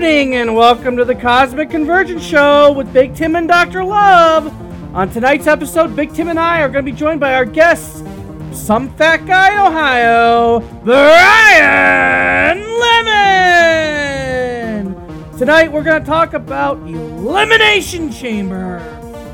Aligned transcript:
evening, 0.00 0.34
and 0.36 0.56
welcome 0.56 0.96
to 0.96 1.04
the 1.04 1.14
Cosmic 1.14 1.68
Convergence 1.68 2.24
Show 2.24 2.72
with 2.72 2.90
Big 2.90 3.14
Tim 3.14 3.36
and 3.36 3.46
Dr. 3.46 3.84
Love. 3.84 4.46
On 4.96 5.10
tonight's 5.10 5.46
episode, 5.46 5.94
Big 5.94 6.14
Tim 6.14 6.28
and 6.28 6.40
I 6.40 6.62
are 6.62 6.70
going 6.70 6.86
to 6.86 6.90
be 6.90 6.96
joined 6.96 7.20
by 7.20 7.34
our 7.34 7.44
guests, 7.44 8.02
some 8.50 8.88
fat 8.94 9.26
guy 9.26 9.52
in 9.52 9.58
Ohio, 9.58 10.60
Brian 10.84 12.60
Lemon. 14.88 15.36
Tonight, 15.36 15.70
we're 15.70 15.82
going 15.82 16.00
to 16.00 16.06
talk 16.06 16.32
about 16.32 16.78
Elimination 16.78 18.10
Chamber, 18.10 18.78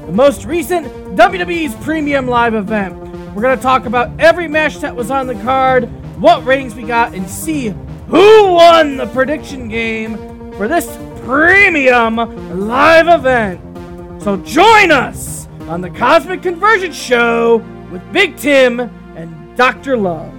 the 0.06 0.12
most 0.12 0.47
recent 0.47 0.89
WWE's 1.17 1.77
premium 1.84 2.27
live 2.27 2.55
event. 2.55 2.98
We're 3.37 3.42
going 3.42 3.56
to 3.56 3.62
talk 3.62 3.87
about 3.87 4.11
every 4.19 4.48
match 4.48 4.78
that 4.78 4.97
was 4.97 5.12
on 5.12 5.28
the 5.28 5.41
card, 5.42 5.84
what 6.20 6.45
ratings 6.45 6.75
we 6.75 6.83
got, 6.83 7.14
and 7.14 7.30
see 7.30 7.69
who 8.09 8.53
won 8.53 8.97
the 8.97 9.06
prediction 9.06 9.69
game 9.69 10.36
for 10.56 10.69
this 10.69 10.87
premium 11.23 12.16
live 12.66 13.09
event. 13.09 13.60
So 14.23 14.38
join 14.38 14.91
us 14.91 15.48
on 15.69 15.83
the 15.83 15.91
Cosmic 15.91 16.42
Convergence 16.42 16.97
Show 16.97 17.59
with 17.92 18.01
Big 18.10 18.38
Tim 18.38 18.80
and 18.80 19.56
Dr. 19.56 19.98
Love. 19.98 20.33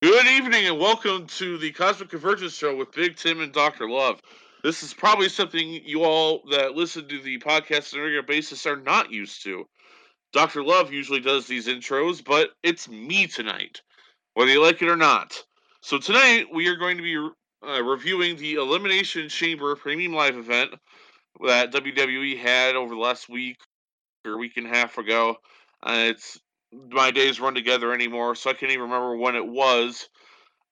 Good 0.00 0.26
evening 0.26 0.68
and 0.68 0.78
welcome 0.78 1.26
to 1.26 1.58
the 1.58 1.70
Cosmic 1.72 2.08
Convergence 2.08 2.54
Show 2.54 2.74
with 2.74 2.92
Big 2.92 3.16
Tim 3.16 3.42
and 3.42 3.52
Dr. 3.52 3.90
Love. 3.90 4.22
This 4.62 4.82
is 4.82 4.92
probably 4.92 5.28
something 5.28 5.68
you 5.84 6.02
all 6.02 6.42
that 6.50 6.74
listen 6.74 7.08
to 7.08 7.20
the 7.20 7.38
podcast 7.38 7.94
on 7.94 8.00
a 8.00 8.02
regular 8.02 8.22
basis 8.22 8.66
are 8.66 8.76
not 8.76 9.12
used 9.12 9.42
to. 9.44 9.64
Dr. 10.32 10.62
Love 10.62 10.92
usually 10.92 11.20
does 11.20 11.46
these 11.46 11.68
intros, 11.68 12.22
but 12.24 12.50
it's 12.62 12.88
me 12.88 13.26
tonight, 13.26 13.80
whether 14.34 14.50
you 14.50 14.62
like 14.62 14.82
it 14.82 14.88
or 14.88 14.96
not. 14.96 15.42
So 15.80 15.98
tonight 15.98 16.46
we 16.52 16.66
are 16.68 16.76
going 16.76 16.96
to 16.96 17.02
be 17.02 17.16
uh, 17.66 17.82
reviewing 17.82 18.36
the 18.36 18.54
Elimination 18.54 19.28
Chamber 19.28 19.74
Premium 19.76 20.12
Live 20.12 20.36
event 20.36 20.74
that 21.46 21.72
WWE 21.72 22.38
had 22.38 22.74
over 22.74 22.94
the 22.94 23.00
last 23.00 23.28
week 23.28 23.58
or 24.26 24.38
week 24.38 24.56
and 24.56 24.66
a 24.66 24.70
half 24.70 24.98
ago. 24.98 25.36
Uh, 25.82 26.06
it's 26.08 26.38
my 26.90 27.10
days 27.10 27.40
run 27.40 27.54
together 27.54 27.92
anymore, 27.92 28.34
so 28.34 28.50
I 28.50 28.54
can't 28.54 28.72
even 28.72 28.82
remember 28.82 29.16
when 29.16 29.36
it 29.36 29.46
was. 29.46 30.08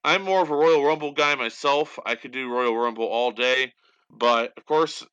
I'm 0.07 0.23
more 0.23 0.41
of 0.41 0.51
a 0.51 0.57
Royal 0.57 0.85
Rumble 0.85 1.11
guy 1.11 1.35
myself. 1.35 1.99
I 2.07 2.15
could 2.15 2.31
do 2.31 2.49
Royal 2.49 2.77
Rumble 2.77 3.07
all 3.07 3.33
day, 3.33 3.73
but 4.09 4.53
of 4.57 4.65
course, 4.65 5.05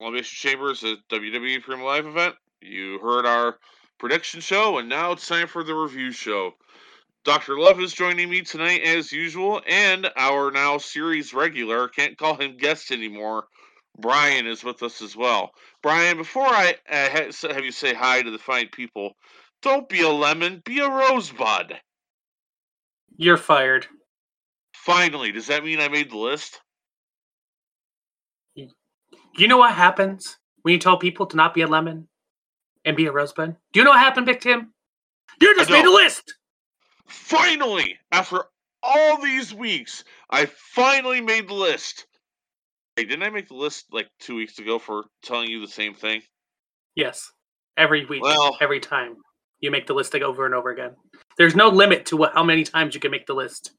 Elimination 0.00 0.50
Chamber 0.50 0.70
is 0.70 0.82
a 0.82 0.96
WWE 1.12 1.62
Premium 1.62 1.84
Live 1.84 2.06
event. 2.06 2.34
You 2.62 2.98
heard 3.00 3.26
our 3.26 3.58
prediction 3.98 4.40
show, 4.40 4.78
and 4.78 4.88
now 4.88 5.12
it's 5.12 5.28
time 5.28 5.46
for 5.46 5.62
the 5.62 5.74
review 5.74 6.10
show. 6.10 6.52
Dr. 7.26 7.58
Love 7.58 7.78
is 7.80 7.92
joining 7.92 8.30
me 8.30 8.40
tonight 8.40 8.80
as 8.82 9.12
usual, 9.12 9.60
and 9.68 10.10
our 10.16 10.50
now 10.50 10.78
series 10.78 11.34
regular, 11.34 11.88
can't 11.88 12.16
call 12.16 12.34
him 12.34 12.56
guest 12.56 12.92
anymore, 12.92 13.44
Brian 13.98 14.46
is 14.46 14.64
with 14.64 14.82
us 14.82 15.02
as 15.02 15.14
well. 15.14 15.50
Brian, 15.82 16.16
before 16.16 16.46
I 16.46 16.76
uh, 16.90 17.10
have 17.10 17.64
you 17.64 17.72
say 17.72 17.92
hi 17.92 18.22
to 18.22 18.30
the 18.30 18.38
fine 18.38 18.68
people, 18.72 19.16
don't 19.60 19.86
be 19.86 20.00
a 20.00 20.08
lemon, 20.08 20.62
be 20.64 20.78
a 20.78 20.88
rosebud. 20.88 21.78
You're 23.18 23.36
fired. 23.36 23.86
Finally, 24.84 25.32
does 25.32 25.46
that 25.46 25.64
mean 25.64 25.80
I 25.80 25.88
made 25.88 26.10
the 26.10 26.18
list? 26.18 26.60
You 29.36 29.48
know 29.48 29.56
what 29.56 29.74
happens 29.74 30.36
when 30.62 30.72
you 30.72 30.78
tell 30.78 30.98
people 30.98 31.26
to 31.26 31.36
not 31.36 31.54
be 31.54 31.62
a 31.62 31.66
lemon 31.66 32.06
and 32.84 32.96
be 32.96 33.06
a 33.06 33.12
rosebud? 33.12 33.56
Do 33.72 33.80
you 33.80 33.84
know 33.84 33.90
what 33.90 34.00
happened, 34.00 34.26
Big 34.26 34.40
Tim? 34.40 34.72
You 35.40 35.56
just 35.56 35.70
made 35.70 35.86
a 35.86 35.90
list. 35.90 36.34
Finally, 37.06 37.98
after 38.12 38.44
all 38.82 39.20
these 39.20 39.52
weeks, 39.52 40.04
I 40.30 40.46
finally 40.46 41.20
made 41.20 41.48
the 41.48 41.54
list. 41.54 42.06
Hey, 42.94 43.04
didn't 43.04 43.24
I 43.24 43.30
make 43.30 43.48
the 43.48 43.54
list 43.54 43.86
like 43.90 44.08
two 44.20 44.36
weeks 44.36 44.58
ago 44.58 44.78
for 44.78 45.04
telling 45.22 45.50
you 45.50 45.60
the 45.60 45.72
same 45.72 45.94
thing? 45.94 46.22
Yes. 46.94 47.32
Every 47.76 48.04
week, 48.04 48.22
well, 48.22 48.56
every 48.60 48.78
time 48.78 49.16
you 49.60 49.70
make 49.70 49.86
the 49.86 49.94
list 49.94 50.14
like 50.14 50.22
over 50.22 50.46
and 50.46 50.54
over 50.54 50.70
again. 50.70 50.94
There's 51.38 51.56
no 51.56 51.70
limit 51.70 52.06
to 52.06 52.16
what 52.16 52.34
how 52.34 52.44
many 52.44 52.62
times 52.62 52.94
you 52.94 53.00
can 53.00 53.10
make 53.10 53.26
the 53.26 53.34
list. 53.34 53.72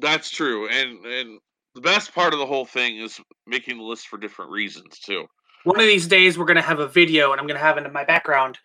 That's 0.00 0.30
true, 0.30 0.68
and 0.68 1.04
and 1.04 1.40
the 1.74 1.80
best 1.80 2.14
part 2.14 2.32
of 2.32 2.38
the 2.38 2.46
whole 2.46 2.64
thing 2.64 2.98
is 2.98 3.20
making 3.46 3.78
the 3.78 3.84
list 3.84 4.08
for 4.08 4.18
different 4.18 4.50
reasons 4.50 4.98
too. 4.98 5.26
One 5.64 5.80
of 5.80 5.86
these 5.86 6.06
days, 6.06 6.38
we're 6.38 6.44
gonna 6.44 6.62
have 6.62 6.78
a 6.78 6.88
video, 6.88 7.32
and 7.32 7.40
I'm 7.40 7.46
gonna 7.46 7.58
have 7.58 7.78
in 7.78 7.92
my 7.92 8.04
background 8.04 8.58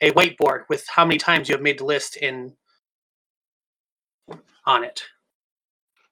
a 0.00 0.10
whiteboard 0.12 0.64
with 0.68 0.86
how 0.88 1.04
many 1.04 1.18
times 1.18 1.48
you 1.48 1.54
have 1.54 1.62
made 1.62 1.78
the 1.78 1.84
list 1.84 2.16
in 2.16 2.54
on 4.64 4.84
it. 4.84 5.02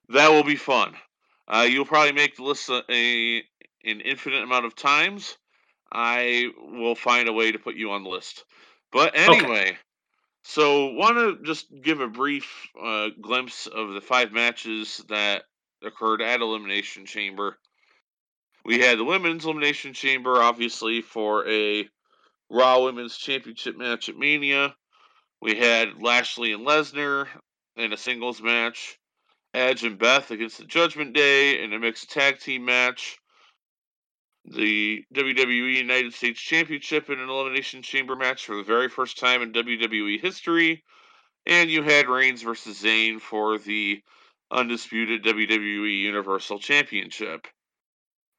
That 0.08 0.30
will 0.30 0.44
be 0.44 0.56
fun. 0.56 0.94
Uh, 1.48 1.66
you'll 1.68 1.84
probably 1.84 2.12
make 2.12 2.36
the 2.36 2.42
list 2.42 2.68
a, 2.68 2.82
a 2.90 3.42
an 3.84 4.00
infinite 4.00 4.42
amount 4.42 4.66
of 4.66 4.74
times. 4.74 5.36
I 5.92 6.50
will 6.56 6.96
find 6.96 7.28
a 7.28 7.32
way 7.32 7.52
to 7.52 7.58
put 7.58 7.76
you 7.76 7.92
on 7.92 8.02
the 8.02 8.08
list. 8.08 8.44
But 8.92 9.16
anyway, 9.16 9.60
okay. 9.60 9.78
So, 10.48 10.92
want 10.92 11.16
to 11.16 11.44
just 11.44 11.66
give 11.82 12.00
a 12.00 12.06
brief 12.06 12.68
uh, 12.80 13.08
glimpse 13.20 13.66
of 13.66 13.94
the 13.94 14.00
five 14.00 14.30
matches 14.30 15.04
that 15.08 15.42
occurred 15.84 16.22
at 16.22 16.40
Elimination 16.40 17.04
Chamber. 17.04 17.58
We 18.64 18.78
had 18.78 18.96
the 18.96 19.04
Women's 19.04 19.44
Elimination 19.44 19.92
Chamber, 19.92 20.40
obviously, 20.40 21.02
for 21.02 21.46
a 21.48 21.88
Raw 22.48 22.84
Women's 22.84 23.16
Championship 23.16 23.76
match 23.76 24.08
at 24.08 24.16
Mania. 24.16 24.76
We 25.42 25.56
had 25.56 26.00
Lashley 26.00 26.52
and 26.52 26.64
Lesnar 26.64 27.26
in 27.76 27.92
a 27.92 27.96
singles 27.96 28.40
match. 28.40 29.00
Edge 29.52 29.82
and 29.82 29.98
Beth 29.98 30.30
against 30.30 30.58
the 30.58 30.64
Judgment 30.64 31.12
Day 31.12 31.60
in 31.60 31.72
a 31.72 31.78
mixed 31.80 32.12
tag 32.12 32.38
team 32.38 32.64
match 32.64 33.18
the 34.46 35.04
WWE 35.14 35.76
United 35.76 36.14
States 36.14 36.40
Championship 36.40 37.10
in 37.10 37.18
an 37.18 37.28
Elimination 37.28 37.82
Chamber 37.82 38.14
match 38.16 38.46
for 38.46 38.56
the 38.56 38.62
very 38.62 38.88
first 38.88 39.18
time 39.18 39.42
in 39.42 39.52
WWE 39.52 40.20
history. 40.20 40.84
And 41.46 41.70
you 41.70 41.82
had 41.82 42.08
Reigns 42.08 42.42
versus 42.42 42.82
Zayn 42.82 43.20
for 43.20 43.58
the 43.58 44.02
undisputed 44.50 45.24
WWE 45.24 46.02
Universal 46.02 46.60
Championship. 46.60 47.46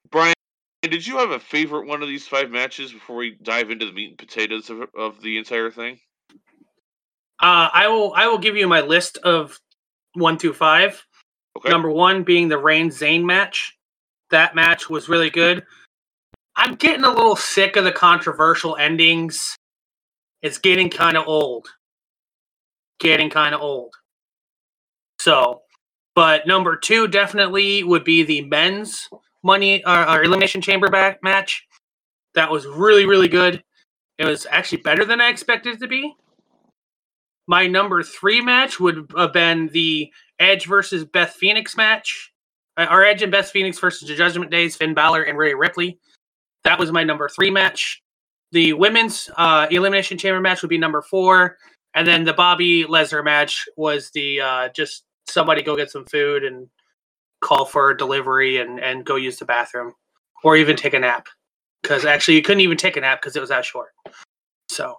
Brian, 0.10 0.34
did 0.82 1.06
you 1.06 1.18
have 1.18 1.32
a 1.32 1.40
favorite 1.40 1.88
one 1.88 2.02
of 2.02 2.08
these 2.08 2.28
five 2.28 2.50
matches 2.50 2.92
before 2.92 3.18
we 3.18 3.38
dive 3.42 3.72
into 3.72 3.86
the 3.86 3.92
meat 3.92 4.10
and 4.10 4.18
potatoes 4.18 4.70
of, 4.70 4.84
of 4.98 5.22
the 5.22 5.38
entire 5.38 5.72
thing? 5.72 6.00
Uh, 7.40 7.70
I 7.72 7.88
will. 7.88 8.14
I 8.16 8.28
will 8.28 8.40
give 8.40 8.56
you 8.56 8.68
my 8.68 8.82
list 8.82 9.18
of 9.18 9.60
one 10.14 10.40
through 10.40 10.54
five. 10.54 11.06
Okay. 11.58 11.70
Number 11.70 11.90
one 11.90 12.24
being 12.24 12.48
the 12.48 12.58
Reigns 12.58 13.00
Zayn 13.00 13.24
match. 13.24 13.78
That 14.32 14.56
match 14.56 14.90
was 14.90 15.08
really 15.08 15.30
good. 15.30 15.64
I'm 16.58 16.74
getting 16.74 17.06
a 17.06 17.10
little 17.10 17.36
sick 17.36 17.76
of 17.76 17.84
the 17.84 17.92
controversial 17.92 18.76
endings. 18.78 19.56
It's 20.42 20.58
getting 20.58 20.90
kind 20.90 21.16
of 21.16 21.28
old. 21.28 21.68
Getting 23.00 23.30
kind 23.30 23.54
of 23.54 23.62
old. 23.62 23.94
So, 25.20 25.62
but 26.16 26.48
number 26.48 26.76
two 26.76 27.08
definitely 27.08 27.84
would 27.84 28.04
be 28.04 28.24
the 28.24 28.42
men's 28.42 29.08
money 29.44 29.84
uh, 29.84 30.16
or 30.16 30.24
elimination 30.24 30.62
chamber 30.62 30.90
back 30.90 31.22
match. 31.22 31.66
That 32.34 32.52
was 32.52 32.66
really 32.66 33.06
really 33.06 33.28
good. 33.28 33.64
It 34.18 34.26
was 34.26 34.48
actually 34.50 34.82
better 34.82 35.06
than 35.06 35.22
I 35.22 35.30
expected 35.30 35.76
it 35.76 35.80
to 35.82 35.88
be. 35.88 36.16
My 37.46 37.68
number 37.68 38.02
three 38.02 38.42
match 38.42 38.80
would 38.80 39.12
have 39.16 39.32
been 39.32 39.68
the 39.68 40.12
Edge 40.40 40.66
versus 40.66 41.06
Beth 41.06 41.34
Phoenix 41.34 41.78
match. 41.78 42.34
Our 42.78 43.06
uh, 43.06 43.10
Edge 43.10 43.22
and 43.22 43.32
Beth 43.32 43.50
Phoenix 43.50 43.80
versus 43.80 44.08
the 44.08 44.16
Judgment 44.16 44.52
Days, 44.52 44.76
Finn 44.76 44.94
Balor 44.94 45.24
and 45.24 45.38
Rhea 45.38 45.56
Ripley. 45.56 46.00
That 46.64 46.80
was 46.80 46.92
my 46.92 47.04
number 47.04 47.30
three 47.30 47.52
match. 47.52 48.02
The 48.52 48.74
women's 48.74 49.30
uh, 49.38 49.68
elimination 49.72 50.18
chamber 50.18 50.40
match 50.40 50.62
would 50.62 50.70
be 50.70 50.78
number 50.78 51.02
four, 51.02 51.58
and 51.94 52.08
then 52.08 52.24
the 52.24 52.34
Bobby 52.34 52.86
Lesnar 52.86 53.24
match 53.24 53.66
was 53.76 54.10
the 54.12 54.42
uh, 54.42 54.70
just 54.70 55.04
somebody 55.28 55.62
go 55.62 55.76
get 55.76 55.92
some 55.92 56.06
food 56.06 56.44
and 56.44 56.68
call 57.42 57.66
for 57.66 57.94
delivery 57.94 58.58
and 58.58 58.80
and 58.80 59.06
go 59.06 59.16
use 59.16 59.38
the 59.38 59.46
bathroom, 59.46 59.94
or 60.44 60.56
even 60.56 60.76
take 60.76 60.94
a 60.94 61.00
nap. 61.00 61.28
Because 61.82 62.06
actually, 62.06 62.36
you 62.36 62.42
couldn't 62.42 62.62
even 62.62 62.78
take 62.78 62.98
a 62.98 63.02
nap 63.02 63.22
because 63.22 63.36
it 63.36 63.42
was 63.42 63.50
that 63.50 63.66
short. 63.66 63.90
So. 64.70 64.98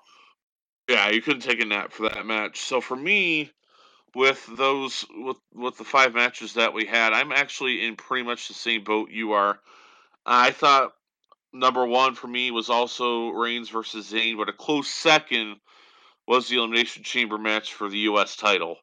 Yeah, 0.88 1.10
you 1.10 1.20
couldn't 1.20 1.42
take 1.42 1.60
a 1.60 1.66
nap 1.66 1.92
for 1.92 2.08
that 2.08 2.24
match. 2.24 2.60
So 2.60 2.80
for 2.80 2.96
me, 2.96 3.50
with 4.14 4.48
those 4.56 5.04
with 5.10 5.36
with 5.54 5.76
the 5.76 5.84
five 5.84 6.14
matches 6.14 6.54
that 6.54 6.72
we 6.72 6.84
had, 6.84 7.12
I'm 7.12 7.32
actually 7.32 7.86
in 7.86 7.96
pretty 7.96 8.24
much 8.24 8.48
the 8.48 8.54
same 8.54 8.84
boat 8.84 9.10
you 9.10 9.32
are. 9.32 9.60
I 10.24 10.50
thought 10.50 10.92
number 11.52 11.86
one 11.86 12.14
for 12.14 12.26
me 12.26 12.50
was 12.50 12.70
also 12.70 13.30
Reigns 13.30 13.68
versus 13.68 14.12
Zayn, 14.12 14.36
but 14.36 14.48
a 14.48 14.52
close 14.52 14.88
second 14.88 15.56
was 16.26 16.48
the 16.48 16.56
Elimination 16.56 17.02
Chamber 17.02 17.38
match 17.38 17.72
for 17.72 17.88
the 17.88 17.98
U.S. 18.00 18.36
title. 18.36 18.76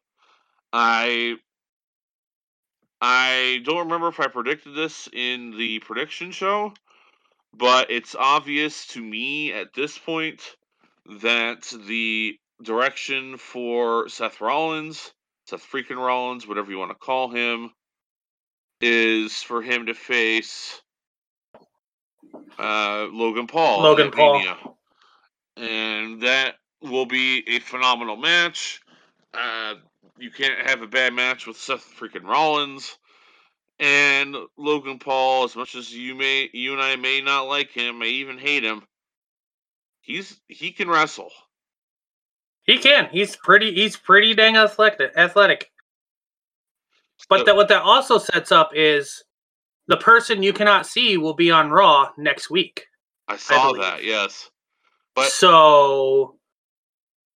I 0.72 1.36
I 3.00 3.60
don't 3.64 3.84
remember 3.84 4.08
if 4.08 4.20
I 4.20 4.26
predicted 4.28 4.74
this 4.74 5.08
in 5.12 5.56
the 5.56 5.78
prediction 5.80 6.32
show, 6.32 6.72
but 7.52 7.90
it's 7.90 8.14
obvious 8.14 8.86
to 8.88 9.02
me 9.02 9.52
at 9.52 9.74
this 9.74 9.98
point 9.98 10.42
that 11.20 11.62
the 11.86 12.38
direction 12.62 13.36
for 13.36 14.08
Seth 14.08 14.40
Rollins, 14.40 15.12
Seth 15.46 15.64
freaking 15.70 15.98
Rollins, 15.98 16.46
whatever 16.46 16.70
you 16.70 16.78
want 16.78 16.90
to 16.90 16.96
call 16.96 17.28
him, 17.28 17.70
is 18.80 19.42
for 19.42 19.62
him 19.62 19.86
to 19.86 19.94
face 19.94 20.80
uh, 22.58 23.08
Logan 23.12 23.46
Paul. 23.46 23.82
Logan 23.82 24.10
Paul. 24.10 24.76
And 25.56 26.22
that 26.22 26.56
will 26.82 27.06
be 27.06 27.44
a 27.48 27.60
phenomenal 27.60 28.16
match. 28.16 28.80
Uh, 29.32 29.74
you 30.18 30.30
can't 30.30 30.68
have 30.68 30.82
a 30.82 30.86
bad 30.86 31.14
match 31.14 31.46
with 31.46 31.56
Seth 31.56 31.94
freaking 31.98 32.24
Rollins 32.24 32.98
and 33.78 34.36
Logan 34.56 34.98
Paul. 34.98 35.44
As 35.44 35.56
much 35.56 35.74
as 35.74 35.94
you 35.94 36.14
may, 36.14 36.48
you 36.52 36.72
and 36.72 36.82
I 36.82 36.96
may 36.96 37.20
not 37.20 37.42
like 37.42 37.70
him, 37.70 37.98
may 37.98 38.08
even 38.08 38.38
hate 38.38 38.64
him. 38.64 38.82
He's 40.00 40.40
he 40.48 40.72
can 40.72 40.88
wrestle. 40.88 41.30
He 42.64 42.78
can. 42.78 43.08
He's 43.10 43.36
pretty. 43.36 43.74
He's 43.74 43.96
pretty 43.96 44.34
dang 44.34 44.56
athletic. 44.56 45.12
Athletic. 45.16 45.70
But 47.28 47.40
so, 47.40 47.44
that 47.44 47.56
what 47.56 47.68
that 47.68 47.82
also 47.82 48.18
sets 48.18 48.52
up 48.52 48.70
is 48.74 49.24
the 49.88 49.96
person 49.96 50.42
you 50.42 50.52
cannot 50.52 50.86
see 50.86 51.16
will 51.16 51.34
be 51.34 51.50
on 51.50 51.70
Raw 51.70 52.10
next 52.16 52.50
week. 52.50 52.86
I 53.28 53.36
saw 53.36 53.72
I 53.72 53.78
that. 53.80 54.04
Yes. 54.04 54.50
But 55.14 55.30
so, 55.30 56.36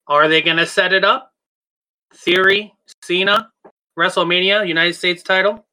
are 0.07 0.29
they 0.29 0.43
going 0.43 0.59
to 0.59 0.67
set 0.67 0.93
it 0.93 1.05
up? 1.05 1.33
Theory, 2.15 2.75
Cena, 3.03 3.51
WrestleMania, 3.99 4.67
United 4.67 4.95
States 4.95 5.23
title. 5.23 5.65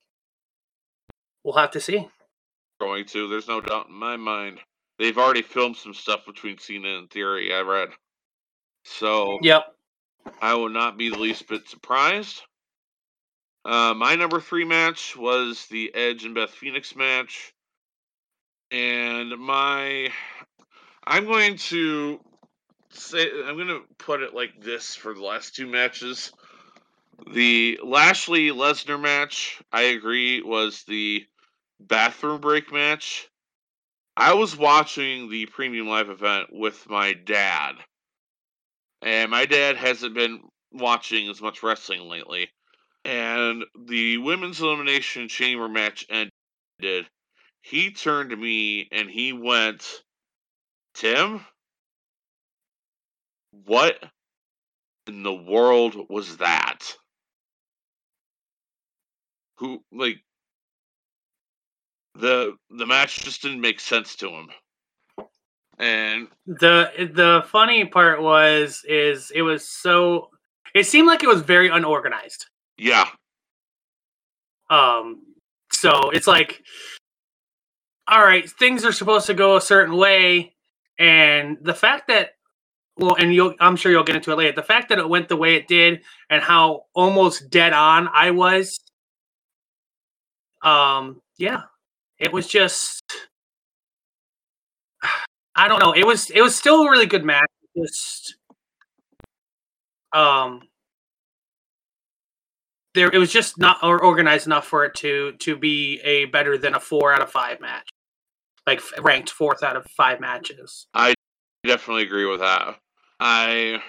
We'll 1.43 1.55
have 1.55 1.71
to 1.71 1.79
see. 1.79 2.07
Going 2.79 3.05
to. 3.05 3.27
There's 3.27 3.47
no 3.47 3.61
doubt 3.61 3.87
in 3.89 3.95
my 3.95 4.17
mind. 4.17 4.59
They've 4.99 5.17
already 5.17 5.41
filmed 5.41 5.77
some 5.77 5.93
stuff 5.93 6.25
between 6.25 6.57
Cena 6.57 6.97
and 6.97 7.09
Theory. 7.09 7.53
I 7.53 7.61
read. 7.61 7.89
So. 8.83 9.39
Yep. 9.41 9.65
I 10.41 10.53
will 10.55 10.69
not 10.69 10.97
be 10.97 11.09
the 11.09 11.17
least 11.17 11.47
bit 11.47 11.67
surprised. 11.67 12.41
Uh, 13.67 13.93
my 13.93 14.15
number 14.15 14.39
three 14.39 14.63
match 14.63 15.17
was 15.17 15.65
the 15.65 15.93
Edge 15.93 16.23
and 16.23 16.33
Beth 16.33 16.51
Phoenix 16.51 16.95
match. 16.95 17.53
And 18.71 19.37
my. 19.37 20.07
I'm 21.05 21.25
going 21.25 21.57
to 21.57 22.21
say. 22.91 23.29
I'm 23.45 23.57
going 23.57 23.67
to 23.67 23.81
put 23.97 24.21
it 24.21 24.33
like 24.33 24.61
this 24.61 24.95
for 24.95 25.13
the 25.13 25.21
last 25.21 25.53
two 25.53 25.67
matches. 25.67 26.31
The 27.33 27.77
Lashley 27.83 28.51
Lesnar 28.51 29.01
match, 29.01 29.61
I 29.69 29.81
agree, 29.81 30.41
was 30.41 30.83
the 30.83 31.25
bathroom 31.77 32.39
break 32.39 32.71
match. 32.71 33.27
I 34.15 34.35
was 34.35 34.55
watching 34.55 35.29
the 35.29 35.45
premium 35.45 35.89
live 35.89 36.09
event 36.09 36.47
with 36.53 36.89
my 36.89 37.11
dad. 37.11 37.73
And 39.01 39.29
my 39.29 39.45
dad 39.45 39.75
hasn't 39.75 40.15
been 40.15 40.39
watching 40.71 41.29
as 41.29 41.41
much 41.41 41.63
wrestling 41.63 42.07
lately 42.07 42.49
and 43.07 43.63
the 43.87 44.17
women's 44.17 44.59
elimination 44.59 45.29
chamber 45.29 45.69
match 45.69 46.05
ended, 46.09 47.07
he 47.61 47.91
turned 47.91 48.31
to 48.31 48.35
me 48.35 48.89
and 48.91 49.09
he 49.09 49.31
went, 49.31 50.03
Tim, 50.93 51.39
what 53.65 54.03
in 55.07 55.23
the 55.23 55.33
world 55.33 55.95
was 56.09 56.37
that? 56.37 56.79
Who 59.59 59.81
like 59.91 60.17
the 62.13 62.57
the 62.69 62.85
match 62.85 63.19
just 63.19 63.41
didn't 63.41 63.61
make 63.61 63.79
sense 63.79 64.17
to 64.17 64.29
him. 64.29 64.49
And 65.79 66.27
the 66.45 66.91
the 67.13 67.43
funny 67.47 67.85
part 67.85 68.21
was 68.21 68.83
is 68.87 69.31
it 69.33 69.43
was 69.43 69.65
so 69.65 70.29
it 70.75 70.85
seemed 70.85 71.07
like 71.07 71.23
it 71.23 71.29
was 71.29 71.41
very 71.41 71.69
unorganized. 71.69 72.47
Yeah. 72.77 73.07
Um, 74.69 75.23
so 75.71 76.09
it's 76.09 76.27
like, 76.27 76.63
all 78.07 78.23
right, 78.23 78.49
things 78.49 78.85
are 78.85 78.91
supposed 78.91 79.27
to 79.27 79.33
go 79.33 79.57
a 79.57 79.61
certain 79.61 79.95
way, 79.95 80.53
and 80.97 81.57
the 81.61 81.73
fact 81.73 82.07
that, 82.07 82.31
well, 82.97 83.15
and 83.15 83.33
you'll, 83.33 83.55
I'm 83.59 83.75
sure 83.75 83.91
you'll 83.91 84.03
get 84.03 84.15
into 84.15 84.31
it 84.31 84.37
later. 84.37 84.53
The 84.55 84.63
fact 84.63 84.89
that 84.89 84.99
it 84.99 85.09
went 85.09 85.29
the 85.29 85.37
way 85.37 85.55
it 85.55 85.67
did, 85.67 86.01
and 86.29 86.41
how 86.41 86.85
almost 86.95 87.49
dead 87.49 87.73
on 87.73 88.09
I 88.13 88.31
was, 88.31 88.79
um, 90.63 91.21
yeah, 91.37 91.61
it 92.19 92.31
was 92.33 92.47
just, 92.47 93.03
I 95.55 95.67
don't 95.67 95.79
know. 95.79 95.93
It 95.93 96.05
was, 96.05 96.29
it 96.29 96.41
was 96.41 96.55
still 96.55 96.83
a 96.83 96.91
really 96.91 97.05
good 97.07 97.25
match. 97.25 97.49
Just, 97.77 98.35
um, 100.13 100.61
there 102.97 103.09
it 103.13 103.17
was 103.19 103.31
just 103.31 103.57
not 103.59 103.77
organized 103.83 104.47
enough 104.47 104.65
for 104.65 104.83
it 104.83 104.95
to 104.95 105.33
to 105.33 105.55
be 105.55 106.01
a 106.03 106.25
better 106.25 106.57
than 106.57 106.73
a 106.73 106.79
four 106.79 107.13
out 107.13 107.21
of 107.21 107.31
five 107.31 107.61
match, 107.61 107.87
like 108.65 108.81
ranked 108.99 109.29
fourth 109.29 109.63
out 109.63 109.77
of 109.77 109.85
five 109.95 110.19
matches. 110.19 110.87
I 110.93 111.13
definitely 111.65 112.03
agree 112.03 112.25
with 112.25 112.39
that. 112.39 112.75
I 113.19 113.81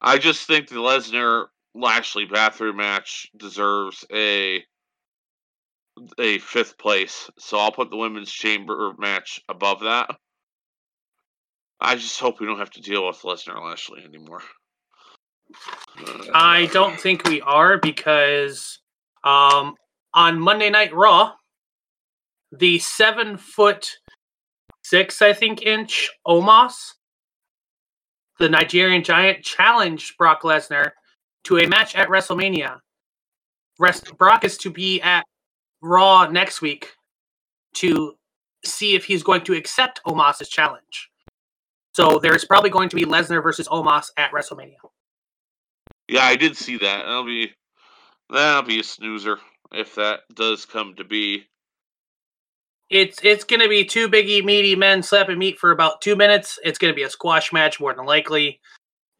I 0.00 0.18
just 0.18 0.46
think 0.46 0.68
the 0.68 0.76
Lesnar 0.76 1.46
Lashley 1.74 2.26
bathroom 2.26 2.76
match 2.76 3.30
deserves 3.36 4.04
a 4.12 4.62
a 6.18 6.38
fifth 6.40 6.76
place. 6.76 7.30
So 7.38 7.58
I'll 7.58 7.72
put 7.72 7.90
the 7.90 7.96
women's 7.96 8.30
chamber 8.30 8.92
match 8.98 9.40
above 9.48 9.80
that. 9.80 10.10
I 11.80 11.96
just 11.96 12.20
hope 12.20 12.38
we 12.38 12.46
don't 12.46 12.58
have 12.58 12.70
to 12.72 12.80
deal 12.82 13.06
with 13.06 13.22
Lesnar 13.22 13.64
Lashley 13.64 14.04
anymore. 14.04 14.42
I 16.32 16.68
don't 16.72 16.98
think 16.98 17.24
we 17.24 17.40
are 17.42 17.78
because 17.78 18.78
um, 19.22 19.74
on 20.12 20.40
Monday 20.40 20.70
Night 20.70 20.94
Raw, 20.94 21.32
the 22.52 22.78
seven 22.78 23.36
foot 23.36 23.90
six, 24.82 25.22
I 25.22 25.32
think, 25.32 25.62
inch 25.62 26.10
Omos, 26.26 26.92
the 28.38 28.48
Nigerian 28.48 29.02
giant, 29.02 29.44
challenged 29.44 30.16
Brock 30.18 30.42
Lesnar 30.42 30.90
to 31.44 31.58
a 31.58 31.66
match 31.66 31.94
at 31.94 32.08
WrestleMania. 32.08 32.78
Rest- 33.78 34.16
Brock 34.18 34.44
is 34.44 34.56
to 34.58 34.70
be 34.70 35.00
at 35.00 35.24
Raw 35.82 36.26
next 36.26 36.60
week 36.62 36.92
to 37.74 38.14
see 38.64 38.94
if 38.94 39.04
he's 39.04 39.22
going 39.22 39.42
to 39.42 39.54
accept 39.54 40.00
Omos's 40.06 40.48
challenge. 40.48 41.10
So 41.92 42.18
there's 42.18 42.44
probably 42.44 42.70
going 42.70 42.88
to 42.88 42.96
be 42.96 43.04
Lesnar 43.04 43.42
versus 43.42 43.68
Omos 43.68 44.10
at 44.16 44.32
WrestleMania. 44.32 44.76
Yeah, 46.08 46.24
I 46.24 46.36
did 46.36 46.56
see 46.56 46.76
that. 46.78 47.04
That'll 47.04 47.24
be 47.24 47.52
that'll 48.30 48.62
be 48.62 48.80
a 48.80 48.84
snoozer 48.84 49.38
if 49.72 49.94
that 49.94 50.20
does 50.34 50.64
come 50.64 50.94
to 50.96 51.04
be. 51.04 51.46
It's 52.90 53.18
it's 53.22 53.44
gonna 53.44 53.68
be 53.68 53.84
two 53.84 54.08
biggie 54.08 54.44
meaty 54.44 54.76
men 54.76 55.02
slapping 55.02 55.38
meat 55.38 55.58
for 55.58 55.70
about 55.70 56.00
two 56.00 56.16
minutes. 56.16 56.58
It's 56.62 56.78
gonna 56.78 56.94
be 56.94 57.02
a 57.02 57.10
squash 57.10 57.52
match 57.52 57.80
more 57.80 57.94
than 57.94 58.04
likely, 58.04 58.60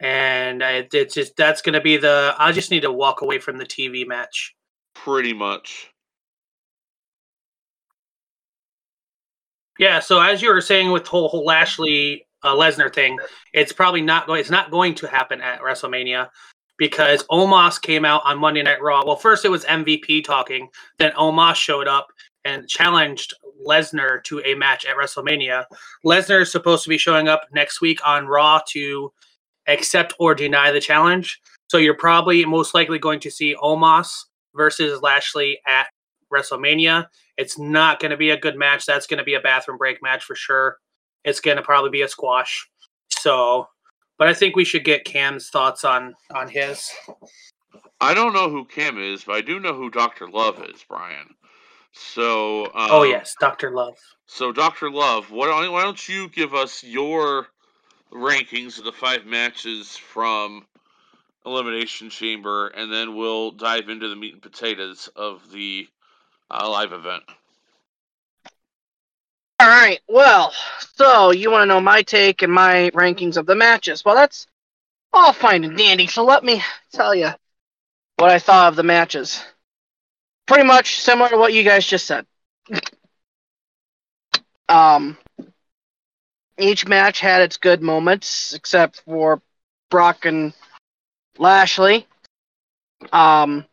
and 0.01 0.63
it's 0.63 1.15
just 1.15 1.37
that's 1.37 1.63
gonna 1.63 1.81
be 1.81 1.97
the. 1.97 2.35
I 2.39 2.53
just 2.53 2.71
need 2.71 2.83
to 2.83 2.93
walk 2.93 3.23
away 3.23 3.39
from 3.39 3.57
the 3.57 3.65
TV 3.65 4.07
match. 4.07 4.55
Pretty 4.95 5.33
much. 5.33 5.91
Yeah. 9.79 10.01
So 10.01 10.21
as 10.21 10.41
you 10.43 10.53
were 10.53 10.61
saying 10.61 10.93
with 10.93 11.07
whole, 11.07 11.29
whole 11.29 11.45
Lashley 11.45 12.27
uh, 12.43 12.55
Lesnar 12.55 12.95
thing, 12.95 13.19
it's 13.53 13.73
probably 13.73 14.03
not 14.03 14.27
going. 14.27 14.41
It's 14.41 14.51
not 14.51 14.71
going 14.71 14.95
to 14.97 15.09
happen 15.09 15.41
at 15.41 15.61
WrestleMania 15.63 16.29
because 16.79 17.25
Omos 17.25 17.81
came 17.81 18.05
out 18.05 18.23
on 18.25 18.39
Monday 18.39 18.63
Night 18.63 18.83
Raw. 18.83 19.05
Well, 19.05 19.17
first 19.17 19.45
it 19.45 19.51
was 19.51 19.65
MVP 19.65 20.25
talking, 20.25 20.69
then 20.99 21.13
Omos 21.13 21.55
showed 21.55 21.89
up 21.89 22.09
and 22.45 22.69
challenged 22.69 23.35
Lesnar 23.67 24.23
to 24.25 24.41
a 24.45 24.55
match 24.55 24.85
at 24.85 24.97
WrestleMania. 24.97 25.65
Lesnar 26.05 26.43
is 26.43 26.53
supposed 26.53 26.83
to 26.85 26.89
be 26.89 26.99
showing 26.99 27.29
up 27.29 27.47
next 27.53 27.81
week 27.81 28.01
on 28.07 28.27
Raw 28.27 28.61
to 28.71 29.13
accept 29.67 30.15
or 30.19 30.35
deny 30.35 30.71
the 30.71 30.81
challenge. 30.81 31.41
So 31.69 31.79
you're 31.79 31.97
probably 31.97 32.45
most 32.45 32.75
likely 32.75 32.99
going 32.99 33.21
to 33.21 33.31
see 33.31 33.57
Omos 33.57 34.25
versus 34.55 35.01
Lashley 35.01 35.61
at 35.67 35.89
WrestleMania. 36.33 37.07
It's 37.37 37.59
not 37.59 38.01
going 38.01 38.11
to 38.11 38.17
be 38.17 38.31
a 38.31 38.39
good 38.39 38.57
match. 38.57 38.87
That's 38.87 39.07
going 39.07 39.19
to 39.19 39.25
be 39.25 39.35
a 39.35 39.41
bathroom 39.41 39.79
break 39.79 40.03
match 40.03 40.25
for 40.25 40.35
sure. 40.35 40.79
It's 41.25 41.41
going 41.41 41.57
to 41.57 41.63
probably 41.63 41.91
be 41.91 42.03
a 42.03 42.09
squash. 42.09 42.69
So 43.09 43.67
but 44.19 44.29
I 44.29 44.35
think 44.35 44.57
we 44.57 44.65
should 44.65 44.85
get 44.85 45.05
Cam's 45.05 45.51
thoughts 45.51 45.85
on 45.85 46.15
on 46.35 46.49
his. 46.49 46.91
I 48.01 48.15
don't 48.15 48.33
know 48.33 48.51
who 48.51 48.65
Cam 48.65 48.99
is, 48.99 49.25
but 49.25 49.35
I 49.35 49.41
do 49.41 49.61
know 49.61 49.75
who 49.75 49.91
Doctor 49.91 50.29
Love 50.29 50.63
is, 50.63 50.85
Brian. 50.89 51.35
So. 51.93 52.67
Um, 52.67 52.89
oh 52.91 53.03
yes, 53.05 53.35
Doctor 53.41 53.71
Love. 53.71 53.97
So 54.27 54.53
Doctor 54.53 54.91
Love, 54.91 55.31
what? 55.31 55.49
Why 55.49 55.83
don't 55.83 56.09
you 56.09 56.29
give 56.29 56.55
us 56.55 56.83
your 56.83 57.49
rankings 58.13 58.79
of 58.79 58.85
the 58.85 58.93
five 58.93 59.27
matches 59.27 59.97
from 59.97 60.67
Elimination 61.47 62.11
Chamber, 62.11 62.69
and 62.69 62.93
then 62.93 63.17
we'll 63.17 63.51
dive 63.51 63.89
into 63.89 64.09
the 64.09 64.17
meat 64.17 64.33
and 64.33 64.43
potatoes 64.43 65.09
of 65.15 65.51
the 65.53 65.87
uh, 66.51 66.69
live 66.71 66.93
event. 66.93 67.23
All 69.65 69.71
right. 69.71 69.99
Well, 70.11 70.53
so 70.95 71.31
you 71.31 71.51
want 71.51 71.63
to 71.63 71.67
know 71.67 71.81
my 71.81 72.03
take 72.03 72.43
and 72.43 72.53
my 72.53 72.91
rankings 72.93 73.39
of 73.39 73.47
the 73.47 73.55
matches? 73.55 74.05
Well, 74.05 74.15
that's 74.15 74.47
all 75.11 75.33
fine 75.33 75.65
and 75.65 75.79
dandy. 75.79 76.07
So 76.07 76.23
let 76.23 76.45
me 76.45 76.63
tell 76.93 77.15
you 77.15 77.31
what 78.17 78.31
I 78.31 78.39
thought 78.39 78.69
of 78.69 78.77
the 78.77 78.83
matches. 78.83 79.43
Pretty 80.47 80.65
much 80.65 81.01
similar 81.01 81.31
to 81.31 81.39
what 81.39 81.55
you 81.55 81.63
guys 81.63 81.87
just 81.87 82.05
said. 82.05 82.27
um, 84.69 85.17
each 86.59 86.87
match 86.87 87.21
had 87.21 87.41
its 87.41 87.57
good 87.57 87.81
moments, 87.81 88.53
except 88.53 89.01
for 89.07 89.41
Brock 89.91 90.27
and 90.27 90.53
Lashley. 91.39 92.07
Um, 93.15 93.65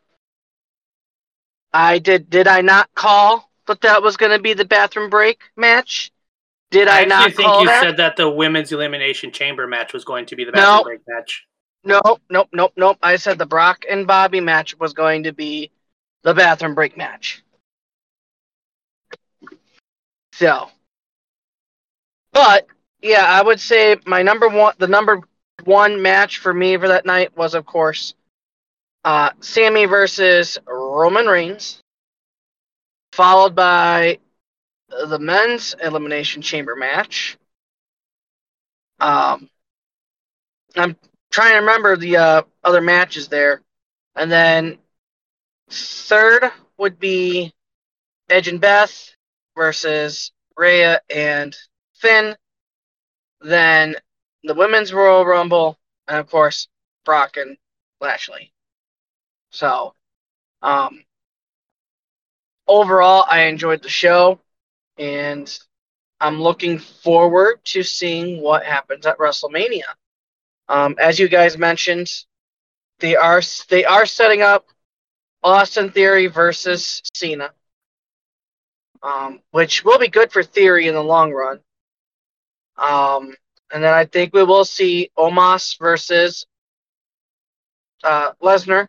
I 1.74 2.00
did. 2.00 2.30
Did 2.30 2.48
I 2.48 2.62
not 2.62 2.90
call 2.96 3.51
that 3.72 3.82
that 3.82 4.04
was 4.04 4.18
going 4.18 4.32
to 4.32 4.40
be 4.40 4.54
the 4.54 4.66
bathroom 4.66 5.10
break 5.10 5.42
match? 5.56 6.12
Did 6.70 6.88
I, 6.88 7.02
I 7.02 7.06
not 7.06 7.34
think 7.34 7.60
you 7.60 7.66
that? 7.66 7.82
said 7.82 7.98
that 7.98 8.16
the 8.16 8.30
women's 8.30 8.72
elimination 8.72 9.32
chamber 9.32 9.68
match 9.68 9.94
was 9.94 10.06
going 10.06 10.26
to 10.28 10.36
be 10.36 10.46
the 10.46 10.52
bathroom 10.52 10.76
nope. 10.78 10.86
break 10.86 11.02
match. 11.08 11.46
Nope, 11.84 12.22
nope, 12.30 12.50
nope, 12.54 12.74
nope. 12.78 12.98
I 13.02 13.16
said 13.16 13.38
the 13.38 13.46
Brock 13.46 13.86
and 13.90 14.08
Bobby 14.08 14.40
match 14.40 14.78
was 14.80 14.94
going 14.94 15.24
to 15.24 15.34
be 15.34 15.72
the 16.24 16.34
bathroom 16.34 16.76
break 16.76 16.96
match. 16.96 17.44
So, 20.34 20.70
but 22.32 22.68
yeah, 23.02 23.26
I 23.26 23.42
would 23.42 23.60
say 23.60 23.98
my 24.06 24.22
number 24.22 24.48
one, 24.48 24.74
the 24.78 24.88
number 24.88 25.22
one 25.66 26.02
match 26.02 26.38
for 26.38 26.54
me 26.54 26.78
for 26.78 26.88
that 26.88 27.06
night 27.06 27.36
was, 27.36 27.54
of 27.54 27.66
course, 27.66 28.14
uh, 29.04 29.32
Sami 29.40 29.86
versus 29.86 30.58
Roman 30.68 31.26
Reigns, 31.26 31.81
followed 33.12 33.56
by 33.56 34.20
the 34.90 35.20
men's 35.20 35.76
elimination 35.82 36.42
chamber 36.42 36.76
match. 36.76 37.38
Um, 39.00 39.50
I'm 40.76 40.96
trying 41.32 41.54
to 41.54 41.60
remember 41.60 41.98
the 41.98 42.18
uh, 42.18 42.42
other 42.64 42.82
matches 42.82 43.28
there, 43.28 43.62
and 44.16 44.32
then 44.32 44.78
third 45.70 46.52
would 46.78 47.00
be 47.00 47.54
Edge 48.30 48.48
and 48.48 48.62
Beth 48.62 49.16
versus 49.56 50.32
Rhea 50.58 51.02
and 51.10 51.56
Finn. 51.96 52.36
Then 53.42 53.96
the 54.44 54.54
women's 54.54 54.94
Royal 54.94 55.26
Rumble, 55.26 55.78
and 56.08 56.20
of 56.20 56.30
course 56.30 56.68
Brock 57.06 57.38
and 57.38 57.58
Lashley. 58.00 58.54
So, 59.50 59.94
um, 60.62 61.04
overall, 62.72 63.26
I 63.30 63.44
enjoyed 63.44 63.84
the 63.84 63.90
show, 63.90 64.40
and 64.98 65.60
I'm 66.22 66.42
looking 66.42 66.80
forward 66.80 67.60
to 67.66 67.84
seeing 67.84 68.42
what 68.42 68.66
happens 68.66 69.06
at 69.06 69.18
WrestleMania. 69.18 69.84
Um, 70.70 70.96
as 70.98 71.20
you 71.20 71.28
guys 71.28 71.58
mentioned, 71.58 72.10
they 73.00 73.16
are 73.16 73.42
they 73.68 73.84
are 73.84 74.06
setting 74.06 74.42
up 74.42 74.68
Austin 75.44 75.92
Theory 75.92 76.28
versus 76.28 77.02
Cena, 77.14 77.52
um, 79.04 79.42
which 79.52 79.84
will 79.84 80.00
be 80.00 80.08
good 80.08 80.32
for 80.32 80.42
Theory 80.42 80.88
in 80.88 80.94
the 80.94 81.04
long 81.04 81.34
run. 81.34 81.60
Um, 82.78 83.36
and 83.74 83.84
then 83.84 83.94
I 83.94 84.06
think 84.06 84.34
we 84.34 84.44
will 84.44 84.66
see 84.66 85.12
Omos 85.18 85.78
versus 85.78 86.46
uh, 88.04 88.32
Lesnar 88.42 88.88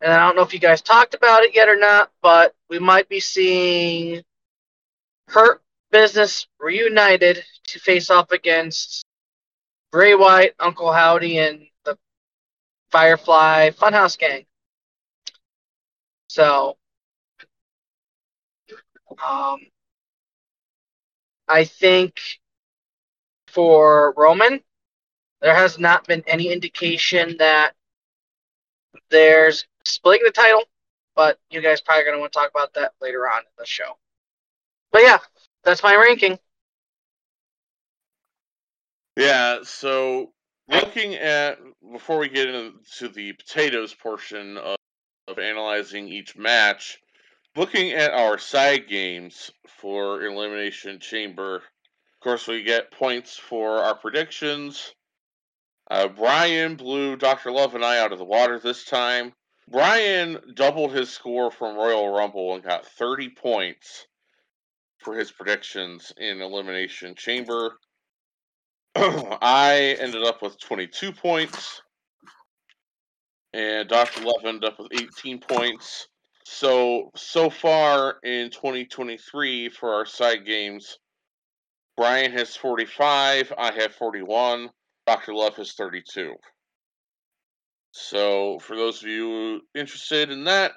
and 0.00 0.12
I 0.12 0.18
don't 0.26 0.36
know 0.36 0.42
if 0.42 0.54
you 0.54 0.60
guys 0.60 0.80
talked 0.82 1.14
about 1.14 1.42
it 1.42 1.54
yet 1.54 1.68
or 1.68 1.76
not, 1.76 2.10
but 2.22 2.54
we 2.68 2.78
might 2.78 3.08
be 3.08 3.20
seeing 3.20 4.22
Hurt 5.28 5.62
Business 5.90 6.46
reunited 6.58 7.44
to 7.68 7.78
face 7.80 8.10
off 8.10 8.32
against 8.32 9.04
Bray 9.92 10.14
Wyatt, 10.14 10.54
Uncle 10.60 10.92
Howdy, 10.92 11.38
and 11.38 11.66
the 11.84 11.98
Firefly 12.90 13.70
Funhouse 13.70 14.18
Gang. 14.18 14.46
So, 16.28 16.76
um, 19.26 19.58
I 21.48 21.64
think 21.64 22.20
for 23.48 24.14
Roman, 24.16 24.60
there 25.42 25.54
has 25.54 25.78
not 25.78 26.06
been 26.06 26.22
any 26.26 26.52
indication 26.52 27.36
that 27.38 27.72
there's 29.10 29.66
splitting 29.84 30.24
the 30.24 30.32
title, 30.32 30.64
but 31.14 31.38
you 31.50 31.60
guys 31.60 31.80
probably 31.80 32.04
going 32.04 32.16
to 32.16 32.20
want 32.20 32.32
to 32.32 32.38
talk 32.38 32.50
about 32.50 32.74
that 32.74 32.92
later 33.00 33.28
on 33.28 33.40
in 33.40 33.52
the 33.58 33.66
show. 33.66 33.96
But 34.92 35.02
yeah, 35.02 35.18
that's 35.64 35.82
my 35.82 35.94
ranking. 35.94 36.38
Yeah, 39.16 39.58
so 39.64 40.32
looking 40.68 41.14
at 41.14 41.58
before 41.92 42.18
we 42.18 42.28
get 42.28 42.48
into 42.48 43.08
the 43.08 43.32
potatoes 43.32 43.94
portion 43.94 44.56
of, 44.56 44.76
of 45.28 45.38
analyzing 45.38 46.08
each 46.08 46.36
match, 46.36 46.98
looking 47.56 47.90
at 47.92 48.12
our 48.12 48.38
side 48.38 48.88
games 48.88 49.50
for 49.66 50.24
Elimination 50.24 51.00
Chamber, 51.00 51.56
of 51.56 52.24
course, 52.24 52.46
we 52.46 52.62
get 52.62 52.90
points 52.90 53.36
for 53.36 53.78
our 53.78 53.94
predictions. 53.94 54.94
Uh, 55.90 56.06
Brian 56.06 56.76
blew 56.76 57.16
Dr. 57.16 57.50
Love 57.50 57.74
and 57.74 57.84
I 57.84 57.98
out 57.98 58.12
of 58.12 58.18
the 58.18 58.24
water 58.24 58.58
this 58.58 58.84
time. 58.84 59.32
Brian 59.70 60.38
doubled 60.54 60.92
his 60.92 61.10
score 61.10 61.50
from 61.52 61.76
Royal 61.76 62.08
Rumble 62.08 62.54
and 62.54 62.64
got 62.64 62.86
30 62.86 63.30
points 63.30 64.06
for 64.98 65.16
his 65.16 65.30
predictions 65.30 66.12
in 66.16 66.40
Elimination 66.40 67.14
Chamber. 67.14 67.76
I 68.96 69.96
ended 70.00 70.24
up 70.24 70.42
with 70.42 70.58
22 70.58 71.12
points, 71.12 71.82
and 73.52 73.88
Dr. 73.88 74.22
Love 74.22 74.44
ended 74.44 74.64
up 74.64 74.78
with 74.80 74.88
18 74.92 75.38
points. 75.38 76.08
So, 76.44 77.12
so 77.14 77.48
far 77.48 78.16
in 78.24 78.50
2023 78.50 79.68
for 79.68 79.94
our 79.94 80.04
side 80.04 80.44
games, 80.44 80.98
Brian 81.96 82.32
has 82.32 82.56
45, 82.56 83.52
I 83.56 83.72
have 83.72 83.94
41, 83.94 84.68
Dr. 85.06 85.34
Love 85.34 85.54
has 85.56 85.74
32. 85.74 86.34
So, 87.92 88.58
for 88.60 88.76
those 88.76 89.02
of 89.02 89.08
you 89.08 89.60
interested 89.74 90.30
in 90.30 90.44
that, 90.44 90.72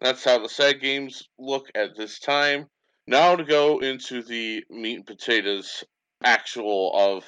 that's 0.00 0.24
how 0.24 0.38
the 0.38 0.48
side 0.48 0.80
games 0.80 1.22
look 1.38 1.68
at 1.74 1.96
this 1.96 2.18
time. 2.18 2.66
Now 3.06 3.36
to 3.36 3.44
go 3.44 3.80
into 3.80 4.22
the 4.22 4.64
meat 4.70 4.96
and 4.96 5.06
potatoes 5.06 5.84
actual 6.22 6.92
of 6.94 7.24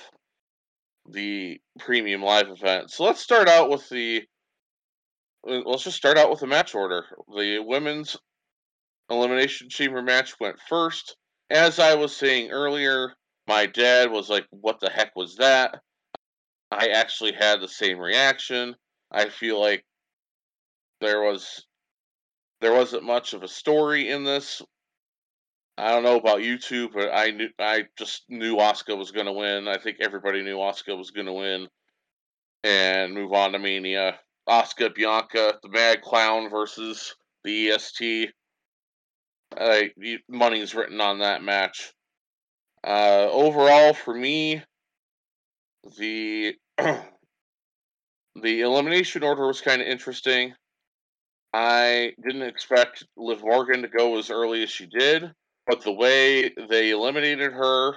the 1.08 1.60
premium 1.78 2.22
live 2.22 2.48
event. 2.48 2.90
So 2.90 3.04
let's 3.04 3.20
start 3.20 3.48
out 3.48 3.70
with 3.70 3.88
the 3.88 4.22
uh, 5.48 5.60
let's 5.64 5.84
just 5.84 5.96
start 5.96 6.18
out 6.18 6.30
with 6.30 6.40
the 6.40 6.46
match 6.46 6.74
order. 6.74 7.04
The 7.28 7.62
women's 7.64 8.16
elimination 9.10 9.68
chamber 9.68 10.02
match 10.02 10.34
went 10.40 10.58
first. 10.68 11.16
As 11.50 11.78
I 11.78 11.94
was 11.94 12.16
saying 12.16 12.50
earlier, 12.50 13.12
my 13.46 13.66
dad 13.66 14.10
was 14.10 14.28
like, 14.28 14.46
"What 14.50 14.80
the 14.80 14.90
heck 14.90 15.14
was 15.14 15.36
that?" 15.36 15.80
I 16.72 16.88
actually 16.88 17.32
had 17.32 17.60
the 17.60 17.68
same 17.68 17.98
reaction. 17.98 18.74
I 19.16 19.30
feel 19.30 19.58
like 19.58 19.82
there 21.00 21.22
was 21.22 21.64
there 22.60 22.74
wasn't 22.74 23.04
much 23.04 23.32
of 23.32 23.42
a 23.42 23.48
story 23.48 24.10
in 24.10 24.24
this. 24.24 24.60
I 25.78 25.90
don't 25.90 26.02
know 26.02 26.16
about 26.16 26.42
you 26.42 26.58
two, 26.58 26.90
but 26.90 27.10
I 27.14 27.30
knew 27.30 27.48
I 27.58 27.84
just 27.98 28.24
knew 28.28 28.56
Asuka 28.56 28.96
was 28.96 29.12
going 29.12 29.26
to 29.26 29.32
win. 29.32 29.68
I 29.68 29.78
think 29.78 29.98
everybody 30.00 30.42
knew 30.42 30.56
Asuka 30.56 30.96
was 30.96 31.12
going 31.12 31.26
to 31.26 31.32
win, 31.32 31.68
and 32.62 33.14
move 33.14 33.32
on 33.32 33.52
to 33.52 33.58
Mania. 33.58 34.18
Asuka 34.46 34.94
Bianca, 34.94 35.58
the 35.62 35.70
Mad 35.70 36.02
Clown 36.02 36.50
versus 36.50 37.14
the 37.42 37.70
EST. 37.70 38.30
Uh, 39.56 39.82
money's 40.28 40.74
written 40.74 41.00
on 41.00 41.20
that 41.20 41.42
match. 41.42 41.92
Uh, 42.86 43.28
overall, 43.30 43.94
for 43.94 44.14
me, 44.14 44.62
the 45.98 46.54
The 48.42 48.60
elimination 48.60 49.22
order 49.22 49.46
was 49.46 49.60
kind 49.60 49.80
of 49.80 49.88
interesting. 49.88 50.54
I 51.54 52.12
didn't 52.22 52.42
expect 52.42 53.04
Liv 53.16 53.42
Morgan 53.42 53.82
to 53.82 53.88
go 53.88 54.18
as 54.18 54.30
early 54.30 54.62
as 54.62 54.70
she 54.70 54.86
did, 54.86 55.32
but 55.66 55.82
the 55.82 55.92
way 55.92 56.50
they 56.68 56.90
eliminated 56.90 57.52
her 57.52 57.94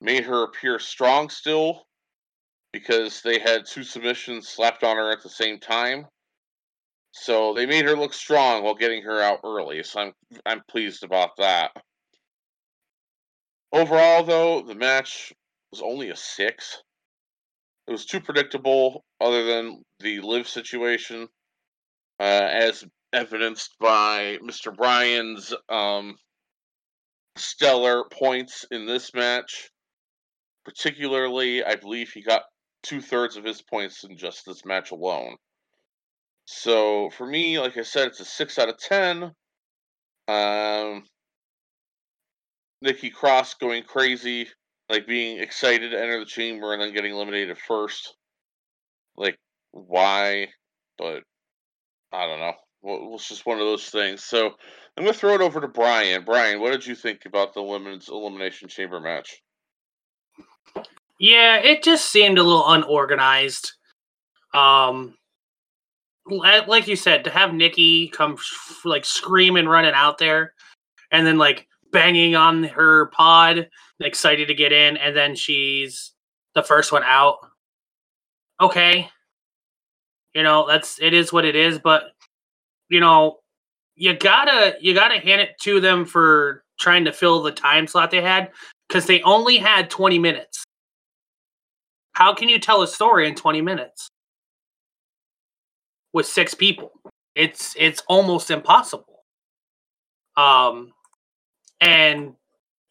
made 0.00 0.24
her 0.24 0.44
appear 0.44 0.78
strong 0.78 1.28
still 1.28 1.86
because 2.72 3.20
they 3.20 3.38
had 3.38 3.66
two 3.66 3.82
submissions 3.82 4.48
slapped 4.48 4.82
on 4.82 4.96
her 4.96 5.10
at 5.10 5.22
the 5.22 5.28
same 5.28 5.58
time. 5.58 6.06
So 7.12 7.52
they 7.52 7.66
made 7.66 7.84
her 7.84 7.96
look 7.96 8.14
strong 8.14 8.62
while 8.62 8.74
getting 8.74 9.02
her 9.02 9.20
out 9.20 9.40
early. 9.44 9.82
So 9.82 10.00
I'm 10.00 10.12
I'm 10.46 10.62
pleased 10.70 11.02
about 11.04 11.36
that. 11.36 11.72
Overall, 13.72 14.24
though, 14.24 14.62
the 14.62 14.74
match 14.74 15.34
was 15.70 15.82
only 15.82 16.08
a 16.10 16.16
six. 16.16 16.82
It 17.88 17.92
was 17.92 18.04
too 18.04 18.20
predictable, 18.20 19.02
other 19.18 19.44
than 19.46 19.82
the 20.00 20.20
live 20.20 20.46
situation, 20.46 21.26
uh, 22.20 22.22
as 22.22 22.84
evidenced 23.14 23.76
by 23.80 24.36
Mr. 24.46 24.76
Brian's 24.76 25.54
um, 25.70 26.16
stellar 27.36 28.04
points 28.12 28.66
in 28.70 28.84
this 28.84 29.14
match. 29.14 29.70
Particularly, 30.66 31.64
I 31.64 31.76
believe 31.76 32.10
he 32.10 32.20
got 32.22 32.42
two 32.82 33.00
thirds 33.00 33.38
of 33.38 33.44
his 33.44 33.62
points 33.62 34.04
in 34.04 34.18
just 34.18 34.44
this 34.44 34.66
match 34.66 34.90
alone. 34.90 35.36
So 36.44 37.08
for 37.08 37.26
me, 37.26 37.58
like 37.58 37.78
I 37.78 37.82
said, 37.82 38.08
it's 38.08 38.20
a 38.20 38.26
six 38.26 38.58
out 38.58 38.68
of 38.68 38.76
ten. 38.76 39.32
Um, 40.28 41.04
Nikki 42.82 43.08
Cross 43.08 43.54
going 43.54 43.84
crazy, 43.84 44.48
like 44.88 45.06
being 45.06 45.38
excited 45.38 45.90
to 45.90 46.00
enter 46.00 46.18
the 46.18 46.26
chamber 46.26 46.72
and 46.72 46.80
then 46.80 46.94
getting 46.94 47.12
eliminated 47.12 47.58
first. 47.58 48.14
Like, 49.16 49.38
why? 49.72 50.48
But 50.96 51.22
I 52.12 52.26
don't 52.26 52.40
know. 52.40 52.54
Well, 52.82 53.14
it's 53.14 53.28
just 53.28 53.46
one 53.46 53.58
of 53.58 53.66
those 53.66 53.90
things. 53.90 54.24
So 54.24 54.46
I'm 54.96 55.04
going 55.04 55.12
to 55.12 55.18
throw 55.18 55.34
it 55.34 55.40
over 55.40 55.60
to 55.60 55.68
Brian. 55.68 56.24
Brian, 56.24 56.60
what 56.60 56.72
did 56.72 56.86
you 56.86 56.94
think 56.94 57.26
about 57.26 57.54
the 57.54 57.62
women's 57.62 58.08
elimination 58.08 58.68
chamber 58.68 59.00
match? 59.00 59.42
Yeah, 61.18 61.56
it 61.56 61.82
just 61.82 62.10
seemed 62.10 62.38
a 62.38 62.42
little 62.42 62.68
unorganized. 62.68 63.72
Um, 64.54 65.16
like 66.26 66.86
you 66.86 66.96
said, 66.96 67.24
to 67.24 67.30
have 67.30 67.52
Nikki 67.52 68.08
come 68.08 68.36
like 68.84 69.04
screaming, 69.04 69.66
running 69.66 69.94
out 69.94 70.18
there, 70.18 70.54
and 71.10 71.26
then 71.26 71.38
like 71.38 71.66
banging 71.90 72.36
on 72.36 72.62
her 72.64 73.06
pod, 73.06 73.68
excited 74.00 74.48
to 74.48 74.54
get 74.54 74.72
in, 74.72 74.96
and 74.96 75.16
then 75.16 75.34
she's 75.34 76.12
the 76.54 76.62
first 76.62 76.92
one 76.92 77.02
out. 77.04 77.38
Okay, 78.60 79.08
you 80.34 80.42
know 80.42 80.66
that's 80.66 81.00
it 81.00 81.14
is 81.14 81.32
what 81.32 81.44
it 81.44 81.56
is, 81.56 81.78
but 81.78 82.12
you 82.88 83.00
know 83.00 83.38
you 83.96 84.14
gotta 84.14 84.76
you 84.80 84.94
gotta 84.94 85.18
hand 85.18 85.40
it 85.40 85.58
to 85.62 85.80
them 85.80 86.04
for 86.04 86.64
trying 86.78 87.04
to 87.04 87.12
fill 87.12 87.42
the 87.42 87.52
time 87.52 87.86
slot 87.86 88.10
they 88.10 88.22
had 88.22 88.50
because 88.88 89.06
they 89.06 89.20
only 89.22 89.56
had 89.58 89.90
20 89.90 90.18
minutes. 90.18 90.64
How 92.12 92.34
can 92.34 92.48
you 92.48 92.58
tell 92.58 92.82
a 92.82 92.88
story 92.88 93.28
in 93.28 93.34
20 93.34 93.60
minutes 93.60 94.08
with 96.12 96.26
six 96.26 96.54
people? 96.54 96.92
It's 97.34 97.74
it's 97.78 98.02
almost 98.08 98.50
impossible. 98.50 99.24
Um, 100.36 100.92
and 101.80 102.34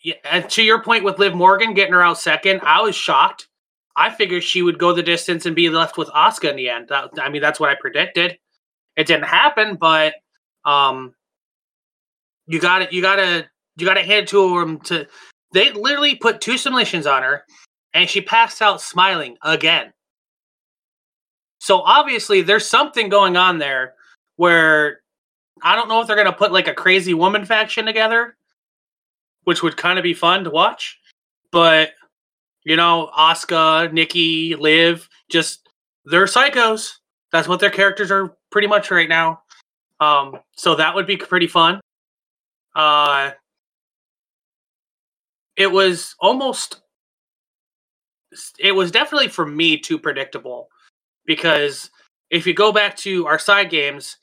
yeah, 0.08 0.40
to 0.40 0.64
your 0.64 0.82
point 0.82 1.04
with 1.04 1.20
Liv 1.20 1.36
Morgan 1.36 1.74
getting 1.74 1.92
her 1.92 2.02
out 2.02 2.18
second, 2.18 2.62
I 2.64 2.82
was 2.82 2.96
shocked. 2.96 3.50
I 3.98 4.10
figured 4.10 4.42
she 4.42 4.62
would 4.62 4.80
go 4.80 4.94
the 4.94 5.04
distance 5.04 5.46
and 5.46 5.54
be 5.54 5.70
left 5.70 5.98
with 5.98 6.08
Asuka 6.10 6.50
in 6.50 6.56
the 6.56 6.70
end. 6.70 6.88
That, 6.88 7.10
I 7.20 7.28
mean, 7.28 7.42
that's 7.42 7.60
what 7.60 7.70
I 7.70 7.76
predicted. 7.76 8.38
It 8.96 9.06
didn't 9.06 9.26
happen, 9.26 9.76
but 9.76 10.14
um, 10.64 11.14
you 12.46 12.58
got 12.58 12.84
it. 12.84 12.94
You 12.94 13.02
got 13.02 13.18
to 13.18 13.50
you 13.76 13.86
got 13.86 13.96
to 13.96 14.02
hand 14.02 14.24
it 14.24 14.28
to 14.30 14.58
them. 14.58 14.80
To 14.82 15.08
they 15.52 15.74
literally 15.74 16.16
put 16.16 16.40
two 16.40 16.58
simulations 16.58 17.06
on 17.06 17.24
her 17.24 17.44
and 17.94 18.10
she 18.10 18.22
passed 18.22 18.62
out 18.62 18.80
smiling 18.80 19.36
again. 19.44 19.92
So 21.60 21.82
obviously 21.82 22.44
there's 22.44 22.66
something 22.66 23.10
going 23.10 23.36
on 23.36 23.58
there 23.58 23.96
where 24.38 25.02
I 25.64 25.76
don't 25.76 25.90
know 25.90 26.00
if 26.00 26.08
they're 26.08 26.16
going 26.16 26.28
to 26.28 26.34
put 26.34 26.54
like 26.54 26.70
a 26.70 26.74
crazy 26.74 27.14
woman 27.14 27.44
faction 27.44 27.86
together, 27.86 28.37
which 29.48 29.64
would 29.64 29.78
kind 29.78 29.98
of 29.98 30.04
be 30.04 30.14
fun 30.14 30.44
to 30.44 30.50
watch. 30.50 31.00
But 31.54 31.92
you 32.66 32.76
know, 32.76 33.10
Asuka, 33.18 33.94
Nikki, 33.94 34.56
Liv, 34.56 35.08
just 35.30 35.70
they're 36.04 36.26
psychos. 36.26 36.92
That's 37.32 37.48
what 37.48 37.62
their 37.62 37.70
characters 37.70 38.12
are 38.12 38.36
pretty 38.52 38.68
much 38.68 38.92
right 38.92 39.08
now. 39.08 39.44
Um, 40.02 40.40
so 40.58 40.76
that 40.76 40.94
would 40.94 41.08
be 41.08 41.16
pretty 41.16 41.48
fun. 41.48 41.80
Uh, 42.76 43.32
it 45.56 45.72
was 45.72 46.14
almost 46.20 46.82
it 48.60 48.74
was 48.74 48.92
definitely 48.92 49.30
for 49.30 49.46
me 49.46 49.78
too 49.78 49.98
predictable 49.98 50.68
because 51.26 51.90
if 52.32 52.46
you 52.46 52.54
go 52.54 52.74
back 52.74 52.98
to 52.98 53.26
our 53.28 53.40
side 53.40 53.70
games, 53.70 54.18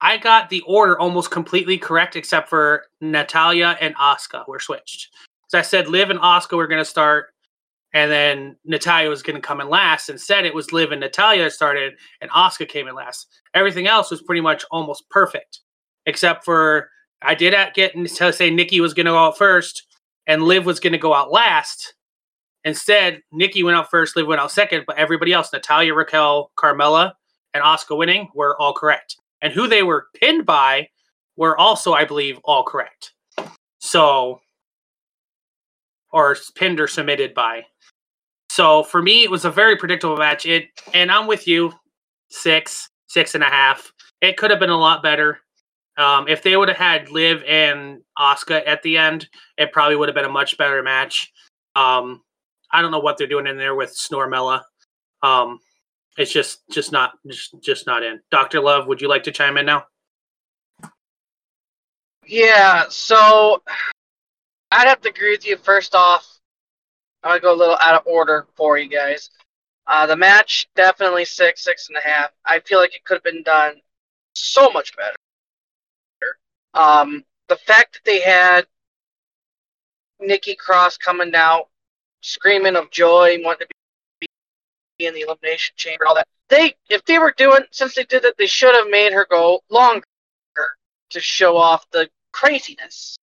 I 0.00 0.16
got 0.16 0.48
the 0.48 0.62
order 0.62 0.98
almost 0.98 1.30
completely 1.30 1.76
correct 1.78 2.14
except 2.16 2.48
for 2.48 2.84
Natalya 3.00 3.76
and 3.80 3.96
Asuka 3.96 4.46
were 4.46 4.60
switched. 4.60 5.08
So 5.48 5.58
I 5.58 5.62
said 5.62 5.88
Liv 5.88 6.10
and 6.10 6.20
Asuka 6.20 6.56
were 6.56 6.66
going 6.66 6.80
to 6.80 6.84
start, 6.84 7.28
and 7.94 8.10
then 8.10 8.56
Natalya 8.64 9.08
was 9.08 9.22
going 9.22 9.36
to 9.36 9.42
come 9.46 9.60
in 9.60 9.68
last. 9.68 10.08
Instead, 10.08 10.44
it 10.44 10.54
was 10.54 10.72
Liv 10.72 10.92
and 10.92 11.00
Natalya 11.00 11.50
started, 11.50 11.94
and 12.20 12.30
Asuka 12.30 12.68
came 12.68 12.86
in 12.86 12.94
last. 12.94 13.26
Everything 13.54 13.86
else 13.86 14.10
was 14.10 14.22
pretty 14.22 14.42
much 14.42 14.64
almost 14.70 15.08
perfect, 15.10 15.60
except 16.06 16.44
for 16.44 16.90
I 17.22 17.34
did 17.34 17.54
get 17.74 17.94
to 17.94 18.32
say 18.32 18.50
Nikki 18.50 18.80
was 18.80 18.94
going 18.94 19.06
to 19.06 19.12
go 19.12 19.18
out 19.18 19.38
first, 19.38 19.84
and 20.26 20.42
Liv 20.42 20.66
was 20.66 20.80
going 20.80 20.92
to 20.92 20.98
go 20.98 21.14
out 21.14 21.32
last. 21.32 21.94
Instead, 22.64 23.22
Nikki 23.32 23.62
went 23.62 23.76
out 23.76 23.90
first, 23.90 24.16
Liv 24.16 24.26
went 24.26 24.40
out 24.40 24.52
second, 24.52 24.84
but 24.86 24.98
everybody 24.98 25.32
else, 25.32 25.52
Natalya, 25.52 25.94
Raquel, 25.94 26.52
Carmella, 26.56 27.12
and 27.54 27.64
Asuka 27.64 27.96
winning, 27.96 28.28
were 28.34 28.60
all 28.60 28.74
correct. 28.74 29.16
And 29.42 29.52
who 29.52 29.68
they 29.68 29.82
were 29.82 30.06
pinned 30.14 30.46
by 30.46 30.88
were 31.36 31.56
also, 31.56 31.92
I 31.92 32.04
believe, 32.04 32.38
all 32.44 32.64
correct. 32.64 33.12
So, 33.80 34.40
or 36.10 36.36
pinned 36.56 36.80
or 36.80 36.88
submitted 36.88 37.34
by. 37.34 37.64
So 38.50 38.82
for 38.82 39.02
me, 39.02 39.22
it 39.22 39.30
was 39.30 39.44
a 39.44 39.50
very 39.50 39.76
predictable 39.76 40.16
match. 40.16 40.46
It 40.46 40.68
and 40.94 41.12
I'm 41.12 41.26
with 41.26 41.46
you, 41.46 41.72
six, 42.30 42.88
six 43.06 43.34
and 43.34 43.44
a 43.44 43.48
half. 43.48 43.92
It 44.20 44.36
could 44.36 44.50
have 44.50 44.58
been 44.58 44.70
a 44.70 44.78
lot 44.78 45.02
better. 45.02 45.38
Um, 45.96 46.28
if 46.28 46.42
they 46.42 46.56
would 46.56 46.68
have 46.68 46.76
had 46.76 47.10
Liv 47.10 47.42
and 47.46 48.00
Asuka 48.18 48.62
at 48.66 48.82
the 48.82 48.96
end, 48.96 49.28
it 49.56 49.72
probably 49.72 49.96
would 49.96 50.08
have 50.08 50.14
been 50.14 50.24
a 50.24 50.30
much 50.30 50.56
better 50.56 50.82
match. 50.82 51.30
Um, 51.74 52.22
I 52.72 52.82
don't 52.82 52.92
know 52.92 53.00
what 53.00 53.18
they're 53.18 53.26
doing 53.26 53.46
in 53.46 53.56
there 53.56 53.74
with 53.74 53.96
Snormella. 53.96 54.62
Um, 55.22 55.58
it's 56.18 56.32
just 56.32 56.68
just 56.70 56.92
not 56.92 57.12
just 57.26 57.54
just 57.62 57.86
not 57.86 58.02
in. 58.02 58.20
Doctor 58.30 58.60
Love, 58.60 58.86
would 58.88 59.00
you 59.00 59.08
like 59.08 59.22
to 59.22 59.32
chime 59.32 59.56
in 59.56 59.64
now? 59.64 59.86
Yeah, 62.26 62.84
so 62.90 63.62
I'd 64.70 64.88
have 64.88 65.00
to 65.02 65.08
agree 65.08 65.30
with 65.30 65.46
you. 65.46 65.56
First 65.56 65.94
off, 65.94 66.40
I'm 67.22 67.30
gonna 67.30 67.40
go 67.40 67.54
a 67.54 67.56
little 67.56 67.78
out 67.80 67.94
of 67.94 68.06
order 68.06 68.48
for 68.56 68.76
you 68.76 68.88
guys. 68.88 69.30
Uh, 69.86 70.06
the 70.06 70.16
match 70.16 70.68
definitely 70.76 71.24
six, 71.24 71.64
six 71.64 71.88
and 71.88 71.96
a 71.96 72.06
half. 72.06 72.30
I 72.44 72.60
feel 72.60 72.78
like 72.78 72.94
it 72.94 73.04
could 73.04 73.14
have 73.14 73.24
been 73.24 73.42
done 73.42 73.76
so 74.34 74.70
much 74.70 74.94
better. 74.96 75.14
Um, 76.74 77.24
the 77.48 77.56
fact 77.56 77.94
that 77.94 78.04
they 78.04 78.20
had 78.20 78.66
Nikki 80.20 80.54
Cross 80.54 80.98
coming 80.98 81.34
out 81.34 81.68
screaming 82.20 82.76
of 82.76 82.90
joy, 82.90 83.38
wanting 83.42 83.60
to 83.60 83.66
be 83.66 83.77
in 84.98 85.14
the 85.14 85.20
elimination 85.20 85.74
chamber, 85.76 86.06
all 86.06 86.14
that. 86.14 86.28
They, 86.48 86.74
if 86.88 87.04
they 87.04 87.18
were 87.18 87.34
doing, 87.36 87.60
since 87.70 87.94
they 87.94 88.04
did 88.04 88.22
that, 88.22 88.36
they 88.38 88.46
should 88.46 88.74
have 88.74 88.88
made 88.88 89.12
her 89.12 89.26
go 89.30 89.60
longer 89.70 90.04
to 91.10 91.20
show 91.20 91.56
off 91.56 91.88
the 91.90 92.08
craziness 92.32 93.16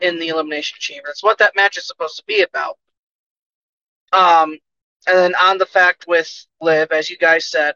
in 0.00 0.18
the 0.18 0.28
elimination 0.28 0.76
chamber. 0.78 1.08
It's 1.08 1.22
what 1.22 1.38
that 1.38 1.56
match 1.56 1.76
is 1.78 1.86
supposed 1.86 2.16
to 2.16 2.24
be 2.26 2.42
about. 2.42 2.78
Um, 4.12 4.58
and 5.06 5.16
then 5.16 5.34
on 5.34 5.58
the 5.58 5.66
fact 5.66 6.06
with 6.06 6.46
Liv, 6.60 6.92
as 6.92 7.10
you 7.10 7.16
guys 7.16 7.46
said, 7.46 7.74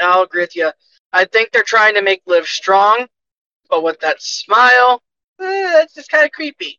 I'll 0.00 0.22
agree 0.22 0.42
with 0.42 0.56
you. 0.56 0.70
I 1.12 1.24
think 1.24 1.50
they're 1.50 1.62
trying 1.62 1.94
to 1.94 2.02
make 2.02 2.22
Liv 2.26 2.46
strong, 2.46 3.06
but 3.70 3.82
with 3.82 4.00
that 4.00 4.20
smile, 4.20 5.02
eh, 5.40 5.72
that's 5.72 5.94
just 5.94 6.10
kind 6.10 6.24
of 6.24 6.32
creepy. 6.32 6.78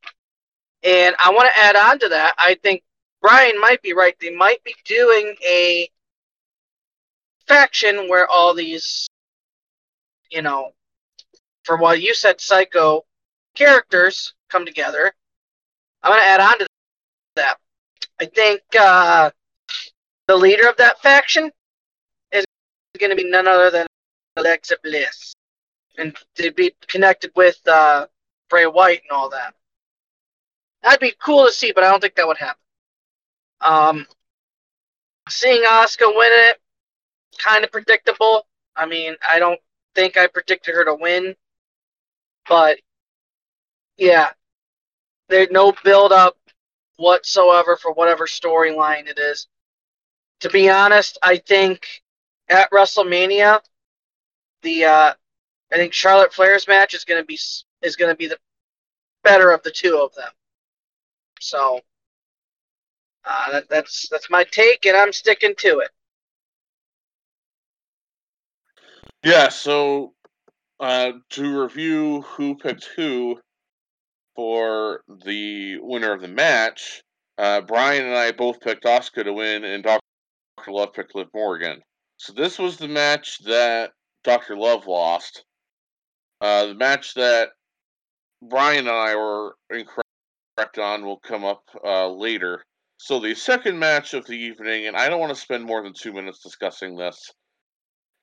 And 0.84 1.15
I 1.23 1.32
want 1.32 1.49
to 1.54 1.60
add 1.60 1.75
on 1.75 1.99
to 1.99 2.10
that. 2.10 2.36
I 2.38 2.56
think 2.62 2.84
Brian 3.26 3.60
might 3.60 3.82
be 3.82 3.94
right. 3.94 4.16
They 4.20 4.30
might 4.30 4.64
be 4.64 4.76
doing 4.86 5.36
a 5.44 5.90
faction 7.48 8.08
where 8.08 8.28
all 8.28 8.54
these, 8.54 9.08
you 10.30 10.44
know, 10.44 10.74
for 11.64 11.76
what 11.76 12.04
you 12.04 12.14
said, 12.14 12.40
psycho 12.40 13.04
characters 13.56 14.36
come 14.50 14.64
together. 14.64 15.12
I'm 16.04 16.12
going 16.12 16.22
to 16.22 16.28
add 16.28 16.40
on 16.40 16.60
to 16.60 16.68
that. 17.38 17.58
I 18.22 18.26
think 18.26 18.62
uh, 18.80 19.32
the 20.28 20.36
leader 20.36 20.70
of 20.70 20.78
that 20.78 21.02
faction 21.02 21.50
is 22.32 22.46
going 23.00 23.10
to 23.10 23.16
be 23.16 23.28
none 23.28 23.48
other 23.48 23.72
than 23.72 23.88
Alexa 24.36 24.76
Bliss. 24.84 25.34
And 25.98 26.16
to 26.36 26.52
be 26.52 26.76
connected 26.88 27.32
with 27.36 27.60
uh, 27.68 28.06
Bray 28.52 28.68
Wyatt 28.68 29.02
and 29.10 29.18
all 29.18 29.32
that. 29.32 29.56
That'd 30.84 31.00
be 31.00 31.16
cool 31.20 31.48
to 31.48 31.52
see, 31.52 31.72
but 31.72 31.84
I 31.84 31.90
don't 31.90 32.02
think 32.02 32.14
that 32.14 32.28
would 32.28 32.38
happen. 32.38 32.60
Um, 33.62 34.06
seeing 35.30 35.63
Asuka 35.63 36.15
win 36.15 36.30
it, 36.32 36.60
kind 37.38 37.63
of 37.63 37.72
predictable. 37.72 38.46
I 38.76 38.86
mean, 38.86 39.15
I 39.28 39.39
don't 39.39 39.60
think 39.96 40.18
I 40.18 40.28
predicted 40.28 40.76
her 40.76 40.86
to 40.86 40.96
win, 40.96 41.36
but 42.48 42.78
yeah, 43.98 44.30
there's 45.30 45.50
no 45.52 45.74
build 45.84 46.12
up 46.12 46.38
whatsoever 46.98 47.76
for 47.78 47.94
whatever 47.94 48.26
storyline 48.26 49.08
it 49.08 49.20
is. 49.20 49.48
To 50.41 50.50
be 50.50 50.70
honest, 50.70 51.18
I 51.24 51.38
think 51.38 51.88
at 52.50 52.70
WrestleMania, 52.72 53.62
the 54.62 54.86
uh, 54.86 55.13
I 55.72 55.76
think 55.76 55.94
Charlotte 55.94 56.34
Flair's 56.34 56.68
match 56.68 56.94
is 56.94 57.06
gonna 57.06 57.24
be 57.24 57.39
is 57.82 57.96
gonna 57.96 58.15
be 58.15 58.28
the 58.28 58.38
better 59.24 59.52
of 59.52 59.63
the 59.63 59.72
two 59.72 59.98
of 59.98 60.13
them. 60.15 60.30
So 61.39 61.82
uh, 63.26 63.52
that, 63.52 63.70
that's 63.70 64.08
that's 64.10 64.30
my 64.30 64.44
take, 64.44 64.86
and 64.86 64.96
I'm 64.96 65.14
sticking 65.14 65.56
to 65.60 65.80
it. 65.80 65.90
Yeah. 69.24 69.50
So 69.50 70.14
uh, 70.80 71.14
to 71.32 71.62
review 71.62 72.22
who 72.22 72.56
picked 72.56 72.86
who 72.96 73.40
for 74.36 75.02
the 75.26 75.78
winner 75.80 76.14
of 76.14 76.22
the 76.22 76.28
match, 76.28 77.02
uh, 77.38 77.62
Brian 77.62 78.06
and 78.06 78.16
I 78.16 78.32
both 78.32 78.62
picked 78.62 78.84
Asuka 78.84 79.24
to 79.24 79.34
win, 79.34 79.64
and 79.64 79.84
Dr. 79.84 80.02
Love 80.68 80.94
picked 80.94 81.16
Liv 81.16 81.28
Morgan. 81.34 81.82
So 82.18 82.34
this 82.34 82.60
was 82.60 82.78
the 82.78 82.88
match 82.88 83.40
that 83.46 83.92
Dr. 84.24 84.56
Love 84.56 84.88
lost. 84.88 85.44
Uh, 86.42 86.68
the 86.68 86.76
match 86.76 87.14
that 87.16 87.50
Brian 88.42 88.88
and 88.88 88.90
I 88.90 89.16
were 89.16 89.56
incorrect 89.70 90.78
on 90.78 91.06
will 91.06 91.20
come 91.20 91.44
up 91.44 91.64
uh, 91.84 92.10
later. 92.10 92.64
So 93.06 93.20
the 93.20 93.36
second 93.36 93.78
match 93.78 94.15
of 94.15 94.26
the 94.26 94.34
evening, 94.34 94.88
and 94.88 94.98
I 94.98 95.10
don't 95.10 95.20
want 95.20 95.32
to 95.32 95.39
spend 95.39 95.63
more 95.63 95.84
than 95.84 95.94
two 95.94 96.12
minutes 96.12 96.39
discussing 96.41 96.96
this, 96.96 97.32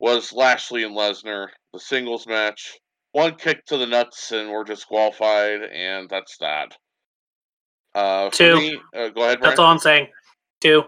was 0.01 0.33
Lashley 0.33 0.83
and 0.83 0.97
Lesnar, 0.97 1.47
the 1.73 1.79
singles 1.79 2.27
match. 2.27 2.81
One 3.13 3.37
kick 3.37 3.65
to 3.67 3.77
the 3.77 3.87
nuts, 3.87 4.33
and 4.33 4.51
we're 4.51 4.65
disqualified, 4.65 5.63
and 5.63 6.11
that's 6.11 6.37
that. 6.39 6.77
Uh, 7.95 8.31
Two. 8.31 8.57
Me, 8.57 8.81
uh, 8.93 9.11
go 9.11 9.23
ahead. 9.23 9.39
Brian. 9.39 9.41
That's 9.43 9.61
all 9.61 9.71
I'm 9.71 9.79
saying. 9.79 10.09
Two. 10.61 10.83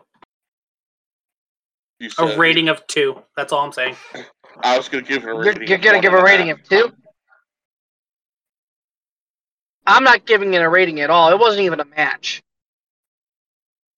You 2.01 2.11
A 2.19 2.37
rating 2.37 2.71
of 2.71 2.85
two. 2.89 3.23
That's 3.37 3.53
all 3.53 3.65
I'm 3.65 3.71
saying. 3.71 3.95
I 4.65 4.77
was 4.77 4.89
going 4.89 5.05
to 5.05 5.09
give 5.09 5.23
it 5.23 5.29
a 5.29 5.35
You're, 5.35 5.63
you're 5.63 5.77
of 5.77 5.83
gonna 5.85 5.99
one 5.99 6.03
give 6.03 6.13
and 6.15 6.21
a 6.21 6.25
rating 6.25 6.49
half. 6.49 6.59
of 6.59 6.69
two. 6.69 6.93
I'm 9.87 10.03
not 10.03 10.27
giving 10.27 10.53
it 10.53 10.63
a 10.63 10.69
rating 10.69 10.99
at 11.01 11.11
all. 11.11 11.31
It 11.31 11.39
wasn't 11.39 11.63
even 11.63 11.79
a 11.79 11.85
match. 11.85 12.43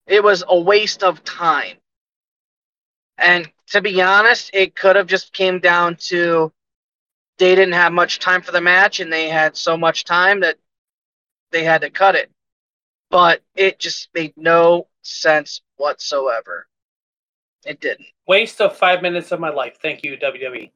It 0.07 0.23
was 0.23 0.43
a 0.47 0.59
waste 0.59 1.03
of 1.03 1.23
time. 1.23 1.77
And 3.17 3.51
to 3.67 3.81
be 3.81 4.01
honest, 4.01 4.51
it 4.53 4.75
could 4.75 4.95
have 4.95 5.07
just 5.07 5.33
came 5.33 5.59
down 5.59 5.95
to 6.07 6.51
they 7.37 7.55
didn't 7.55 7.73
have 7.73 7.91
much 7.93 8.19
time 8.19 8.41
for 8.41 8.51
the 8.51 8.61
match 8.61 8.99
and 8.99 9.11
they 9.11 9.29
had 9.29 9.55
so 9.55 9.77
much 9.77 10.03
time 10.05 10.39
that 10.41 10.57
they 11.51 11.63
had 11.63 11.81
to 11.81 11.89
cut 11.89 12.15
it. 12.15 12.31
But 13.09 13.41
it 13.55 13.79
just 13.79 14.09
made 14.13 14.33
no 14.37 14.87
sense 15.01 15.61
whatsoever. 15.77 16.67
It 17.65 17.79
didn't. 17.79 18.07
Waste 18.27 18.61
of 18.61 18.77
five 18.77 19.01
minutes 19.01 19.31
of 19.31 19.39
my 19.39 19.49
life. 19.49 19.77
Thank 19.81 20.03
you. 20.03 20.17
WWE. 20.17 20.71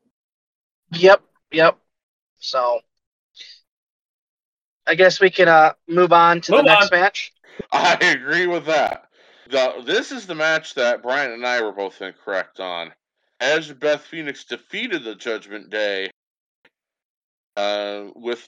Yep, 0.94 1.22
yep. 1.52 1.78
So 2.40 2.82
I 4.88 4.96
guess 4.96 5.22
we 5.22 5.30
can 5.30 5.48
uh 5.48 5.74
move 5.88 6.12
on 6.12 6.42
to 6.42 6.52
Move 6.52 6.62
the 6.62 6.64
next 6.64 6.92
on. 6.92 7.00
match. 7.00 7.34
I 7.72 7.94
agree 7.96 8.48
with 8.48 8.66
that. 8.66 9.11
The, 9.52 9.84
this 9.86 10.14
is 10.14 10.28
the 10.28 10.36
match 10.36 10.76
that 10.76 11.04
Brian 11.04 11.34
and 11.34 11.46
I 11.46 11.62
were 11.62 11.74
both 11.74 12.02
incorrect 12.02 12.62
on. 12.62 12.94
And 13.42 13.80
Beth 13.82 14.02
Phoenix 14.02 14.46
defeated 14.46 15.04
the 15.04 15.14
Judgment 15.14 15.70
Day 15.70 16.10
uh, 17.58 18.06
with, 18.16 18.48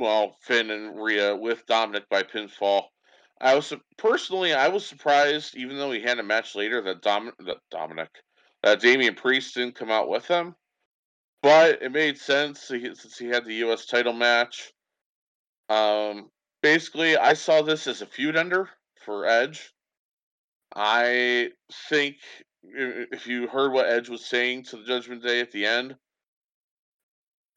well, 0.00 0.36
Finn 0.40 0.70
and 0.70 1.00
Rhea 1.00 1.36
with 1.36 1.64
Dominic 1.66 2.08
by 2.08 2.24
pinfall. 2.24 2.86
I 3.40 3.54
was 3.54 3.72
personally, 3.98 4.52
I 4.52 4.66
was 4.66 4.84
surprised, 4.84 5.56
even 5.56 5.78
though 5.78 5.92
he 5.92 6.00
had 6.00 6.18
a 6.18 6.24
match 6.24 6.56
later, 6.56 6.82
that, 6.82 7.02
Dom, 7.02 7.30
that 7.46 7.58
Dominic, 7.70 8.10
that 8.64 8.80
Damian 8.80 9.14
Priest 9.14 9.54
didn't 9.54 9.76
come 9.76 9.92
out 9.92 10.08
with 10.08 10.26
him. 10.26 10.56
But 11.40 11.82
it 11.82 11.92
made 11.92 12.18
sense 12.18 12.62
since 12.62 13.16
he 13.16 13.26
had 13.28 13.44
the 13.44 13.54
U.S. 13.54 13.86
title 13.86 14.12
match. 14.12 14.72
Um, 15.68 16.30
basically, 16.62 17.16
I 17.16 17.34
saw 17.34 17.62
this 17.62 17.86
as 17.86 18.02
a 18.02 18.06
feud 18.06 18.36
ender 18.36 18.68
for 19.04 19.26
Edge. 19.26 19.71
I 20.74 21.50
think 21.88 22.16
if 22.62 23.26
you 23.26 23.46
heard 23.48 23.72
what 23.72 23.88
Edge 23.88 24.08
was 24.08 24.24
saying 24.24 24.64
to 24.64 24.76
the 24.76 24.84
Judgment 24.84 25.22
Day 25.22 25.40
at 25.40 25.50
the 25.50 25.66
end, 25.66 25.96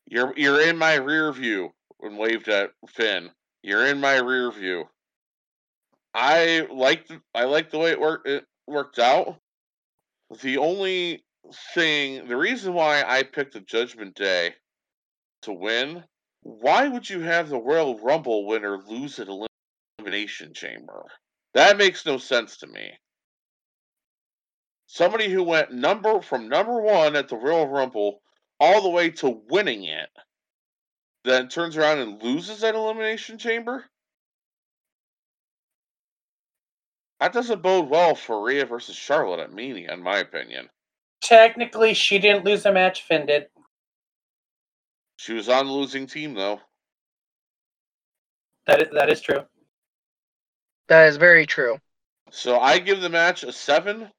you're 0.07 0.33
you're 0.35 0.61
in 0.61 0.77
my 0.77 0.95
rear 0.95 1.31
view 1.31 1.71
and 2.01 2.17
waved 2.17 2.49
at 2.49 2.71
Finn. 2.89 3.29
You're 3.63 3.85
in 3.85 3.99
my 3.99 4.17
rear 4.17 4.51
view. 4.51 4.85
I 6.13 6.67
liked 6.71 7.11
I 7.33 7.45
liked 7.45 7.71
the 7.71 7.79
way 7.79 7.91
it 7.91 7.99
worked 7.99 8.27
it 8.27 8.45
worked 8.67 8.99
out. 8.99 9.39
The 10.41 10.57
only 10.57 11.23
thing, 11.73 12.27
the 12.27 12.37
reason 12.37 12.73
why 12.73 13.03
I 13.03 13.23
picked 13.23 13.53
the 13.53 13.59
Judgment 13.61 14.15
Day 14.15 14.55
to 15.43 15.53
win, 15.53 16.03
why 16.41 16.87
would 16.87 17.09
you 17.09 17.21
have 17.21 17.49
the 17.49 17.59
Royal 17.59 17.99
Rumble 17.99 18.47
winner 18.47 18.77
lose 18.77 19.19
at 19.19 19.27
Elimination 19.99 20.53
Chamber? 20.53 21.05
That 21.53 21.77
makes 21.77 22.05
no 22.05 22.17
sense 22.17 22.57
to 22.57 22.67
me. 22.67 22.91
Somebody 24.87 25.29
who 25.29 25.43
went 25.43 25.71
number 25.71 26.21
from 26.21 26.47
number 26.47 26.79
one 26.79 27.15
at 27.15 27.27
the 27.27 27.35
Royal 27.35 27.67
Rumble 27.67 28.21
all 28.59 28.81
the 28.81 28.89
way 28.89 29.09
to 29.09 29.41
winning 29.49 29.83
it, 29.83 30.09
then 31.23 31.49
turns 31.49 31.75
around 31.75 31.99
and 31.99 32.21
loses 32.21 32.63
at 32.63 32.75
Elimination 32.75 33.37
Chamber? 33.37 33.85
That 37.19 37.33
doesn't 37.33 37.61
bode 37.61 37.89
well 37.89 38.13
for 38.13 38.43
Rhea 38.45 38.65
versus 38.65 38.95
Charlotte 38.95 39.39
at 39.39 39.53
Mania, 39.53 39.93
in 39.93 40.03
my 40.03 40.17
opinion. 40.17 40.69
Technically, 41.21 41.93
she 41.93 42.19
didn't 42.19 42.45
lose 42.45 42.63
the 42.63 42.71
match. 42.71 43.03
Finn 43.03 43.25
did. 43.25 43.47
She 45.17 45.33
was 45.33 45.49
on 45.49 45.65
the 45.65 45.71
losing 45.71 46.07
team, 46.07 46.33
though. 46.33 46.59
That 48.67 48.81
is, 48.81 48.87
that 48.93 49.09
is 49.09 49.21
true. 49.21 49.41
That 50.87 51.07
is 51.07 51.17
very 51.17 51.45
true. 51.45 51.79
So 52.31 52.59
I 52.59 52.79
give 52.79 53.01
the 53.01 53.09
match 53.09 53.43
a 53.43 53.51
seven, 53.51 54.11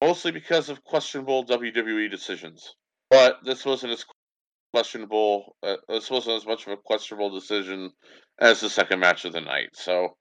mostly 0.00 0.32
because 0.32 0.68
of 0.68 0.82
questionable 0.84 1.44
WWE 1.44 2.10
decisions. 2.10 2.74
But 3.10 3.38
this 3.44 3.64
wasn't 3.64 3.92
as 3.92 4.04
questionable. 4.72 5.56
Uh, 5.62 5.76
this 5.88 6.10
wasn't 6.10 6.36
as 6.36 6.46
much 6.46 6.66
of 6.66 6.72
a 6.72 6.76
questionable 6.76 7.30
decision 7.30 7.92
as 8.38 8.60
the 8.60 8.70
second 8.70 9.00
match 9.00 9.24
of 9.24 9.32
the 9.32 9.40
night. 9.40 9.70
So, 9.72 10.16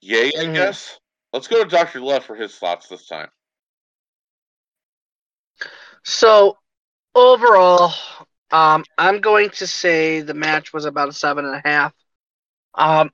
yay, 0.00 0.28
I 0.28 0.44
Mhm. 0.46 0.54
guess. 0.54 0.98
Let's 1.32 1.46
go 1.46 1.62
to 1.62 1.68
Doctor 1.68 2.00
Love 2.00 2.24
for 2.24 2.34
his 2.34 2.56
thoughts 2.56 2.88
this 2.88 3.06
time. 3.06 3.30
So 6.02 6.58
overall, 7.14 7.92
um, 8.50 8.84
I'm 8.96 9.20
going 9.20 9.50
to 9.50 9.66
say 9.66 10.20
the 10.22 10.34
match 10.34 10.72
was 10.72 10.84
about 10.84 11.08
a 11.08 11.12
seven 11.12 11.44
and 11.44 11.54
a 11.54 11.68
half. 11.68 11.94
Um, 12.74 13.10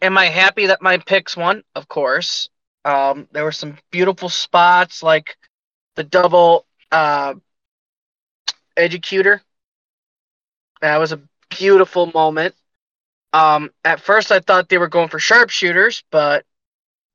am 0.00 0.16
I 0.16 0.26
happy 0.26 0.66
that 0.66 0.80
my 0.80 0.98
picks 0.98 1.36
won? 1.36 1.64
Of 1.74 1.88
course. 1.88 2.48
Um, 2.84 3.28
there 3.32 3.44
were 3.44 3.52
some 3.52 3.76
beautiful 3.90 4.28
spots 4.28 5.02
like 5.02 5.36
the 5.96 6.04
double 6.04 6.66
uh, 6.90 7.34
Edgecator. 8.76 9.40
That 10.80 10.96
was 10.98 11.12
a 11.12 11.20
beautiful 11.50 12.06
moment. 12.06 12.54
Um, 13.32 13.70
at 13.84 14.00
first, 14.00 14.32
I 14.32 14.40
thought 14.40 14.68
they 14.68 14.78
were 14.78 14.88
going 14.88 15.08
for 15.08 15.18
sharpshooters, 15.18 16.02
but 16.10 16.44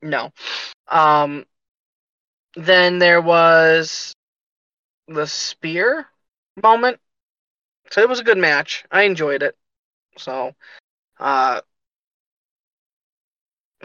no. 0.02 0.32
Um, 0.88 1.46
then 2.56 3.00
there 3.00 3.22
was 3.22 4.14
the 5.08 5.28
spear 5.28 6.08
moment. 6.62 7.00
So 7.92 8.02
it 8.02 8.10
was 8.10 8.20
a 8.20 8.24
good 8.24 8.38
match. 8.38 8.86
I 8.92 9.04
enjoyed 9.04 9.44
it. 9.44 9.56
So, 10.18 10.56
uh, 11.20 11.62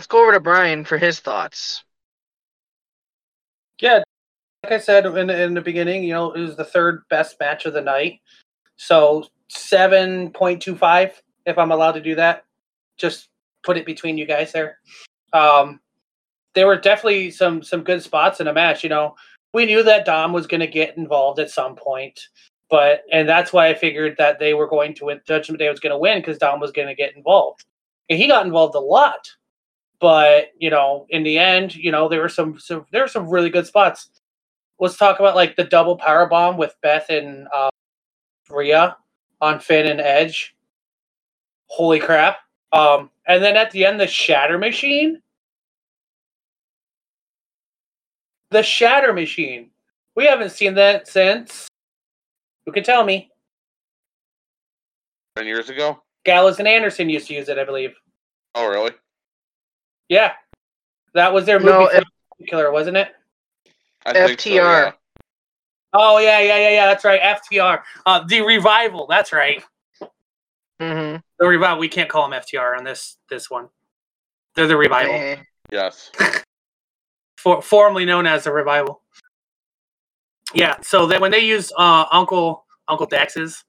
let's 0.01 0.07
go 0.07 0.23
over 0.23 0.33
to 0.33 0.41
Brian 0.41 0.83
for 0.83 0.97
his 0.97 1.21
thoughts. 1.21 1.85
Yeah, 3.83 4.03
like 4.65 4.73
I 4.73 4.79
said 4.79 5.05
in, 5.05 5.29
in 5.29 5.53
the 5.53 5.61
beginning, 5.61 6.05
you 6.05 6.15
know, 6.15 6.33
it 6.33 6.41
was 6.41 6.57
the 6.57 6.65
third 6.65 7.03
best 7.11 7.37
match 7.39 7.67
of 7.67 7.75
the 7.75 7.83
night. 7.83 8.21
So 8.79 9.27
7.25, 9.53 11.13
if 11.45 11.59
I'm 11.59 11.71
allowed 11.71 11.93
to 11.93 12.01
do 12.01 12.15
that. 12.15 12.47
Just 12.97 13.29
put 13.63 13.77
it 13.77 13.85
between 13.85 14.17
you 14.17 14.25
guys 14.25 14.53
there. 14.53 14.79
Um, 15.35 15.81
there 16.55 16.67
were 16.67 16.81
definitely 16.81 17.31
some 17.31 17.63
some 17.63 17.83
good 17.83 18.03
spots 18.03 18.41
in 18.41 18.47
the 18.47 18.55
match. 18.55 18.83
You 18.83 18.89
know, 18.89 19.17
we 19.53 19.67
knew 19.67 19.83
that 19.83 20.07
Dom 20.07 20.33
was 20.33 20.47
going 20.47 20.61
to 20.61 20.67
get 20.67 20.97
involved 20.97 21.41
at 21.41 21.51
some 21.51 21.77
point, 21.77 22.19
but 22.71 23.03
and 23.13 23.29
that's 23.29 23.53
why 23.53 23.69
I 23.69 23.75
figured 23.75 24.17
that 24.17 24.39
they 24.39 24.55
were 24.55 24.67
going 24.67 24.95
to 24.95 25.05
win. 25.05 25.21
Judgment 25.29 25.59
Day 25.59 25.69
was 25.69 25.81
going 25.81 25.93
to 25.93 25.99
win 25.99 26.21
because 26.21 26.39
Dom 26.39 26.59
was 26.59 26.73
going 26.73 26.89
to 26.89 26.95
get 26.95 27.15
involved, 27.15 27.67
and 28.09 28.19
he 28.19 28.29
got 28.29 28.47
involved 28.47 28.75
a 28.75 28.81
lot. 28.81 29.29
But 30.01 30.49
you 30.59 30.71
know, 30.71 31.07
in 31.11 31.23
the 31.23 31.39
end, 31.39 31.75
you 31.75 31.93
know, 31.93 32.09
there 32.09 32.21
were 32.21 32.29
some, 32.29 32.59
some 32.59 32.87
there 32.91 33.03
were 33.03 33.09
some 33.09 33.29
really 33.29 33.51
good 33.51 33.67
spots. 33.67 34.09
Let's 34.79 34.97
talk 34.97 35.21
about 35.21 35.37
like 35.37 35.57
the 35.57 35.65
double 35.65 35.97
power 35.97 36.27
bomb 36.27 36.57
with 36.57 36.75
Beth 36.83 37.11
and 37.11 37.47
uh, 37.55 37.69
Rhea 38.49 38.97
on 39.41 39.61
Finn 39.61 39.87
and 39.87 40.01
Edge. 40.01 40.57
Holy 41.67 42.01
crap! 42.01 42.39
Um, 42.73 43.11
and 43.27 43.43
then 43.43 43.57
at 43.57 43.71
the 43.73 43.85
end, 43.85 44.01
the 44.01 44.07
Shatter 44.07 44.59
Machine. 44.59 45.21
The 48.51 48.63
Shatter 48.63 49.13
Machine. 49.13 49.71
We 50.17 50.25
haven't 50.25 50.51
seen 50.51 50.75
that 50.75 51.07
since. 51.09 51.69
Who 52.67 52.73
can 52.73 52.85
tell 52.85 53.05
me? 53.05 53.31
Ten 55.37 55.47
years 55.47 55.69
ago? 55.69 56.03
Gallows 56.25 56.59
and 56.59 56.67
Anderson 56.67 57.09
used 57.09 57.29
to 57.29 57.35
use 57.35 57.49
it, 57.49 57.59
I 57.59 57.65
believe. 57.65 57.95
Oh, 58.55 58.67
really? 58.69 58.93
Yeah, 60.11 60.33
that 61.15 61.33
was 61.33 61.47
their 61.47 61.61
movie 61.61 61.71
No, 61.71 61.87
F- 61.87 62.03
killer, 62.49 62.73
wasn't 62.73 62.97
it? 62.97 63.15
I 64.05 64.13
think 64.13 64.41
so, 64.41 64.51
FTR. 64.51 64.55
yeah. 64.55 64.93
Oh 65.93 66.19
yeah, 66.19 66.41
yeah, 66.41 66.59
yeah, 66.59 66.71
yeah. 66.71 66.87
That's 66.87 67.05
right. 67.05 67.21
FTR, 67.21 67.83
uh, 68.07 68.25
the 68.27 68.41
revival. 68.43 69.07
That's 69.09 69.33
right. 69.33 69.63
Mm-hmm. 70.81 71.19
The 71.39 71.47
revival. 71.47 71.79
We 71.79 71.89
can't 71.89 72.11
call 72.11 72.29
them 72.29 72.41
FTR 72.41 72.77
on 72.77 72.83
this 72.85 73.19
this 73.29 73.49
one. 73.49 73.69
They're 74.57 74.67
the 74.67 74.77
revival. 74.77 75.45
Yes. 75.71 76.11
for, 77.39 77.63
formerly 77.63 78.05
known 78.05 78.27
as 78.27 78.45
the 78.45 78.53
revival. 78.53 79.03
Yeah. 80.53 80.77
So 80.83 81.07
that 81.07 81.21
when 81.21 81.31
they 81.31 81.45
use 81.45 81.73
uh, 81.79 82.07
Uncle 82.11 82.65
Uncle 82.89 83.07
Dax's 83.07 83.65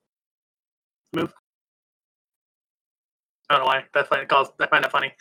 move, 1.13 1.32
I 3.47 3.54
don't 3.56 3.63
know 3.63 3.67
why. 3.67 3.84
That's 3.93 4.08
funny. 4.08 4.25
Calls 4.25 4.49
I 4.60 4.65
find 4.65 4.84
that 4.84 4.91
funny. 4.91 5.13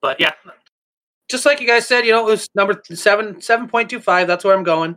But 0.00 0.20
yeah, 0.20 0.32
just 1.28 1.46
like 1.46 1.60
you 1.60 1.66
guys 1.66 1.86
said, 1.86 2.04
you 2.04 2.12
know, 2.12 2.26
it 2.26 2.30
was 2.30 2.48
number 2.54 2.80
seven 2.92 3.40
seven 3.40 3.68
point 3.68 3.88
two 3.88 4.00
five. 4.00 4.26
That's 4.26 4.44
where 4.44 4.56
I'm 4.56 4.64
going. 4.64 4.96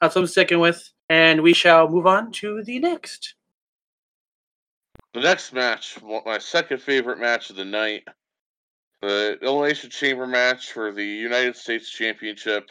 That's 0.00 0.14
what 0.14 0.22
I'm 0.22 0.26
sticking 0.26 0.60
with, 0.60 0.90
and 1.08 1.42
we 1.42 1.52
shall 1.52 1.88
move 1.88 2.06
on 2.06 2.30
to 2.32 2.62
the 2.62 2.78
next. 2.78 3.34
The 5.14 5.20
next 5.20 5.52
match, 5.54 5.98
my 6.26 6.38
second 6.38 6.82
favorite 6.82 7.18
match 7.18 7.48
of 7.48 7.56
the 7.56 7.64
night, 7.64 8.04
the 9.00 9.38
Elimination 9.40 9.88
Chamber 9.88 10.26
match 10.26 10.72
for 10.72 10.92
the 10.92 11.04
United 11.04 11.56
States 11.56 11.88
Championship. 11.88 12.68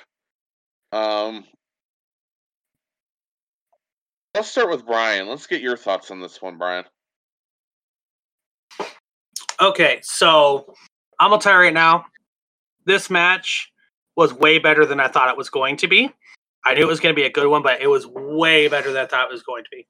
Um, 0.92 1.44
let's 4.36 4.50
start 4.50 4.70
with 4.70 4.86
Brian. 4.86 5.28
Let's 5.28 5.48
get 5.48 5.62
your 5.62 5.76
thoughts 5.76 6.12
on 6.12 6.22
this 6.22 6.40
one, 6.42 6.58
Brian. 6.60 6.86
Okay, 9.60 10.00
so 10.04 10.76
I'm 11.20 11.30
gonna 11.30 11.42
tell 11.42 11.54
you 11.54 11.60
right 11.60 11.74
now, 11.74 12.06
this 12.86 13.10
match 13.10 13.72
was 14.16 14.34
way 14.34 14.60
better 14.60 14.86
than 14.86 15.00
I 15.00 15.08
thought 15.08 15.30
it 15.30 15.38
was 15.38 15.50
going 15.50 15.78
to 15.78 15.88
be. 15.88 16.12
I 16.66 16.74
knew 16.74 16.84
it 16.84 16.88
was 16.88 17.00
going 17.00 17.14
to 17.14 17.20
be 17.20 17.28
a 17.28 17.32
good 17.32 17.48
one, 17.48 17.62
but 17.62 17.82
it 17.82 17.88
was 17.88 18.08
way 18.08 18.68
better 18.68 18.92
than 18.92 19.04
I 19.04 19.06
thought 19.06 19.30
it 19.30 19.34
was 19.34 19.44
going 19.44 19.64
to 19.64 19.70
be. 19.72 19.86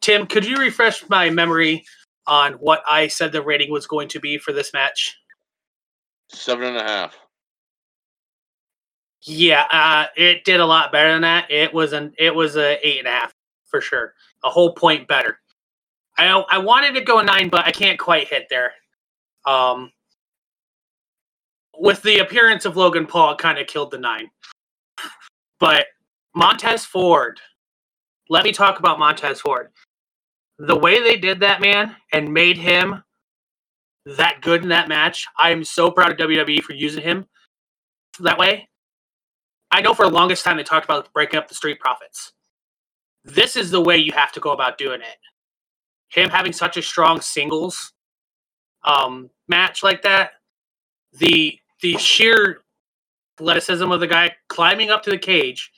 Tim, 0.00 0.26
could 0.26 0.46
you 0.46 0.56
refresh 0.56 1.06
my 1.08 1.28
memory 1.28 1.84
on 2.26 2.54
what 2.54 2.82
I 2.88 3.08
said 3.08 3.32
the 3.32 3.42
rating 3.42 3.70
was 3.70 3.86
going 3.86 4.08
to 4.08 4.20
be 4.20 4.38
for 4.38 4.52
this 4.52 4.72
match? 4.72 5.14
Seven 6.30 6.68
and 6.68 6.76
a 6.76 6.82
half. 6.82 7.16
Yeah, 9.22 9.64
uh, 9.70 10.06
it 10.16 10.44
did 10.44 10.60
a 10.60 10.66
lot 10.66 10.92
better 10.92 11.12
than 11.12 11.22
that. 11.22 11.50
It 11.50 11.74
was 11.74 11.92
an 11.92 12.12
it 12.16 12.34
was 12.34 12.56
a 12.56 12.78
eight 12.86 13.00
and 13.00 13.08
a 13.08 13.10
half 13.10 13.32
for 13.66 13.80
sure, 13.80 14.14
a 14.44 14.48
whole 14.48 14.72
point 14.74 15.08
better. 15.08 15.40
I 16.16 16.28
I 16.28 16.58
wanted 16.58 16.94
to 16.94 17.00
go 17.00 17.20
nine, 17.22 17.48
but 17.48 17.66
I 17.66 17.72
can't 17.72 17.98
quite 17.98 18.28
hit 18.28 18.46
there. 18.48 18.72
Um, 19.44 19.90
with 21.78 22.02
the 22.02 22.18
appearance 22.18 22.64
of 22.64 22.76
Logan 22.76 23.06
Paul, 23.06 23.32
it 23.32 23.38
kind 23.38 23.58
of 23.58 23.66
killed 23.66 23.90
the 23.90 23.98
nine. 23.98 24.30
But 25.58 25.86
Montez 26.34 26.84
Ford, 26.84 27.40
let 28.28 28.44
me 28.44 28.52
talk 28.52 28.78
about 28.78 28.98
Montez 28.98 29.40
Ford. 29.40 29.70
The 30.58 30.76
way 30.76 31.02
they 31.02 31.16
did 31.16 31.40
that 31.40 31.60
man 31.60 31.96
and 32.12 32.32
made 32.32 32.58
him 32.58 33.02
that 34.06 34.40
good 34.40 34.62
in 34.62 34.68
that 34.70 34.88
match, 34.88 35.26
I 35.38 35.50
am 35.50 35.64
so 35.64 35.90
proud 35.90 36.12
of 36.12 36.16
WWE 36.28 36.62
for 36.62 36.72
using 36.72 37.02
him 37.02 37.26
that 38.20 38.38
way. 38.38 38.68
I 39.70 39.80
know 39.80 39.94
for 39.94 40.06
the 40.06 40.12
longest 40.12 40.44
time 40.44 40.56
they 40.56 40.62
talked 40.62 40.84
about 40.84 41.12
breaking 41.12 41.38
up 41.38 41.48
the 41.48 41.54
Street 41.54 41.80
Profits. 41.80 42.32
This 43.24 43.56
is 43.56 43.70
the 43.70 43.80
way 43.80 43.98
you 43.98 44.12
have 44.12 44.32
to 44.32 44.40
go 44.40 44.52
about 44.52 44.78
doing 44.78 45.00
it. 45.00 45.18
Him 46.08 46.30
having 46.30 46.52
such 46.52 46.76
a 46.76 46.82
strong 46.82 47.20
singles 47.20 47.92
um, 48.84 49.30
match 49.48 49.82
like 49.82 50.02
that, 50.02 50.32
the 51.12 51.58
the 51.82 51.96
sheer 51.98 52.62
athleticism 53.38 53.90
of 53.90 54.00
the 54.00 54.06
guy 54.06 54.34
climbing 54.48 54.90
up 54.90 55.02
to 55.02 55.10
the 55.10 55.18
cage, 55.18 55.70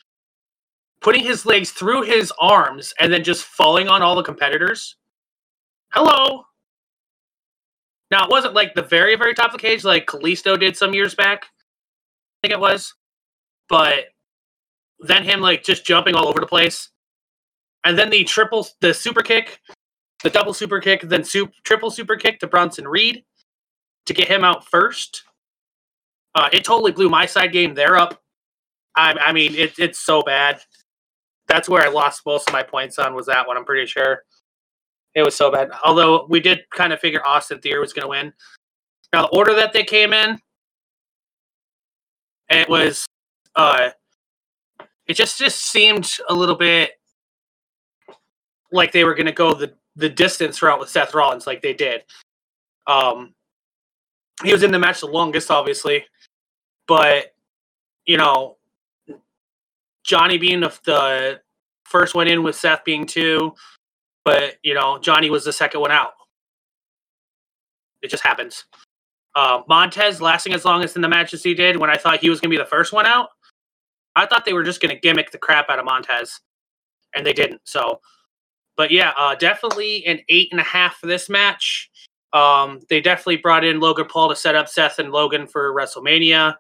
putting 1.00 1.24
his 1.24 1.44
legs 1.44 1.70
through 1.70 2.02
his 2.02 2.32
arms, 2.40 2.94
and 3.00 3.12
then 3.12 3.24
just 3.24 3.44
falling 3.44 3.88
on 3.88 4.02
all 4.02 4.14
the 4.16 4.22
competitors. 4.22 4.96
Hello. 5.92 6.44
Now 8.10 8.24
it 8.24 8.30
wasn't 8.30 8.54
like 8.54 8.74
the 8.74 8.82
very 8.82 9.16
very 9.16 9.34
top 9.34 9.52
of 9.54 9.60
the 9.60 9.66
cage 9.66 9.84
like 9.84 10.06
Kalisto 10.06 10.58
did 10.58 10.76
some 10.76 10.94
years 10.94 11.14
back. 11.14 11.44
I 11.44 12.48
think 12.48 12.54
it 12.54 12.60
was, 12.60 12.94
but 13.68 14.06
then 15.00 15.24
him 15.24 15.40
like 15.40 15.64
just 15.64 15.84
jumping 15.84 16.14
all 16.14 16.28
over 16.28 16.40
the 16.40 16.46
place, 16.46 16.90
and 17.84 17.98
then 17.98 18.10
the 18.10 18.24
triple 18.24 18.66
the 18.80 18.94
super 18.94 19.22
kick, 19.22 19.60
the 20.22 20.30
double 20.30 20.54
super 20.54 20.80
kick, 20.80 21.02
then 21.02 21.24
soup, 21.24 21.52
triple 21.64 21.90
super 21.90 22.16
kick 22.16 22.40
to 22.40 22.46
Bronson 22.46 22.86
Reed 22.88 23.24
to 24.06 24.14
get 24.14 24.28
him 24.28 24.44
out 24.44 24.66
first. 24.66 25.24
Uh, 26.38 26.48
it 26.52 26.62
totally 26.64 26.92
blew 26.92 27.08
my 27.08 27.26
side 27.26 27.50
game 27.50 27.74
there 27.74 27.96
up. 27.96 28.22
I, 28.94 29.12
I 29.14 29.32
mean, 29.32 29.56
it, 29.56 29.76
it's 29.76 29.98
so 29.98 30.22
bad. 30.22 30.60
That's 31.48 31.68
where 31.68 31.82
I 31.84 31.88
lost 31.88 32.22
most 32.24 32.48
of 32.48 32.52
my 32.52 32.62
points 32.62 32.96
on 33.00 33.12
was 33.16 33.26
that 33.26 33.44
one. 33.44 33.56
I'm 33.56 33.64
pretty 33.64 33.86
sure 33.86 34.22
it 35.16 35.24
was 35.24 35.34
so 35.34 35.50
bad. 35.50 35.70
Although 35.84 36.26
we 36.28 36.38
did 36.38 36.60
kind 36.70 36.92
of 36.92 37.00
figure 37.00 37.26
Austin 37.26 37.58
Theory 37.58 37.80
was 37.80 37.92
going 37.92 38.04
to 38.04 38.08
win. 38.08 38.32
Now 39.12 39.22
the 39.22 39.36
order 39.36 39.52
that 39.54 39.72
they 39.72 39.82
came 39.82 40.12
in, 40.12 40.38
it 42.50 42.68
was, 42.68 43.04
uh, 43.56 43.90
it 45.08 45.14
just 45.14 45.40
just 45.40 45.66
seemed 45.72 46.18
a 46.28 46.34
little 46.34 46.54
bit 46.54 46.92
like 48.70 48.92
they 48.92 49.02
were 49.02 49.16
going 49.16 49.26
to 49.26 49.32
go 49.32 49.54
the 49.54 49.74
the 49.96 50.08
distance 50.08 50.62
route 50.62 50.78
with 50.78 50.88
Seth 50.88 51.14
Rollins, 51.14 51.48
like 51.48 51.62
they 51.62 51.74
did. 51.74 52.04
Um, 52.86 53.34
he 54.44 54.52
was 54.52 54.62
in 54.62 54.70
the 54.70 54.78
match 54.78 55.00
the 55.00 55.06
longest, 55.06 55.50
obviously, 55.50 56.04
but 56.88 57.34
you 58.06 58.16
know, 58.16 58.56
Johnny 60.02 60.38
being 60.38 60.60
the, 60.60 60.76
the 60.84 61.40
first 61.84 62.14
one 62.14 62.26
in 62.26 62.42
with 62.42 62.56
Seth 62.56 62.82
being 62.84 63.06
two, 63.06 63.54
but 64.24 64.54
you 64.64 64.74
know, 64.74 64.98
Johnny 64.98 65.30
was 65.30 65.44
the 65.44 65.52
second 65.52 65.80
one 65.80 65.92
out. 65.92 66.14
It 68.02 68.10
just 68.10 68.24
happens. 68.24 68.64
Uh, 69.34 69.62
Montez 69.68 70.20
lasting 70.20 70.54
as 70.54 70.64
long 70.64 70.82
as 70.82 70.96
in 70.96 71.02
the 71.02 71.08
match 71.08 71.34
as 71.34 71.42
he 71.42 71.54
did 71.54 71.76
when 71.76 71.90
I 71.90 71.96
thought 71.96 72.20
he 72.20 72.30
was 72.30 72.40
going 72.40 72.50
to 72.50 72.56
be 72.56 72.62
the 72.62 72.68
first 72.68 72.92
one 72.92 73.06
out. 73.06 73.28
I 74.16 74.26
thought 74.26 74.44
they 74.44 74.52
were 74.52 74.64
just 74.64 74.80
going 74.80 74.94
to 74.94 75.00
gimmick 75.00 75.30
the 75.30 75.38
crap 75.38 75.68
out 75.68 75.78
of 75.78 75.84
Montez, 75.84 76.40
and 77.14 77.24
they 77.24 77.32
didn't. 77.32 77.60
So, 77.64 78.00
but 78.76 78.90
yeah, 78.90 79.12
uh, 79.16 79.34
definitely 79.34 80.04
an 80.06 80.20
eight 80.28 80.48
and 80.50 80.60
a 80.60 80.64
half 80.64 80.96
for 80.96 81.06
this 81.06 81.28
match. 81.28 81.90
Um, 82.32 82.80
they 82.88 83.00
definitely 83.00 83.36
brought 83.36 83.64
in 83.64 83.80
Logan 83.80 84.06
Paul 84.06 84.30
to 84.30 84.36
set 84.36 84.56
up 84.56 84.68
Seth 84.68 84.98
and 84.98 85.12
Logan 85.12 85.46
for 85.46 85.72
WrestleMania. 85.74 86.56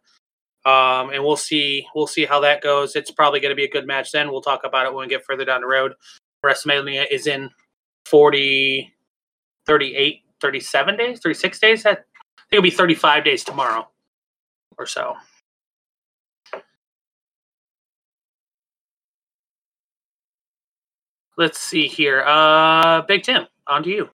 Um, 0.64 1.10
and 1.10 1.24
we'll 1.24 1.36
see 1.36 1.86
we'll 1.94 2.06
see 2.06 2.24
how 2.24 2.40
that 2.40 2.62
goes. 2.62 2.96
It's 2.96 3.10
probably 3.10 3.40
going 3.40 3.50
to 3.50 3.56
be 3.56 3.64
a 3.64 3.70
good 3.70 3.86
match 3.86 4.12
then. 4.12 4.30
We'll 4.30 4.42
talk 4.42 4.62
about 4.64 4.86
it 4.86 4.92
when 4.92 5.06
we 5.06 5.08
get 5.08 5.24
further 5.24 5.44
down 5.44 5.60
the 5.60 5.66
road. 5.66 5.94
WrestleMania 6.44 7.06
is 7.10 7.26
in 7.26 7.50
40 8.06 8.92
38 9.66 10.22
37 10.40 10.96
days, 10.96 11.20
36 11.20 11.58
days. 11.58 11.86
I 11.86 11.94
think 11.94 12.06
it'll 12.52 12.62
be 12.62 12.70
35 12.70 13.24
days 13.24 13.44
tomorrow 13.44 13.88
or 14.76 14.86
so. 14.86 15.14
Let's 21.36 21.60
see 21.60 21.86
here. 21.86 22.24
Uh 22.26 23.02
Big 23.02 23.22
Tim, 23.22 23.46
on 23.66 23.82
to 23.84 23.90
you. 23.90 24.10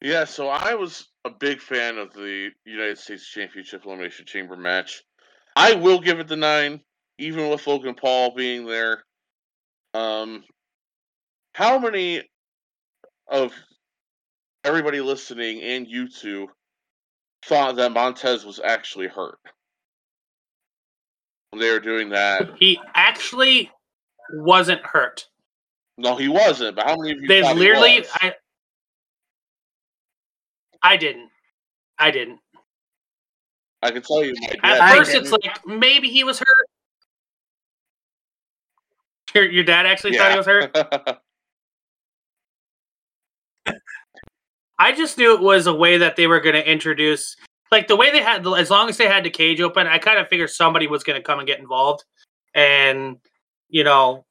Yeah, 0.00 0.24
so 0.24 0.48
I 0.48 0.74
was 0.74 1.08
a 1.24 1.30
big 1.30 1.60
fan 1.60 1.98
of 1.98 2.12
the 2.12 2.50
United 2.64 2.98
States 2.98 3.26
Championship 3.26 3.84
Elimination 3.84 4.26
Chamber 4.26 4.56
match. 4.56 5.02
I 5.58 5.74
will 5.74 5.98
give 5.98 6.20
it 6.20 6.28
the 6.28 6.36
nine, 6.36 6.80
even 7.18 7.50
with 7.50 7.66
Logan 7.66 7.96
Paul 7.96 8.32
being 8.32 8.64
there. 8.64 9.02
Um, 9.92 10.44
how 11.52 11.80
many 11.80 12.22
of 13.26 13.52
everybody 14.62 15.00
listening 15.00 15.60
and 15.62 15.88
you 15.88 16.08
two 16.08 16.46
thought 17.44 17.74
that 17.74 17.90
Montez 17.90 18.46
was 18.46 18.60
actually 18.62 19.08
hurt 19.08 19.40
when 21.50 21.60
they 21.60 21.72
were 21.72 21.80
doing 21.80 22.10
that? 22.10 22.50
He 22.60 22.78
actually 22.94 23.72
wasn't 24.32 24.86
hurt. 24.86 25.26
No, 25.96 26.14
he 26.14 26.28
wasn't. 26.28 26.76
But 26.76 26.86
how 26.86 26.96
many 26.96 27.16
of 27.16 27.20
you? 27.20 27.26
They 27.26 27.42
literally? 27.42 28.04
I 28.12 28.34
I 30.84 30.96
didn't. 30.96 31.30
I 31.98 32.12
didn't. 32.12 32.38
I 33.82 33.90
can 33.90 34.02
tell 34.02 34.24
you, 34.24 34.34
my 34.62 34.78
At 34.78 34.96
first 34.96 35.14
it's 35.14 35.30
like 35.30 35.66
maybe 35.66 36.08
he 36.08 36.24
was 36.24 36.38
hurt. 36.38 36.68
Your, 39.34 39.50
your 39.50 39.64
dad 39.64 39.86
actually 39.86 40.16
thought 40.16 40.32
he 40.32 40.36
was 40.36 40.46
hurt? 40.46 40.76
I 44.78 44.92
just 44.92 45.18
knew 45.18 45.34
it 45.34 45.40
was 45.40 45.66
a 45.66 45.74
way 45.74 45.98
that 45.98 46.16
they 46.16 46.26
were 46.26 46.40
going 46.40 46.54
to 46.54 46.70
introduce, 46.70 47.36
like 47.70 47.88
the 47.88 47.96
way 47.96 48.10
they 48.10 48.22
had, 48.22 48.46
as 48.46 48.70
long 48.70 48.88
as 48.88 48.96
they 48.96 49.06
had 49.06 49.24
the 49.24 49.30
cage 49.30 49.60
open, 49.60 49.86
I 49.86 49.98
kind 49.98 50.18
of 50.18 50.28
figured 50.28 50.50
somebody 50.50 50.86
was 50.86 51.02
going 51.02 51.18
to 51.18 51.22
come 51.22 51.40
and 51.40 51.46
get 51.46 51.58
involved. 51.58 52.04
And, 52.54 53.18
you 53.68 53.84
know, 53.84 54.24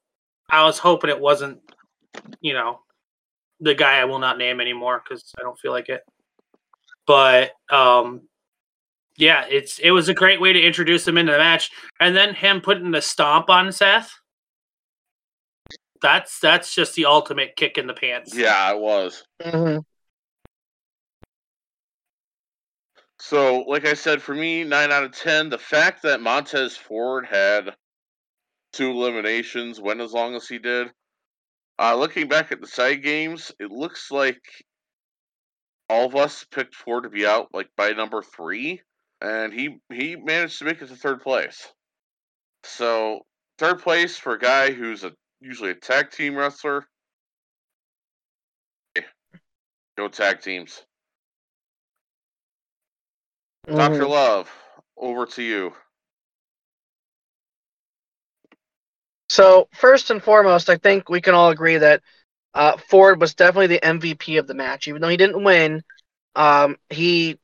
I 0.48 0.64
was 0.64 0.78
hoping 0.78 1.10
it 1.10 1.20
wasn't, 1.20 1.60
you 2.40 2.54
know, 2.54 2.80
the 3.60 3.74
guy 3.74 3.98
I 3.98 4.04
will 4.04 4.18
not 4.18 4.38
name 4.38 4.60
anymore 4.60 5.02
because 5.04 5.22
I 5.38 5.42
don't 5.42 5.58
feel 5.58 5.72
like 5.72 5.90
it. 5.90 6.02
But 7.06 7.52
um, 7.70 8.22
yeah, 9.18 9.44
it's 9.50 9.80
it 9.80 9.90
was 9.90 10.08
a 10.08 10.14
great 10.14 10.40
way 10.40 10.52
to 10.52 10.60
introduce 10.60 11.06
him 11.06 11.18
into 11.18 11.32
the 11.32 11.38
match, 11.38 11.70
and 12.00 12.16
then 12.16 12.34
him 12.34 12.60
putting 12.60 12.92
the 12.92 13.02
stomp 13.02 13.50
on 13.50 13.70
Seth. 13.72 14.12
That's 16.00 16.38
that's 16.38 16.72
just 16.72 16.94
the 16.94 17.06
ultimate 17.06 17.56
kick 17.56 17.76
in 17.76 17.88
the 17.88 17.94
pants. 17.94 18.34
Yeah, 18.34 18.70
it 18.70 18.78
was. 18.78 19.24
Mm-hmm. 19.42 19.80
So, 23.20 23.64
like 23.66 23.84
I 23.84 23.94
said, 23.94 24.22
for 24.22 24.34
me, 24.34 24.62
nine 24.62 24.92
out 24.92 25.02
of 25.02 25.12
ten. 25.12 25.50
The 25.50 25.58
fact 25.58 26.02
that 26.04 26.20
Montez 26.20 26.76
Ford 26.76 27.26
had 27.26 27.74
two 28.72 28.90
eliminations, 28.90 29.80
went 29.80 30.00
as 30.00 30.12
long 30.12 30.36
as 30.36 30.46
he 30.46 30.58
did. 30.58 30.92
Uh, 31.80 31.96
looking 31.96 32.28
back 32.28 32.52
at 32.52 32.60
the 32.60 32.66
side 32.68 33.02
games, 33.02 33.50
it 33.58 33.72
looks 33.72 34.12
like 34.12 34.40
all 35.88 36.06
of 36.06 36.14
us 36.14 36.44
picked 36.52 36.76
Ford 36.76 37.02
to 37.02 37.10
be 37.10 37.26
out 37.26 37.48
like 37.52 37.68
by 37.76 37.90
number 37.90 38.22
three, 38.22 38.80
and 39.20 39.52
he 39.52 39.78
he 39.92 40.16
managed 40.16 40.58
to 40.58 40.64
make 40.64 40.80
it 40.82 40.88
to 40.88 40.96
third 40.96 41.22
place. 41.22 41.66
So 42.64 43.20
third 43.58 43.80
place 43.82 44.16
for 44.16 44.34
a 44.34 44.38
guy 44.38 44.72
who's 44.72 45.04
a 45.04 45.12
usually 45.40 45.70
a 45.70 45.74
tag 45.74 46.10
team 46.10 46.36
wrestler. 46.36 46.86
Go 49.96 50.08
tag 50.08 50.40
teams. 50.40 50.82
Mm-hmm. 53.66 53.76
Dr. 53.76 54.06
Love, 54.06 54.50
over 54.96 55.26
to 55.26 55.42
you. 55.42 55.72
So, 59.28 59.68
first 59.74 60.10
and 60.10 60.22
foremost, 60.22 60.70
I 60.70 60.76
think 60.76 61.10
we 61.10 61.20
can 61.20 61.34
all 61.34 61.50
agree 61.50 61.76
that 61.76 62.02
uh, 62.54 62.76
Ford 62.76 63.20
was 63.20 63.34
definitely 63.34 63.66
the 63.66 63.80
MVP 63.80 64.38
of 64.38 64.46
the 64.46 64.54
match. 64.54 64.88
Even 64.88 65.02
though 65.02 65.08
he 65.08 65.18
didn't 65.18 65.44
win, 65.44 65.82
um, 66.34 66.76
he 66.88 67.38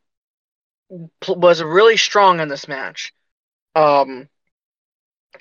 was 1.29 1.63
really 1.63 1.97
strong 1.97 2.41
in 2.41 2.49
this 2.49 2.69
match. 2.69 3.13
Um, 3.75 4.29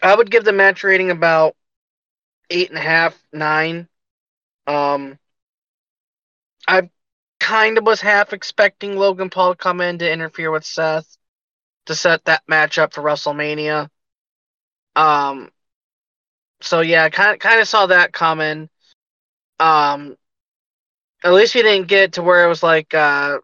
I 0.02 0.16
would 0.16 0.32
give 0.32 0.44
the 0.44 0.54
match 0.54 0.84
rating 0.84 1.12
about 1.12 1.56
eight 2.50 2.70
and 2.70 2.78
a 2.78 2.82
half, 2.82 3.18
nine. 3.32 3.88
Um, 4.68 5.20
I 6.68 6.90
kind 7.40 7.78
of 7.78 7.86
was 7.86 8.02
half 8.02 8.34
expecting 8.34 8.96
Logan 8.96 9.30
Paul 9.30 9.54
to 9.54 9.58
come 9.58 9.82
in 9.82 10.00
to 10.00 10.12
interfere 10.12 10.52
with 10.52 10.66
Seth 10.66 11.18
to 11.86 11.96
set 11.96 12.26
that 12.26 12.44
match 12.48 12.78
up 12.78 12.94
for 12.94 13.02
WrestleMania. 13.02 13.90
Um, 14.96 15.52
so 16.62 16.80
yeah, 16.82 17.10
kind 17.10 17.40
kind 17.40 17.60
of 17.60 17.68
saw 17.68 17.88
that 17.88 18.14
coming. 18.14 18.70
Um, 19.60 20.18
at 21.24 21.34
least 21.34 21.56
we 21.56 21.62
didn't 21.62 21.88
get 21.88 22.14
to 22.14 22.24
where 22.24 22.46
it 22.46 22.50
was 22.50 22.64
like 22.64 22.94
uh, 22.94 23.40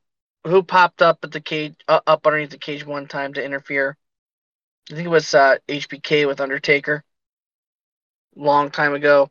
who 0.46 0.64
popped 0.64 1.02
up 1.02 1.20
at 1.24 1.32
the 1.32 1.42
cage, 1.42 1.76
uh, 1.88 2.00
up 2.08 2.26
underneath 2.26 2.52
the 2.52 2.58
cage 2.58 2.86
one 2.86 3.08
time 3.08 3.34
to 3.34 3.44
interfere. 3.44 3.98
I 4.92 4.96
think 4.96 5.06
it 5.06 5.10
was 5.10 5.34
uh, 5.34 5.58
HBK 5.68 6.28
with 6.28 6.42
Undertaker, 6.42 7.04
long 8.36 8.72
time 8.72 8.94
ago. 8.94 9.30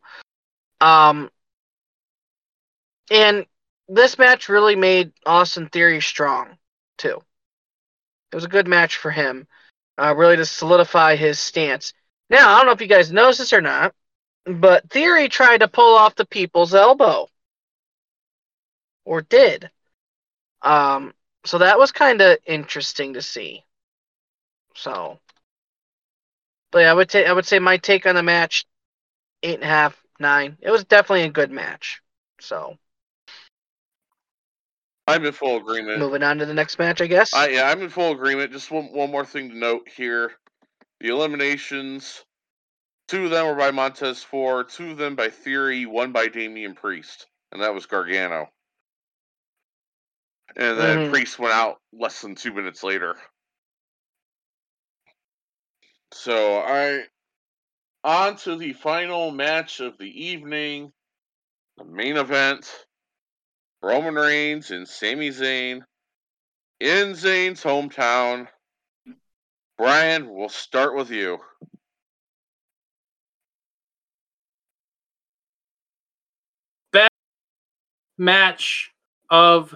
Um, 0.80 1.30
and 3.10 3.46
this 3.88 4.18
match 4.18 4.48
really 4.48 4.76
made 4.76 5.12
Austin 5.24 5.68
Theory 5.68 6.00
strong 6.00 6.58
too. 6.98 7.20
It 8.30 8.34
was 8.34 8.44
a 8.44 8.48
good 8.48 8.68
match 8.68 8.98
for 8.98 9.10
him, 9.10 9.48
uh, 9.96 10.14
really 10.14 10.36
to 10.36 10.44
solidify 10.44 11.16
his 11.16 11.40
stance. 11.40 11.94
Now, 12.28 12.50
I 12.50 12.56
don't 12.58 12.66
know 12.66 12.72
if 12.72 12.80
you 12.82 12.86
guys 12.86 13.10
noticed 13.10 13.38
this 13.38 13.52
or 13.54 13.62
not, 13.62 13.94
but 14.44 14.88
Theory 14.90 15.28
tried 15.28 15.58
to 15.58 15.68
pull 15.68 15.96
off 15.96 16.14
the 16.14 16.26
people's 16.26 16.74
elbow. 16.74 17.28
Or 19.04 19.22
did. 19.22 19.70
Um, 20.62 21.14
so 21.44 21.58
that 21.58 21.78
was 21.78 21.92
kind 21.92 22.20
of 22.20 22.38
interesting 22.46 23.14
to 23.14 23.22
see. 23.22 23.64
So, 24.74 25.18
but 26.70 26.80
yeah, 26.80 26.90
I 26.90 26.94
would 26.94 27.10
say 27.10 27.26
I 27.26 27.32
would 27.32 27.46
say 27.46 27.58
my 27.58 27.76
take 27.76 28.06
on 28.06 28.14
the 28.14 28.22
match, 28.22 28.66
eight 29.42 29.54
and 29.54 29.64
a 29.64 29.66
half, 29.66 30.00
nine. 30.20 30.56
It 30.60 30.70
was 30.70 30.84
definitely 30.84 31.22
a 31.22 31.30
good 31.30 31.50
match. 31.50 32.00
So, 32.40 32.76
I'm 35.06 35.24
in 35.24 35.32
full 35.32 35.56
agreement. 35.56 35.98
Moving 35.98 36.22
on 36.22 36.38
to 36.38 36.46
the 36.46 36.54
next 36.54 36.78
match, 36.78 37.00
I 37.00 37.06
guess. 37.06 37.32
I, 37.34 37.48
yeah, 37.48 37.68
I'm 37.68 37.82
in 37.82 37.88
full 37.88 38.12
agreement. 38.12 38.52
Just 38.52 38.70
one 38.70 38.92
one 38.92 39.10
more 39.10 39.24
thing 39.24 39.50
to 39.50 39.56
note 39.56 39.88
here: 39.88 40.32
the 41.00 41.08
eliminations, 41.08 42.24
two 43.08 43.24
of 43.24 43.30
them 43.30 43.46
were 43.46 43.54
by 43.54 43.70
Montez 43.70 44.22
Ford, 44.22 44.68
two 44.68 44.90
of 44.90 44.96
them 44.98 45.14
by 45.14 45.30
Theory, 45.30 45.86
one 45.86 46.12
by 46.12 46.28
Damian 46.28 46.74
Priest, 46.74 47.26
and 47.52 47.62
that 47.62 47.74
was 47.74 47.86
Gargano. 47.86 48.50
And 50.56 50.78
then 50.78 50.98
mm-hmm. 50.98 51.12
Priest 51.12 51.38
went 51.38 51.54
out 51.54 51.76
less 51.92 52.20
than 52.20 52.34
two 52.34 52.52
minutes 52.52 52.82
later. 52.82 53.16
So 56.12 56.58
I 56.58 57.04
on 58.02 58.36
to 58.38 58.56
the 58.56 58.72
final 58.72 59.30
match 59.30 59.80
of 59.80 59.98
the 59.98 60.26
evening, 60.26 60.92
the 61.76 61.84
main 61.84 62.16
event. 62.16 62.68
Roman 63.80 64.14
Reigns 64.14 64.72
and 64.72 64.88
Sami 64.88 65.28
Zayn 65.28 65.82
in 66.80 67.12
Zayn's 67.12 67.62
hometown 67.62 68.48
Brian, 69.78 70.28
we'll 70.34 70.48
start 70.48 70.96
with 70.96 71.12
you. 71.12 71.38
Best 76.92 77.12
match 78.18 78.90
of 79.30 79.72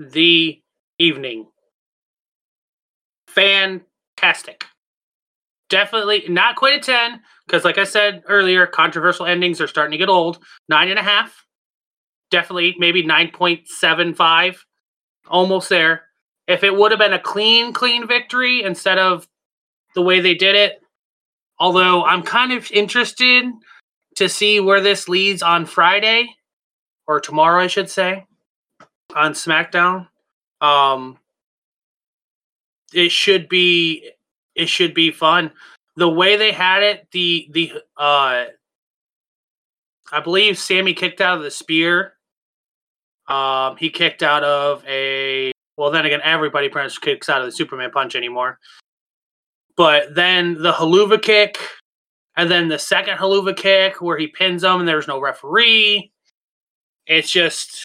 the 0.00 0.60
evening. 0.98 1.46
Fantastic. 3.28 4.64
Definitely 5.68 6.24
not 6.28 6.56
quite 6.56 6.74
a 6.74 6.80
10, 6.80 7.20
because 7.46 7.64
like 7.64 7.78
I 7.78 7.84
said 7.84 8.22
earlier, 8.26 8.66
controversial 8.66 9.26
endings 9.26 9.60
are 9.60 9.68
starting 9.68 9.92
to 9.92 9.98
get 9.98 10.08
old. 10.08 10.42
Nine 10.68 10.88
and 10.88 10.98
a 10.98 11.02
half. 11.02 11.44
Definitely 12.30 12.74
maybe 12.78 13.04
9.75. 13.04 14.56
Almost 15.28 15.68
there. 15.68 16.06
If 16.48 16.64
it 16.64 16.74
would 16.74 16.90
have 16.90 16.98
been 16.98 17.12
a 17.12 17.20
clean, 17.20 17.72
clean 17.72 18.08
victory 18.08 18.64
instead 18.64 18.98
of 18.98 19.28
the 19.94 20.02
way 20.02 20.20
they 20.20 20.34
did 20.34 20.56
it. 20.56 20.80
Although 21.58 22.04
I'm 22.04 22.22
kind 22.22 22.52
of 22.52 22.70
interested 22.72 23.44
to 24.16 24.28
see 24.28 24.58
where 24.58 24.80
this 24.80 25.08
leads 25.08 25.42
on 25.42 25.66
Friday 25.66 26.26
or 27.06 27.20
tomorrow, 27.20 27.62
I 27.62 27.68
should 27.68 27.90
say, 27.90 28.24
on 29.14 29.32
SmackDown. 29.32 30.08
Um, 30.60 31.18
it 32.92 33.10
should 33.10 33.48
be 33.48 34.10
it 34.54 34.68
should 34.68 34.94
be 34.94 35.10
fun. 35.10 35.52
The 35.96 36.08
way 36.08 36.36
they 36.36 36.52
had 36.52 36.82
it, 36.82 37.06
the 37.12 37.48
the 37.52 37.72
uh, 37.96 38.44
I 40.12 40.20
believe 40.22 40.58
Sami 40.58 40.94
kicked 40.94 41.20
out 41.20 41.38
of 41.38 41.42
the 41.42 41.50
spear. 41.50 42.14
Um, 43.28 43.76
he 43.76 43.90
kicked 43.90 44.22
out 44.22 44.42
of 44.42 44.84
a 44.86 45.52
well. 45.76 45.90
Then 45.90 46.06
again, 46.06 46.20
everybody 46.24 46.68
pretty 46.68 46.86
much 46.86 47.00
kicks 47.00 47.28
out 47.28 47.40
of 47.40 47.46
the 47.46 47.52
Superman 47.52 47.90
punch 47.90 48.16
anymore. 48.16 48.58
But 49.76 50.14
then 50.14 50.60
the 50.60 50.72
Helluva 50.72 51.22
kick, 51.22 51.58
and 52.36 52.50
then 52.50 52.68
the 52.68 52.78
second 52.78 53.16
Helluva 53.16 53.56
kick 53.56 54.02
where 54.02 54.18
he 54.18 54.26
pins 54.26 54.64
him 54.64 54.80
and 54.80 54.88
there's 54.88 55.08
no 55.08 55.20
referee. 55.20 56.12
It's 57.06 57.30
just, 57.30 57.84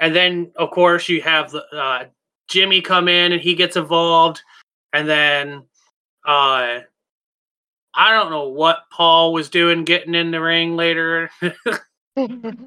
and 0.00 0.16
then 0.16 0.50
of 0.56 0.70
course 0.70 1.08
you 1.08 1.20
have 1.22 1.54
uh, 1.72 2.04
Jimmy 2.48 2.80
come 2.80 3.06
in 3.06 3.32
and 3.32 3.40
he 3.40 3.54
gets 3.54 3.76
involved, 3.76 4.42
and 4.92 5.08
then 5.08 5.62
uh, 6.26 6.80
I 7.94 8.12
don't 8.12 8.30
know 8.30 8.48
what 8.48 8.84
Paul 8.90 9.32
was 9.32 9.50
doing 9.50 9.84
getting 9.84 10.14
in 10.14 10.30
the 10.30 10.40
ring 10.40 10.74
later 10.74 11.30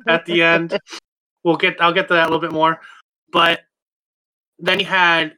at 0.08 0.26
the 0.26 0.44
end. 0.44 0.78
We'll 1.44 1.58
get 1.58 1.82
I'll 1.82 1.94
get 1.94 2.08
to 2.08 2.14
that 2.14 2.24
a 2.24 2.32
little 2.32 2.40
bit 2.40 2.54
more. 2.54 2.80
But 3.32 3.62
then 4.60 4.80
you 4.80 4.86
had 4.86 5.36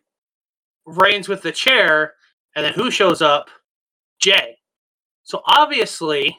Reigns 0.86 1.28
with 1.28 1.42
the 1.42 1.52
chair 1.52 2.14
and 2.56 2.66
then 2.66 2.74
who 2.74 2.92
shows 2.92 3.22
up? 3.22 3.50
Jey. 4.20 4.58
So 5.24 5.42
obviously, 5.48 6.38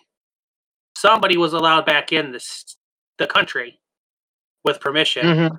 somebody 0.96 1.36
was 1.36 1.52
allowed 1.52 1.86
back 1.86 2.12
in 2.12 2.30
this 2.30 2.76
the 3.18 3.26
country 3.26 3.80
with 4.66 4.80
permission. 4.80 5.24
Mm-hmm. 5.24 5.56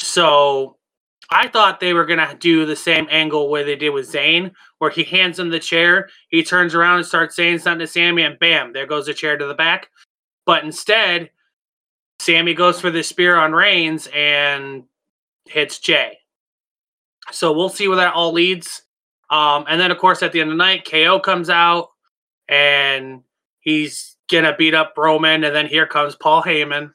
So 0.00 0.78
I 1.30 1.48
thought 1.48 1.80
they 1.80 1.92
were 1.92 2.06
gonna 2.06 2.34
do 2.38 2.64
the 2.64 2.76
same 2.76 3.06
angle 3.10 3.50
where 3.50 3.64
they 3.64 3.76
did 3.76 3.90
with 3.90 4.10
Zayn, 4.10 4.52
where 4.78 4.90
he 4.90 5.04
hands 5.04 5.38
him 5.38 5.50
the 5.50 5.58
chair, 5.58 6.08
he 6.28 6.42
turns 6.42 6.74
around 6.74 6.96
and 6.96 7.06
starts 7.06 7.36
saying 7.36 7.58
something 7.58 7.80
to 7.80 7.86
Sami, 7.86 8.22
and 8.22 8.38
bam, 8.38 8.72
there 8.72 8.86
goes 8.86 9.06
the 9.06 9.12
chair 9.12 9.36
to 9.36 9.46
the 9.46 9.54
back. 9.54 9.90
But 10.46 10.64
instead, 10.64 11.30
Sami 12.20 12.54
goes 12.54 12.80
for 12.80 12.90
the 12.90 13.02
spear 13.02 13.36
on 13.36 13.52
Reigns 13.52 14.08
and 14.14 14.84
hits 15.46 15.78
Jey. 15.78 16.18
So 17.30 17.52
we'll 17.52 17.68
see 17.68 17.88
where 17.88 17.98
that 17.98 18.14
all 18.14 18.32
leads. 18.32 18.82
Um, 19.30 19.66
and 19.68 19.78
then, 19.78 19.90
of 19.90 19.98
course, 19.98 20.22
at 20.22 20.32
the 20.32 20.40
end 20.40 20.50
of 20.50 20.56
the 20.56 20.64
night, 20.64 20.88
KO 20.90 21.20
comes 21.20 21.50
out 21.50 21.90
and 22.48 23.22
he's 23.60 24.16
gonna 24.30 24.56
beat 24.56 24.74
up 24.74 24.94
Roman. 24.96 25.44
And 25.44 25.54
then 25.54 25.66
here 25.66 25.86
comes 25.86 26.16
Paul 26.16 26.42
Heyman. 26.42 26.92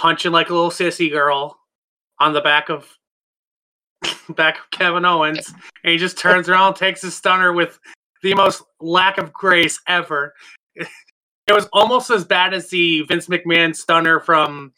Punching 0.00 0.32
like 0.32 0.48
a 0.48 0.54
little 0.54 0.70
sissy 0.70 1.10
girl 1.10 1.60
on 2.18 2.32
the 2.32 2.40
back 2.40 2.70
of 2.70 2.88
back 4.30 4.58
of 4.58 4.70
Kevin 4.70 5.04
Owens, 5.04 5.52
and 5.84 5.92
he 5.92 5.98
just 5.98 6.18
turns 6.18 6.48
around, 6.48 6.74
takes 6.74 7.02
his 7.02 7.14
stunner 7.14 7.52
with 7.52 7.78
the 8.22 8.34
most 8.34 8.62
lack 8.80 9.18
of 9.18 9.32
grace 9.32 9.78
ever. 9.86 10.34
It 11.46 11.54
was 11.54 11.68
almost 11.72 12.10
as 12.10 12.24
bad 12.24 12.54
as 12.54 12.70
the 12.70 13.02
Vince 13.02 13.26
McMahon 13.26 13.74
stunner 13.74 14.20
from 14.20 14.72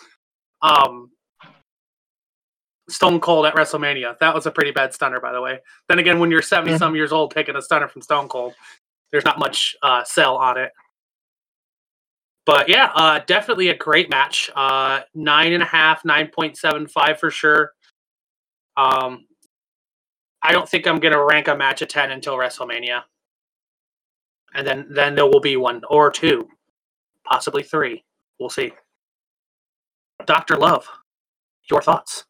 um, 0.63 1.11
Stone 2.89 3.21
Cold 3.21 3.45
at 3.45 3.55
WrestleMania. 3.55 4.19
That 4.21 4.35
was 4.35 4.47
a 4.47 4.51
pretty 4.51 4.71
bad 4.71 4.95
stunner, 4.95 5.21
by 5.21 5.33
the 5.33 5.41
way. 5.43 5.59
Then 5.91 5.99
again, 5.99 6.19
when 6.19 6.31
you're 6.31 6.41
70 6.41 6.79
some 6.79 6.97
years 6.97 7.13
old 7.13 7.33
taking 7.33 7.57
a 7.57 7.61
stunner 7.61 7.89
from 7.89 8.01
Stone 8.01 8.29
Cold, 8.29 8.55
there's 9.11 9.25
not 9.27 9.39
much 9.39 9.77
uh, 9.83 10.03
sell 10.05 10.37
on 10.37 10.57
it. 10.57 10.73
But 12.45 12.69
yeah, 12.69 12.91
uh, 12.95 13.21
definitely 13.27 13.69
a 13.69 13.77
great 13.77 14.11
match. 14.11 14.51
Uh, 14.55 15.01
nine 15.15 15.53
and 15.53 15.63
a 15.63 15.67
half, 15.67 16.05
nine 16.05 16.29
point 16.29 16.57
seven 16.57 16.89
five 16.89 17.21
for 17.21 17.31
sure. 17.31 17.73
Um, 18.77 19.27
I 20.43 20.53
don't 20.53 20.69
think 20.69 20.87
I'm 20.87 20.99
gonna 20.99 21.25
rank 21.25 21.47
a 21.49 21.57
match 21.57 21.83
a 21.83 21.87
ten 21.87 22.11
until 22.11 22.35
WrestleMania, 22.35 23.03
and 24.55 24.67
then 24.67 24.87
then 24.91 25.15
there 25.15 25.27
will 25.27 25.41
be 25.41 25.57
one 25.57 25.83
or 25.89 26.11
two, 26.11 26.49
possibly 27.25 27.63
three. 27.63 28.05
We'll 28.41 28.51
see. 28.51 28.73
Doctor 30.27 30.57
Love, 30.57 30.89
your 31.71 31.83
thoughts? 31.83 32.25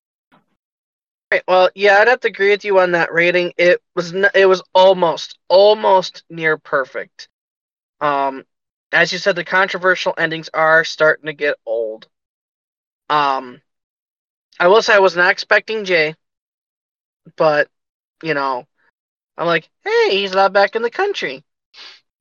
Right. 1.30 1.42
Well, 1.48 1.70
yeah, 1.74 1.98
I'd 1.98 2.08
have 2.08 2.20
to 2.20 2.28
agree 2.28 2.50
with 2.50 2.64
you 2.66 2.78
on 2.78 2.92
that 2.92 3.12
rating. 3.14 3.54
It 3.56 3.80
was 3.96 4.14
n- 4.14 4.28
it 4.34 4.44
was 4.44 4.62
almost 4.74 5.38
almost 5.48 6.24
near 6.28 6.58
perfect. 6.58 7.30
Um, 8.02 8.44
as 8.92 9.12
you 9.12 9.18
said, 9.18 9.36
the 9.36 9.44
controversial 9.44 10.14
endings 10.18 10.50
are 10.54 10.84
starting 10.84 11.26
to 11.26 11.32
get 11.32 11.56
old. 11.66 12.08
Um, 13.08 13.60
I 14.58 14.68
will 14.68 14.82
say 14.82 14.94
I 14.94 15.00
was 15.00 15.16
not 15.16 15.30
expecting 15.30 15.84
Jey, 15.84 16.14
but 17.36 17.68
you 18.22 18.34
know, 18.34 18.66
I'm 19.36 19.46
like, 19.46 19.68
hey, 19.84 20.10
he's 20.18 20.34
not 20.34 20.52
back 20.52 20.76
in 20.76 20.82
the 20.82 20.90
country. 20.90 21.44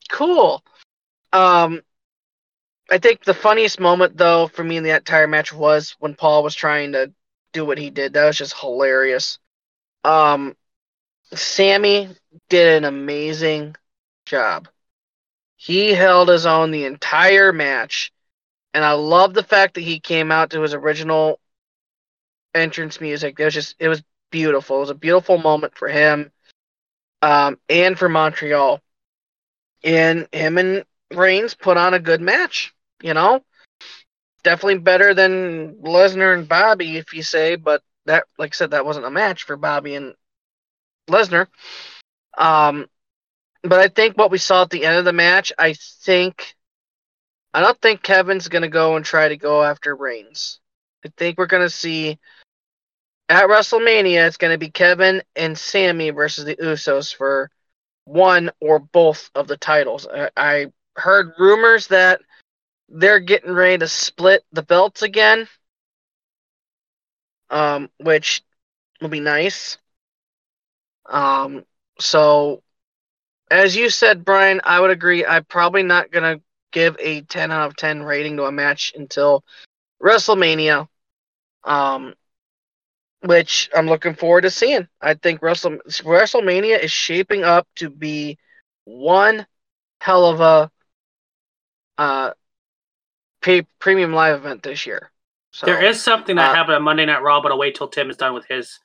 Cool. 0.09 0.63
Um, 1.34 1.82
I 2.89 2.97
think 2.97 3.24
the 3.24 3.34
funniest 3.34 3.80
moment 3.80 4.17
though 4.17 4.47
for 4.47 4.63
me 4.63 4.78
in 4.78 4.84
the 4.84 4.95
entire 4.95 5.28
match 5.28 5.53
was 5.53 5.95
when 5.99 6.15
Paul 6.15 6.43
was 6.43 6.55
trying 6.55 6.93
to 6.93 7.13
do 7.53 7.65
what 7.65 7.78
he 7.78 7.89
did. 7.89 8.13
That 8.13 8.26
was 8.26 8.38
just 8.38 8.59
hilarious. 8.59 9.39
Um, 10.03 10.55
Sami 11.34 12.09
did 12.49 12.78
an 12.78 12.86
amazing 12.86 13.76
job. 14.26 14.67
He 15.62 15.93
held 15.93 16.28
his 16.28 16.47
own 16.47 16.72
the 16.72 16.86
entire 16.86 17.53
match, 17.53 18.12
and 18.74 18.84
I 18.84 18.93
love 18.93 19.36
the 19.36 19.43
fact 19.43 19.76
that 19.76 19.82
he 19.82 19.99
came 19.99 20.32
out 20.32 20.49
to 20.51 20.62
his 20.62 20.74
original 20.74 21.39
entrance 22.55 22.99
music. 22.99 23.39
It 23.39 23.45
was 23.45 23.53
just 23.53 23.76
it 23.78 23.88
was 23.88 24.01
beautiful. 24.32 24.78
It 24.78 24.82
was 24.82 24.89
a 24.89 24.95
beautiful 24.95 25.38
moment 25.38 25.78
for 25.78 25.88
him, 25.88 26.32
um, 27.22 27.59
and 27.70 27.95
for 27.95 28.09
Montreal. 28.09 28.82
And 29.84 30.28
him 30.32 30.57
and 30.57 30.84
Reigns 31.14 31.53
put 31.53 31.78
on 31.78 31.93
a 31.93 31.99
good 31.99 32.22
match. 32.22 32.74
You 33.03 33.14
know, 33.14 33.43
definitely 34.43 34.80
better 34.80 35.14
than 35.14 35.76
Lesnar 35.84 36.34
and 36.36 36.49
Bobby, 36.49 36.97
if 36.97 37.14
you 37.14 37.22
say. 37.22 37.55
But 37.55 37.84
that, 38.07 38.24
like 38.39 38.55
I 38.55 38.55
said, 38.55 38.72
that 38.72 38.86
wasn't 38.86 39.05
a 39.05 39.12
match 39.12 39.43
for 39.43 39.57
Bobby 39.57 39.93
and 39.93 40.16
Lesnar. 41.07 41.45
Um, 42.36 42.88
but 43.64 43.80
I 43.80 43.88
think 43.88 44.18
what 44.18 44.32
we 44.32 44.38
saw 44.38 44.64
at 44.64 44.70
the 44.70 44.86
end 44.86 44.97
of 44.97 45.05
the 45.05 45.14
match, 45.14 45.53
I 45.57 45.74
think, 45.74 46.55
I 47.53 47.62
don't 47.62 47.80
think 47.82 48.01
Kevin's 48.01 48.47
gonna 48.47 48.70
go 48.70 48.95
and 48.95 49.05
try 49.05 49.28
to 49.30 49.38
go 49.38 49.64
after 49.64 49.95
Reigns. 49.95 50.59
I 51.05 51.09
think 51.18 51.38
we're 51.38 51.45
gonna 51.47 51.70
see 51.70 52.20
at 53.30 53.47
WrestleMania, 53.47 54.28
it's 54.28 54.38
gonna 54.38 54.57
be 54.57 54.70
Kevin 54.70 55.22
and 55.36 55.57
Sami 55.57 56.09
versus 56.09 56.45
the 56.45 56.55
Usos 56.55 57.16
for 57.16 57.49
one 58.05 58.51
or 58.59 58.80
both 58.80 59.30
of 59.36 59.47
the 59.47 59.57
titles. 59.57 60.07
I, 60.07 60.30
I 60.36 60.66
heard 60.95 61.34
rumors 61.38 61.88
that 61.88 62.22
they're 62.89 63.20
getting 63.20 63.53
ready 63.53 63.78
to 63.78 63.88
split 63.88 64.43
the 64.51 64.64
belts 64.64 65.01
again, 65.01 65.47
um, 67.49 67.89
which 67.99 68.43
will 69.01 69.09
be 69.09 69.20
nice. 69.20 69.78
Um, 71.05 71.66
so 71.99 72.64
as 73.52 73.76
you 73.76 73.89
said, 73.89 74.24
Brian, 74.24 74.62
I 74.64 74.80
would 74.80 74.91
agree. 74.91 75.26
I'm 75.26 75.43
probably 75.43 75.84
not 75.84 76.10
gonna 76.12 76.39
give 76.72 76.95
a 76.99 77.22
10 77.22 77.52
out 77.52 77.68
of 77.68 77.76
10 77.76 78.04
rating 78.04 78.38
to 78.38 78.45
a 78.45 78.52
match 78.52 78.93
until 78.95 79.43
WrestleMania, 80.02 80.88
um, 81.66 82.14
which 83.22 83.70
I'm 83.76 83.88
looking 83.88 84.16
forward 84.16 84.41
to 84.41 84.49
seeing. 84.49 84.88
I 85.02 85.16
think 85.16 85.41
Wrestle- 85.41 85.80
WrestleMania 85.86 86.80
is 86.80 86.91
shaping 86.91 87.43
up 87.43 87.68
to 87.76 87.89
be 87.89 88.38
one 88.86 89.45
hell 89.99 90.26
of 90.26 90.39
a 90.39 90.72
uh, 91.97 92.32
pay- 93.41 93.68
premium 93.80 94.14
live 94.14 94.38
event 94.38 94.64
this 94.64 94.86
year. 94.86 95.12
So, 95.52 95.66
there 95.66 95.84
is 95.84 96.02
something 96.02 96.38
that 96.38 96.52
uh, 96.52 96.56
happened 96.56 96.76
on 96.76 96.84
Monday 96.84 97.06
Night 97.06 97.22
Raw, 97.22 97.41
but 97.41 97.52
I'll 97.52 97.60
wait 97.60 97.76
till 97.76 97.89
Tim 97.89 98.10
is 98.10 98.16
done 98.16 98.34
with 98.34 98.45
his 98.45 98.80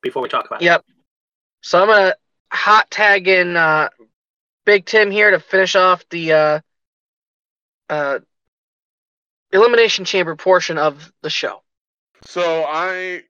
before 0.00 0.22
we 0.22 0.28
talk 0.28 0.46
about 0.46 0.62
yep. 0.62 0.80
it. 0.80 0.84
Yep. 0.86 0.96
So 1.62 1.82
I'm 1.82 1.88
gonna 1.88 2.14
hot 2.52 2.90
tag 2.90 3.28
in 3.28 3.56
uh, 3.56 3.88
Big 4.64 4.86
Tim 4.86 5.10
here 5.10 5.30
to 5.30 5.40
finish 5.40 5.74
off 5.74 6.08
the 6.10 6.32
uh, 6.32 6.60
uh, 7.88 8.18
elimination 9.52 10.04
chamber 10.04 10.36
portion 10.36 10.78
of 10.78 11.12
the 11.22 11.30
show. 11.30 11.62
So 12.26 12.64
I 12.66 13.22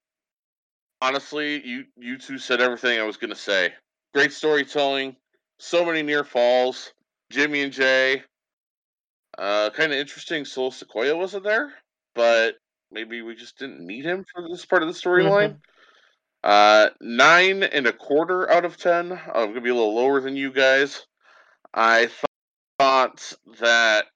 honestly, 1.01 1.67
you 1.67 1.85
you 1.97 2.19
two 2.19 2.39
said 2.39 2.61
everything 2.61 2.99
I 2.99 3.05
was 3.05 3.17
gonna 3.17 3.35
say. 3.35 3.73
Great 4.15 4.33
storytelling, 4.33 5.17
so 5.59 5.85
many 5.85 6.03
near 6.03 6.25
falls. 6.25 6.93
Jimmy 7.31 7.63
and 7.63 7.73
Jey, 7.73 8.23
uh, 9.39 9.71
kind 9.71 9.93
of 9.93 9.99
interesting. 9.99 10.45
Solo 10.45 10.69
Sikoa 10.71 11.17
wasn't 11.17 11.45
there, 11.45 11.73
but 12.15 12.57
maybe 12.91 13.23
we 13.23 13.35
just 13.35 13.59
didn't 13.59 13.87
need 13.87 14.05
him 14.05 14.25
for 14.33 14.47
this 14.49 14.67
part 14.67 14.83
of 14.83 14.89
the 14.89 14.95
storyline. 14.95 15.57
Mm-hmm. 15.57 15.59
Uh, 16.45 16.89
nine 17.01 17.63
and 17.63 17.87
a 17.87 17.93
quarter 17.93 18.51
out 18.51 18.67
of 18.67 18.77
ten. 18.77 19.13
I'm 19.13 19.49
gonna 19.49 19.61
be 19.63 19.71
a 19.71 19.75
little 19.75 19.95
lower 19.95 20.21
than 20.21 20.37
you 20.37 20.53
guys. 20.53 21.07
I 21.75 22.07
th- 22.07 22.25
thought 22.79 23.33
that 23.61 24.07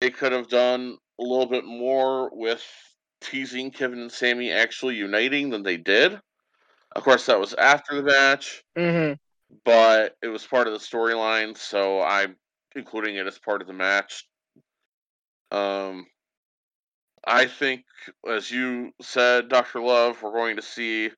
they 0.00 0.10
could 0.10 0.32
have 0.32 0.48
done 0.48 0.96
a 1.20 1.22
little 1.22 1.46
bit 1.46 1.64
more 1.64 2.30
with 2.32 2.62
teasing 3.20 3.70
Kevin 3.70 4.00
and 4.00 4.12
Sami 4.12 4.50
actually 4.50 4.96
uniting 4.96 5.50
than 5.50 5.62
they 5.62 5.76
did. 5.76 6.18
Of 6.94 7.02
course, 7.02 7.26
that 7.26 7.40
was 7.40 7.54
after 7.54 7.96
the 7.96 8.02
match, 8.02 8.62
mm-hmm. 8.76 9.14
but 9.64 10.16
it 10.22 10.28
was 10.28 10.46
part 10.46 10.66
of 10.66 10.72
the 10.72 10.78
storyline, 10.78 11.56
so 11.56 12.00
I'm 12.00 12.36
including 12.76 13.16
it 13.16 13.26
as 13.26 13.38
part 13.38 13.62
of 13.62 13.66
the 13.66 13.72
match. 13.72 14.26
Um, 15.50 16.06
I 17.26 17.46
think, 17.46 17.84
as 18.28 18.50
you 18.50 18.92
said, 19.00 19.48
Doctor 19.48 19.80
Love, 19.80 20.22
we're 20.22 20.32
going 20.32 20.56
to 20.56 20.62
see 20.62 21.10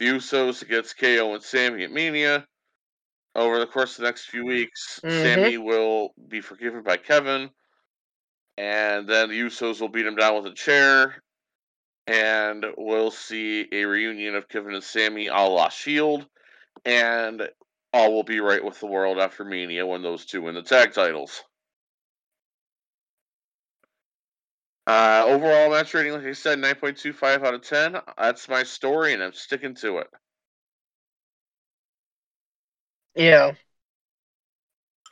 the 0.00 0.06
Usos 0.06 0.62
against 0.62 0.98
KO 0.98 1.34
and 1.34 1.42
Sami 1.42 1.84
at 1.84 1.92
Mania 1.92 2.46
over 3.34 3.58
the 3.58 3.66
course 3.66 3.92
of 3.92 3.98
the 3.98 4.04
next 4.04 4.26
few 4.26 4.44
weeks, 4.44 5.00
mm-hmm. 5.02 5.42
Sami 5.42 5.58
will 5.58 6.14
be 6.28 6.40
forgiven 6.40 6.82
by 6.82 6.96
Kevin, 6.96 7.50
and 8.56 9.08
then 9.08 9.28
the 9.28 9.40
Usos 9.40 9.80
will 9.80 9.88
beat 9.88 10.06
him 10.06 10.16
down 10.16 10.36
with 10.36 10.52
a 10.52 10.54
chair, 10.54 11.22
and 12.06 12.64
we'll 12.76 13.10
see 13.10 13.66
a 13.72 13.84
reunion 13.84 14.34
of 14.34 14.48
Kevin 14.48 14.74
and 14.74 14.84
Sami 14.84 15.26
a 15.26 15.34
la 15.34 15.68
Shield, 15.68 16.26
and 16.84 17.48
all 17.92 18.12
will 18.12 18.24
be 18.24 18.40
right 18.40 18.64
with 18.64 18.78
the 18.80 18.86
world 18.86 19.18
after 19.18 19.44
Mania 19.44 19.86
when 19.86 20.02
those 20.02 20.24
two 20.24 20.42
win 20.42 20.54
the 20.54 20.62
tag 20.62 20.92
titles. 20.92 21.42
Uh, 24.86 25.24
overall 25.26 25.70
match 25.70 25.94
rating, 25.94 26.12
like 26.12 26.26
I 26.26 26.32
said, 26.32 26.58
9.25 26.58 27.44
out 27.44 27.54
of 27.54 27.62
10. 27.62 27.96
That's 28.18 28.48
my 28.48 28.64
story, 28.64 29.14
and 29.14 29.22
I'm 29.22 29.32
sticking 29.32 29.74
to 29.76 29.98
it. 29.98 30.08
Yeah. 33.14 33.52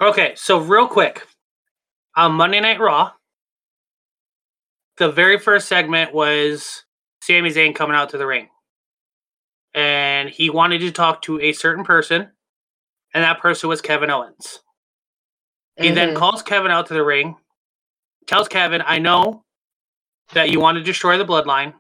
Okay, 0.01 0.35
so 0.37 0.59
real 0.59 0.89
quick, 0.89 1.27
on 2.17 2.33
Monday 2.33 2.61
Night 2.61 2.81
Raw, 2.81 3.13
the 4.97 5.11
very 5.11 5.39
first 5.39 5.69
segment 5.69 6.13
was 6.13 6.85
Sami 7.23 7.51
Zayn 7.51 7.75
coming 7.75 7.97
out 7.97 8.11
to 8.11 8.19
the 8.19 8.27
ring. 8.27 8.49
And 9.75 10.29
he 10.29 10.51
wanted 10.51 10.81
to 10.81 10.91
talk 10.91 11.23
to 11.23 11.41
a 11.41 11.53
certain 11.53 11.85
person, 11.85 12.31
and 13.15 13.25
that 13.25 13.41
person 13.41 13.69
was 13.69 13.81
Kevin 13.81 14.11
Owens. 14.11 14.61
He 15.77 15.87
mm-hmm. 15.87 15.95
then 15.95 16.15
calls 16.15 16.43
Kevin 16.43 16.71
out 16.71 16.87
to 16.89 16.95
the 16.95 17.05
ring, 17.05 17.37
tells 18.27 18.49
Kevin, 18.49 18.83
I 18.85 18.99
know 18.99 19.45
that 20.35 20.51
you 20.51 20.61
want 20.61 20.77
to 20.77 20.83
destroy 20.83 21.17
the 21.17 21.25
bloodline, 21.25 21.75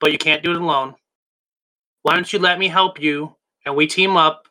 but 0.00 0.12
you 0.12 0.18
can't 0.18 0.42
do 0.42 0.52
it 0.52 0.60
alone. 0.60 0.94
Why 2.02 2.14
don't 2.14 2.32
you 2.32 2.38
let 2.38 2.58
me 2.58 2.68
help 2.68 3.00
you 3.00 3.36
and 3.66 3.76
we 3.76 3.86
team 3.86 4.16
up 4.16 4.46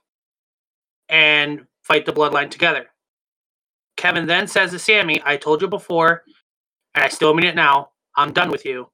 and 1.10 1.66
fight 1.82 2.06
the 2.06 2.14
bloodline 2.14 2.50
together. 2.50 2.88
Kevin 3.98 4.26
then 4.26 4.48
says 4.48 4.72
to 4.72 4.80
Sami, 4.80 5.22
I 5.26 5.36
told 5.38 5.62
you 5.62 5.68
before, 5.68 6.24
and 6.96 7.04
I 7.04 7.10
still 7.10 7.34
mean 7.34 7.46
it 7.46 7.56
now, 7.56 7.90
I'm 8.16 8.32
done 8.32 8.50
with 8.50 8.66
you. 8.66 8.90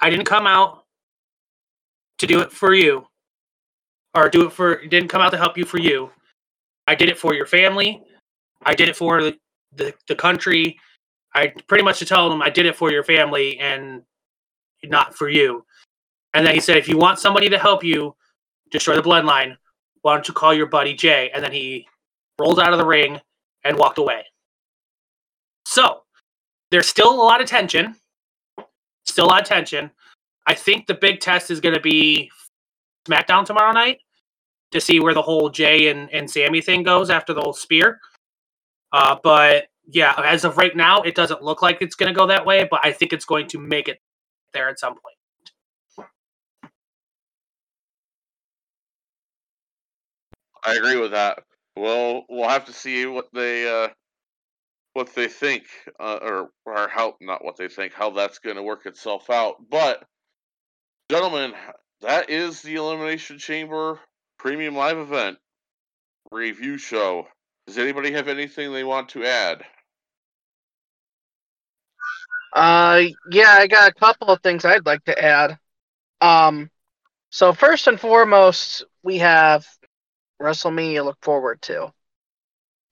I 0.00 0.10
didn't 0.10 0.26
come 0.26 0.46
out 0.46 0.84
to 2.18 2.26
do 2.26 2.40
it 2.40 2.52
for 2.52 2.74
you 2.74 3.06
or 4.14 4.28
do 4.28 4.46
it 4.46 4.52
for 4.52 4.84
didn't 4.86 5.08
come 5.08 5.20
out 5.20 5.30
to 5.30 5.38
help 5.38 5.56
you 5.58 5.64
for 5.64 5.78
you. 5.78 6.10
I 6.86 6.94
did 6.94 7.08
it 7.08 7.18
for 7.18 7.34
your 7.34 7.46
family. 7.46 8.02
I 8.62 8.74
did 8.74 8.88
it 8.88 8.96
for 8.96 9.22
the, 9.22 9.38
the, 9.74 9.94
the 10.08 10.14
country. 10.14 10.78
I 11.34 11.48
pretty 11.66 11.84
much 11.84 11.98
to 11.98 12.04
tell 12.04 12.30
them 12.30 12.42
I 12.42 12.50
did 12.50 12.66
it 12.66 12.76
for 12.76 12.90
your 12.90 13.02
family 13.02 13.58
and 13.58 14.02
not 14.84 15.14
for 15.14 15.28
you. 15.28 15.64
And 16.32 16.46
then 16.46 16.54
he 16.54 16.60
said, 16.60 16.76
if 16.76 16.88
you 16.88 16.98
want 16.98 17.18
somebody 17.18 17.48
to 17.48 17.58
help 17.58 17.82
you 17.82 18.14
destroy 18.70 18.96
the 18.96 19.02
bloodline, 19.02 19.56
why 20.04 20.12
don't 20.12 20.28
you 20.28 20.34
call 20.34 20.52
your 20.52 20.66
buddy 20.66 20.92
Jey? 20.92 21.30
And 21.34 21.42
then 21.42 21.50
he 21.50 21.88
rolled 22.38 22.60
out 22.60 22.72
of 22.72 22.78
the 22.78 22.84
ring 22.84 23.20
and 23.64 23.78
walked 23.78 23.96
away. 23.96 24.26
So 25.64 26.02
there's 26.70 26.86
still 26.86 27.10
a 27.10 27.16
lot 27.16 27.40
of 27.40 27.46
tension. 27.48 27.96
Still 29.06 29.24
a 29.24 29.28
lot 29.28 29.40
of 29.40 29.48
tension. 29.48 29.90
I 30.46 30.52
think 30.52 30.86
the 30.86 30.94
big 30.94 31.20
test 31.20 31.50
is 31.50 31.58
going 31.58 31.74
to 31.74 31.80
be 31.80 32.30
SmackDown 33.08 33.46
tomorrow 33.46 33.72
night 33.72 34.00
to 34.72 34.80
see 34.80 35.00
where 35.00 35.14
the 35.14 35.22
whole 35.22 35.48
Jey 35.48 35.88
and, 35.88 36.12
and 36.12 36.30
Sami 36.30 36.60
thing 36.60 36.82
goes 36.82 37.08
after 37.08 37.32
the 37.32 37.40
whole 37.40 37.54
spear. 37.54 37.98
Uh, 38.92 39.16
but 39.22 39.68
yeah, 39.86 40.14
as 40.22 40.44
of 40.44 40.58
right 40.58 40.76
now, 40.76 41.00
it 41.00 41.14
doesn't 41.14 41.42
look 41.42 41.62
like 41.62 41.78
it's 41.80 41.94
going 41.94 42.12
to 42.12 42.18
go 42.18 42.26
that 42.26 42.44
way, 42.44 42.68
but 42.70 42.80
I 42.84 42.92
think 42.92 43.14
it's 43.14 43.24
going 43.24 43.46
to 43.48 43.58
make 43.58 43.88
it 43.88 44.00
there 44.52 44.68
at 44.68 44.78
some 44.78 44.92
point. 44.92 45.16
I 50.64 50.74
agree 50.76 50.96
with 50.96 51.10
that. 51.12 51.40
Well, 51.76 52.24
we'll 52.28 52.48
have 52.48 52.66
to 52.66 52.72
see 52.72 53.04
what 53.06 53.28
they 53.32 53.68
uh, 53.68 53.88
what 54.94 55.14
they 55.14 55.28
think, 55.28 55.64
uh, 55.98 56.18
or 56.22 56.50
or 56.64 56.88
how 56.88 57.16
not 57.20 57.44
what 57.44 57.56
they 57.56 57.68
think, 57.68 57.92
how 57.92 58.10
that's 58.10 58.38
going 58.38 58.56
to 58.56 58.62
work 58.62 58.86
itself 58.86 59.28
out. 59.28 59.56
But, 59.70 60.04
gentlemen, 61.10 61.52
that 62.00 62.30
is 62.30 62.62
the 62.62 62.76
Elimination 62.76 63.38
Chamber 63.38 63.98
Premium 64.38 64.76
Live 64.76 64.98
Event 64.98 65.38
review 66.30 66.78
show. 66.78 67.26
Does 67.66 67.78
anybody 67.78 68.12
have 68.12 68.28
anything 68.28 68.72
they 68.72 68.84
want 68.84 69.10
to 69.10 69.24
add? 69.24 69.64
Uh, 72.54 73.02
yeah, 73.30 73.56
I 73.58 73.66
got 73.66 73.90
a 73.90 73.94
couple 73.94 74.28
of 74.28 74.40
things 74.42 74.64
I'd 74.64 74.86
like 74.86 75.04
to 75.04 75.24
add. 75.24 75.58
Um, 76.20 76.70
so 77.30 77.52
first 77.52 77.88
and 77.88 77.98
foremost, 77.98 78.84
we 79.02 79.18
have 79.18 79.66
WrestleMania 80.40 80.96
to 80.96 81.02
look 81.04 81.18
forward 81.22 81.60
to. 81.62 81.92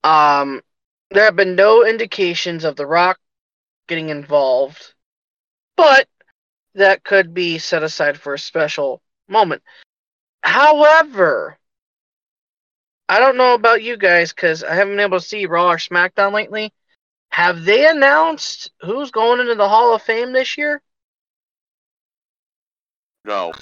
Um, 0.03 0.61
there 1.11 1.25
have 1.25 1.35
been 1.35 1.55
no 1.55 1.85
indications 1.85 2.63
of 2.63 2.75
The 2.75 2.85
Rock 2.85 3.19
getting 3.87 4.09
involved, 4.09 4.93
but 5.77 6.07
that 6.75 7.03
could 7.03 7.33
be 7.33 7.57
set 7.59 7.83
aside 7.83 8.17
for 8.17 8.33
a 8.33 8.39
special 8.39 9.01
moment. 9.27 9.61
However, 10.41 11.57
I 13.07 13.19
don't 13.19 13.37
know 13.37 13.53
about 13.53 13.83
you 13.83 13.97
guys 13.97 14.33
because 14.33 14.63
I 14.63 14.73
haven't 14.75 14.93
been 14.93 15.01
able 15.01 15.19
to 15.19 15.25
see 15.25 15.45
Raw 15.45 15.69
or 15.69 15.77
SmackDown 15.77 16.33
lately. 16.33 16.73
Have 17.29 17.63
they 17.63 17.89
announced 17.89 18.71
who's 18.81 19.11
going 19.11 19.39
into 19.39 19.55
the 19.55 19.67
Hall 19.67 19.95
of 19.95 20.01
Fame 20.01 20.33
this 20.33 20.57
year? 20.57 20.81
No. 23.25 23.53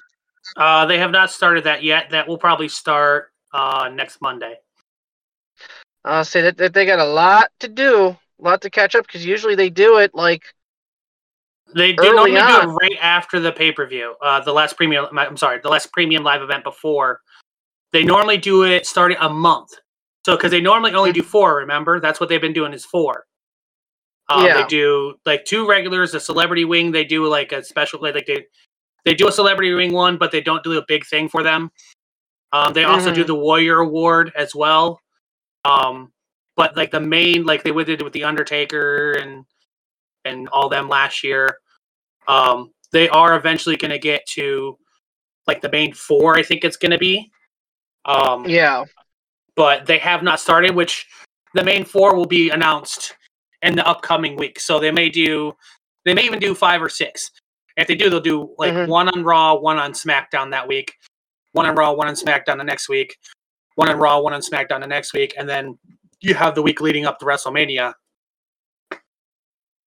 Uh, 0.55 0.85
they 0.85 0.99
have 0.99 1.11
not 1.11 1.31
started 1.31 1.65
that 1.65 1.83
yet. 1.83 2.09
That 2.11 2.27
will 2.27 2.37
probably 2.37 2.67
start 2.67 3.30
uh, 3.53 3.89
next 3.93 4.21
Monday. 4.21 4.55
I'll 6.03 6.25
say 6.25 6.41
that, 6.41 6.57
that 6.57 6.73
they 6.73 6.85
got 6.85 6.99
a 6.99 7.05
lot 7.05 7.49
to 7.59 7.67
do, 7.67 8.07
a 8.07 8.17
lot 8.39 8.61
to 8.61 8.69
catch 8.69 8.95
up 8.95 9.05
because 9.05 9.25
usually 9.25 9.55
they 9.55 9.69
do 9.69 9.97
it 9.97 10.15
like 10.15 10.43
they, 11.73 11.93
they 11.93 12.11
normally 12.11 12.37
on. 12.37 12.65
do 12.65 12.69
it 12.69 12.73
right 12.73 12.97
after 13.01 13.39
the 13.39 13.51
pay 13.51 13.71
per 13.71 13.85
view. 13.85 14.15
Uh, 14.21 14.39
the 14.41 14.53
last 14.53 14.75
premium, 14.75 15.05
I'm 15.17 15.37
sorry, 15.37 15.59
the 15.61 15.69
last 15.69 15.91
premium 15.91 16.23
live 16.23 16.41
event 16.41 16.63
before. 16.63 17.21
They 17.93 18.03
normally 18.03 18.37
do 18.37 18.63
it 18.63 18.85
starting 18.85 19.17
a 19.19 19.29
month. 19.29 19.69
So 20.25 20.35
because 20.35 20.51
they 20.51 20.61
normally 20.61 20.93
only 20.93 21.11
do 21.11 21.23
four, 21.23 21.57
remember? 21.57 21.99
That's 21.99 22.19
what 22.19 22.29
they've 22.29 22.41
been 22.41 22.53
doing 22.53 22.73
is 22.73 22.85
four. 22.85 23.25
Um, 24.29 24.45
yeah. 24.45 24.61
They 24.61 24.67
do 24.67 25.15
like 25.25 25.45
two 25.45 25.67
regulars, 25.67 26.13
a 26.13 26.19
celebrity 26.19 26.63
wing. 26.63 26.91
They 26.91 27.03
do 27.03 27.27
like 27.27 27.51
a 27.51 27.63
special, 27.63 28.01
like 28.01 28.25
they 28.25 28.45
they 29.03 29.13
do 29.13 29.27
a 29.27 29.31
celebrity 29.31 29.73
wing 29.73 29.93
one, 29.93 30.17
but 30.17 30.31
they 30.31 30.41
don't 30.41 30.63
do 30.63 30.77
a 30.77 30.83
big 30.87 31.05
thing 31.05 31.27
for 31.27 31.43
them. 31.43 31.71
Um, 32.53 32.73
they 32.73 32.83
mm-hmm. 32.83 32.91
also 32.91 33.13
do 33.13 33.21
mm-hmm. 33.21 33.27
the 33.27 33.35
Warrior 33.35 33.79
Award 33.79 34.31
as 34.35 34.53
well. 34.53 34.99
Um, 35.63 36.11
but 36.55 36.75
like 36.75 36.91
the 36.91 36.99
main, 36.99 37.45
like 37.45 37.63
they 37.63 37.71
did 37.71 38.01
with 38.01 38.13
the 38.13 38.23
Undertaker 38.23 39.13
and 39.13 39.45
and 40.25 40.47
all 40.49 40.69
them 40.69 40.89
last 40.89 41.23
year. 41.23 41.57
Um, 42.27 42.71
they 42.91 43.09
are 43.09 43.35
eventually 43.35 43.77
going 43.77 43.91
to 43.91 43.99
get 43.99 44.25
to 44.27 44.77
like 45.47 45.61
the 45.61 45.71
main 45.71 45.93
four. 45.93 46.37
I 46.37 46.43
think 46.43 46.63
it's 46.63 46.77
going 46.77 46.91
to 46.91 46.97
be. 46.97 47.31
Um, 48.05 48.47
yeah. 48.47 48.83
But 49.55 49.85
they 49.85 49.97
have 49.97 50.23
not 50.23 50.39
started, 50.39 50.75
which 50.75 51.07
the 51.53 51.63
main 51.63 51.85
four 51.85 52.15
will 52.15 52.25
be 52.25 52.49
announced 52.49 53.15
in 53.61 53.75
the 53.75 53.87
upcoming 53.87 54.35
week. 54.35 54.59
So 54.59 54.79
they 54.79 54.91
may 54.91 55.09
do, 55.09 55.53
they 56.05 56.13
may 56.13 56.23
even 56.23 56.39
do 56.39 56.55
five 56.55 56.81
or 56.81 56.89
six. 56.89 57.31
If 57.77 57.87
they 57.87 57.95
do, 57.95 58.09
they'll 58.09 58.19
do 58.19 58.53
like 58.57 58.73
mm-hmm. 58.73 58.89
one 58.89 59.09
on 59.09 59.23
Raw, 59.23 59.55
one 59.55 59.77
on 59.77 59.93
SmackDown 59.93 60.51
that 60.51 60.67
week, 60.67 60.93
one 61.53 61.65
on 61.65 61.75
Raw, 61.75 61.93
one 61.93 62.07
on 62.07 62.15
SmackDown 62.15 62.57
the 62.57 62.63
next 62.63 62.89
week, 62.89 63.17
one 63.75 63.89
on 63.89 63.97
Raw, 63.97 64.19
one 64.19 64.33
on 64.33 64.41
SmackDown 64.41 64.81
the 64.81 64.87
next 64.87 65.13
week, 65.13 65.33
and 65.37 65.47
then 65.47 65.77
you 66.19 66.33
have 66.33 66.55
the 66.55 66.61
week 66.61 66.81
leading 66.81 67.05
up 67.05 67.19
to 67.19 67.25
WrestleMania. 67.25 67.93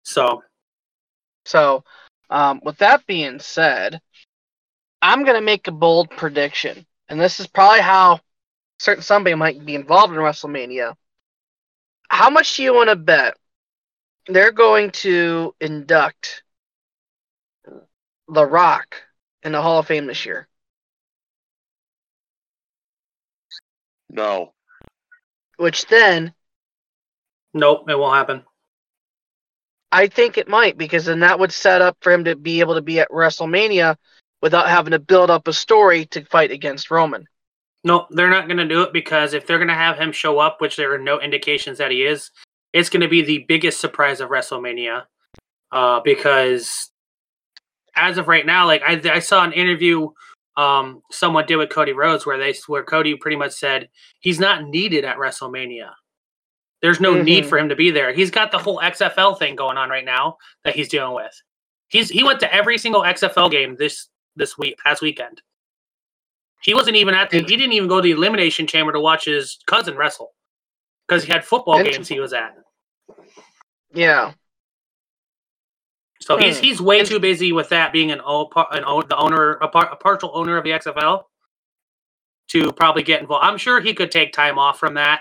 So, 0.03 0.43
so 1.45 1.85
um, 2.31 2.61
with 2.65 2.79
that 2.79 3.07
being 3.07 3.39
said, 3.39 4.01
I'm 5.01 5.25
gonna 5.25 5.41
make 5.41 5.69
a 5.69 5.73
bold 5.73 6.11
prediction, 6.11 6.87
and 7.09 7.21
this 7.21 7.41
is 7.41 7.47
probably 7.47 7.81
how 7.81 8.21
certain 8.79 9.03
somebody 9.03 9.35
might 9.35 9.65
be 9.65 9.75
involved 9.75 10.13
in 10.13 10.19
WrestleMania. 10.19 10.95
How 12.09 12.31
much 12.31 12.57
do 12.57 12.63
you 12.63 12.75
want 12.75 12.91
to 12.91 12.97
bet 12.97 13.35
they're 14.27 14.53
going 14.53 14.91
to 14.91 15.55
induct 15.61 16.43
The 18.29 18.47
Rock 18.47 19.03
in 19.43 19.53
the 19.53 19.63
Hall 19.63 19.81
of 19.81 19.87
Fame 19.87 20.07
this 20.07 20.25
year? 20.27 20.49
No. 24.15 24.53
Which 25.57 25.87
then. 25.87 26.33
Nope, 27.53 27.91
it 27.91 27.99
won't 27.99 28.17
happen. 28.17 28.45
I 29.93 30.07
think 30.07 30.39
it 30.39 30.49
might 30.49 30.79
because 30.79 31.05
then 31.05 31.21
that 31.21 31.39
would 31.39 31.53
set 31.53 31.83
up 31.83 31.97
for 32.01 32.13
him 32.13 32.25
to 32.25 32.35
be 32.35 32.61
able 32.61 32.75
to 32.75 32.83
be 32.83 33.01
at 33.01 33.11
WrestleMania 33.11 33.97
without 34.41 34.69
having 34.69 34.93
to 34.93 34.99
build 34.99 35.31
up 35.31 35.47
a 35.47 35.53
story 35.53 36.07
to 36.07 36.25
fight 36.25 36.51
against 36.51 36.91
Roman. 36.91 37.27
No, 37.85 38.07
they're 38.11 38.31
not 38.31 38.47
going 38.47 38.59
to 38.59 38.67
do 38.67 38.83
it 38.83 38.93
because 38.93 39.35
if 39.35 39.47
they're 39.47 39.59
going 39.59 39.69
to 39.69 39.75
have 39.75 39.99
him 39.99 40.11
show 40.11 40.39
up, 40.39 40.61
which 40.61 40.77
there 40.77 40.93
are 40.95 40.99
no 40.99 41.21
indications 41.21 41.79
that 41.79 41.91
he 41.91 42.05
is, 42.05 42.31
it's 42.73 42.89
going 42.89 43.03
to 43.03 43.09
be 43.09 43.23
the 43.23 43.45
biggest 43.47 43.81
surprise 43.81 44.21
of 44.21 44.31
WrestleMania. 44.31 45.05
Uh, 45.71 46.01
because 46.01 46.91
as 47.95 48.19
of 48.19 48.27
right 48.29 48.47
now, 48.47 48.67
like 48.67 48.83
I, 48.83 49.01
I 49.13 49.19
saw 49.19 49.45
an 49.45 49.53
interview 49.53 50.09
um, 50.57 51.03
someone 51.11 51.47
did 51.47 51.57
with 51.57 51.71
Cody 51.71 51.93
Rhodes 51.93 52.27
where 52.27 52.39
they 52.39 52.55
where 52.67 52.85
Cody 52.85 53.17
pretty 53.17 53.37
much 53.37 53.53
said 53.53 53.89
he's 54.21 54.39
not 54.39 54.69
needed 54.69 55.05
at 55.05 55.17
WrestleMania. 55.17 55.91
There's 56.83 57.01
no 57.01 57.15
mm-hmm. 57.15 57.25
need 57.25 57.47
for 57.47 57.59
him 57.59 57.71
to 57.71 57.77
be 57.77 57.91
there. 57.91 58.13
He's 58.13 58.31
got 58.31 58.53
the 58.53 58.59
whole 58.59 58.79
XFL 58.79 59.39
thing 59.39 59.57
going 59.57 59.79
on 59.79 59.89
right 59.89 60.05
now 60.05 60.37
that 60.65 60.77
he's 60.77 60.89
dealing 60.89 61.15
with. 61.15 61.33
He's 61.89 62.11
he 62.11 62.23
went 62.23 62.41
to 62.41 62.55
every 62.55 62.79
single 62.79 63.03
XFL 63.03 63.51
game 63.51 63.77
this 63.79 64.09
this 64.37 64.59
week 64.59 64.79
past 64.85 65.03
weekend. 65.03 65.41
He 66.63 66.75
wasn't 66.75 66.97
even 66.97 67.15
at 67.15 67.31
the. 67.31 67.39
He 67.39 67.57
didn't 67.57 67.73
even 67.73 67.89
go 67.89 67.97
to 67.97 68.03
the 68.03 68.13
elimination 68.13 68.67
chamber 68.67 68.93
to 68.93 69.01
watch 69.01 69.27
his 69.27 69.59
cousin 69.67 69.97
wrestle 69.97 70.33
because 71.07 71.25
he 71.25 71.33
had 71.33 71.45
football 71.45 71.83
games 71.83 72.09
he 72.09 72.21
was 72.21 72.33
at. 72.33 72.55
Yeah. 73.93 74.33
So 76.25 76.37
hmm. 76.39 76.45
he's 76.45 76.59
he's 76.59 76.81
way 76.81 77.05
too 77.05 77.21
busy 77.21 77.53
with 77.53 77.69
that 77.69 77.93
being 77.93 78.11
an, 78.11 78.21
an 78.21 78.83
the 79.09 79.17
owner 79.17 79.53
a, 79.61 79.69
par, 79.69 79.91
a 79.93 79.97
partial 79.97 80.31
owner 80.33 80.57
of 80.57 80.65
the 80.65 80.71
XFL 80.71 81.25
to 82.49 82.73
probably 82.73 83.03
get 83.03 83.21
involved. 83.21 83.45
I'm 83.45 83.59
sure 83.59 83.79
he 83.79 83.93
could 83.93 84.11
take 84.11 84.33
time 84.33 84.59
off 84.59 84.79
from 84.79 84.95
that. 84.95 85.21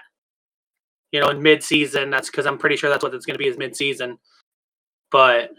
You 1.12 1.20
know, 1.20 1.28
in 1.28 1.42
mid 1.42 1.62
season. 1.62 2.10
That's 2.10 2.30
because 2.30 2.46
I'm 2.46 2.58
pretty 2.58 2.78
sure 2.78 2.90
that's 2.90 3.04
what 3.04 3.14
it's 3.14 3.26
going 3.26 3.36
to 3.36 3.38
be 3.38 3.48
is 3.48 3.58
mid 3.58 3.76
season. 3.76 4.18
But 5.12 5.52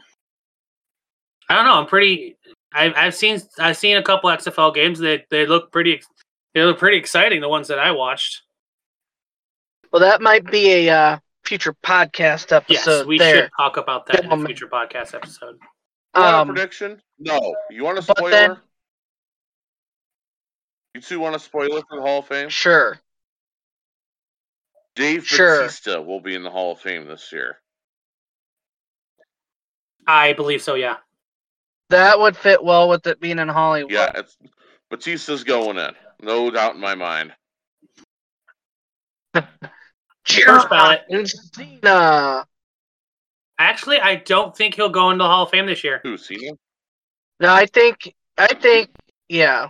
I 1.50 1.54
don't 1.54 1.66
know. 1.66 1.74
I'm 1.74 1.86
pretty. 1.86 2.38
I've 2.72 2.94
I've 2.96 3.14
seen 3.14 3.38
I've 3.58 3.76
seen 3.76 3.98
a 3.98 4.02
couple 4.02 4.30
XFL 4.30 4.74
games. 4.74 4.98
They 4.98 5.26
they 5.30 5.44
look 5.44 5.70
pretty. 5.70 6.00
They 6.54 6.62
look 6.62 6.78
pretty 6.78 6.96
exciting. 6.96 7.42
The 7.42 7.50
ones 7.50 7.68
that 7.68 7.78
I 7.78 7.90
watched. 7.90 8.40
Well, 9.92 10.00
that 10.00 10.22
might 10.22 10.50
be 10.50 10.88
a 10.88 10.90
uh, 10.90 11.18
future 11.44 11.74
podcast 11.84 12.52
episode. 12.52 12.98
Yes, 12.98 13.06
we 13.06 13.18
there. 13.18 13.34
should 13.36 13.50
talk 13.58 13.76
about 13.76 14.06
that 14.06 14.24
in 14.24 14.32
a 14.32 14.44
future 14.44 14.66
podcast 14.66 15.14
episode. 15.14 15.58
You 16.16 16.22
um, 16.22 16.48
a 16.48 16.52
prediction? 16.52 17.00
No. 17.18 17.54
You 17.70 17.84
want 17.84 17.98
a 17.98 18.02
spoiler? 18.02 18.30
Then, 18.30 18.56
you 20.94 21.00
two 21.00 21.20
want 21.20 21.36
a 21.36 21.38
spoiler 21.38 21.82
for 21.88 21.96
the 21.96 22.02
Hall 22.02 22.20
of 22.20 22.26
Fame? 22.26 22.48
Sure. 22.48 22.98
Dave 24.94 25.26
sure. 25.26 25.62
Batista 25.62 26.00
will 26.00 26.20
be 26.20 26.34
in 26.34 26.44
the 26.44 26.50
Hall 26.50 26.72
of 26.72 26.80
Fame 26.80 27.06
this 27.06 27.32
year. 27.32 27.56
I 30.06 30.34
believe 30.34 30.62
so. 30.62 30.74
Yeah. 30.74 30.96
that 31.90 32.18
would 32.20 32.36
fit 32.36 32.62
well 32.62 32.88
with 32.88 33.06
it 33.06 33.20
being 33.20 33.38
in 33.38 33.48
Hollywood. 33.48 33.92
Yeah, 33.92 34.12
it's, 34.14 34.36
Batista's 34.90 35.42
going 35.44 35.78
in, 35.78 35.94
no 36.20 36.50
doubt 36.50 36.74
in 36.74 36.80
my 36.80 36.94
mind. 36.94 37.32
First 40.26 40.70
ballot. 40.70 41.02
Cena. 41.52 42.46
Actually, 43.58 44.00
I 44.00 44.16
don't 44.16 44.56
think 44.56 44.74
he'll 44.74 44.88
go 44.88 45.10
into 45.10 45.22
the 45.22 45.28
Hall 45.28 45.44
of 45.44 45.50
Fame 45.50 45.66
this 45.66 45.84
year. 45.84 46.00
Who, 46.02 46.16
Cena? 46.16 46.52
No, 47.40 47.52
I 47.52 47.66
think 47.66 48.14
I 48.36 48.48
think 48.54 48.90
yeah. 49.28 49.68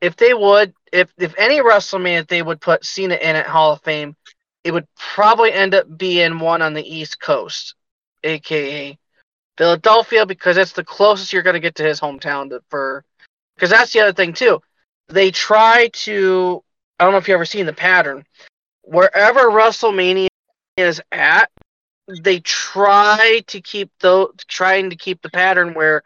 If 0.00 0.16
they 0.16 0.34
would, 0.34 0.74
if 0.92 1.12
if 1.18 1.34
any 1.36 1.60
WrestleMania 1.60 2.28
they 2.28 2.42
would 2.42 2.60
put 2.60 2.84
Cena 2.84 3.16
in 3.16 3.34
at 3.34 3.46
Hall 3.46 3.72
of 3.72 3.82
Fame, 3.82 4.14
it 4.62 4.72
would 4.72 4.86
probably 4.96 5.52
end 5.52 5.74
up 5.74 5.98
being 5.98 6.38
one 6.38 6.62
on 6.62 6.74
the 6.74 6.82
East 6.82 7.20
Coast, 7.20 7.74
aka 8.22 8.96
Philadelphia, 9.56 10.26
because 10.26 10.56
it's 10.56 10.72
the 10.72 10.84
closest 10.84 11.32
you're 11.32 11.42
going 11.42 11.54
to 11.54 11.60
get 11.60 11.74
to 11.76 11.82
his 11.82 12.00
hometown 12.00 12.50
to, 12.50 12.60
for. 12.68 13.04
Because 13.56 13.70
that's 13.70 13.92
the 13.92 14.00
other 14.00 14.12
thing 14.12 14.32
too. 14.32 14.60
They 15.08 15.32
try 15.32 15.88
to. 15.88 16.62
I 16.98 17.04
don't 17.04 17.12
know 17.12 17.18
if 17.18 17.28
you 17.28 17.34
ever 17.34 17.44
seen 17.44 17.66
the 17.66 17.72
pattern. 17.72 18.24
Wherever 18.82 19.50
WrestleMania 19.50 20.28
is 20.76 21.00
at, 21.12 21.50
they 22.22 22.40
try 22.40 23.42
to 23.48 23.60
keep 23.60 23.90
the 24.00 24.28
trying 24.48 24.90
to 24.90 24.96
keep 24.96 25.20
the 25.22 25.30
pattern 25.30 25.74
where 25.74 26.02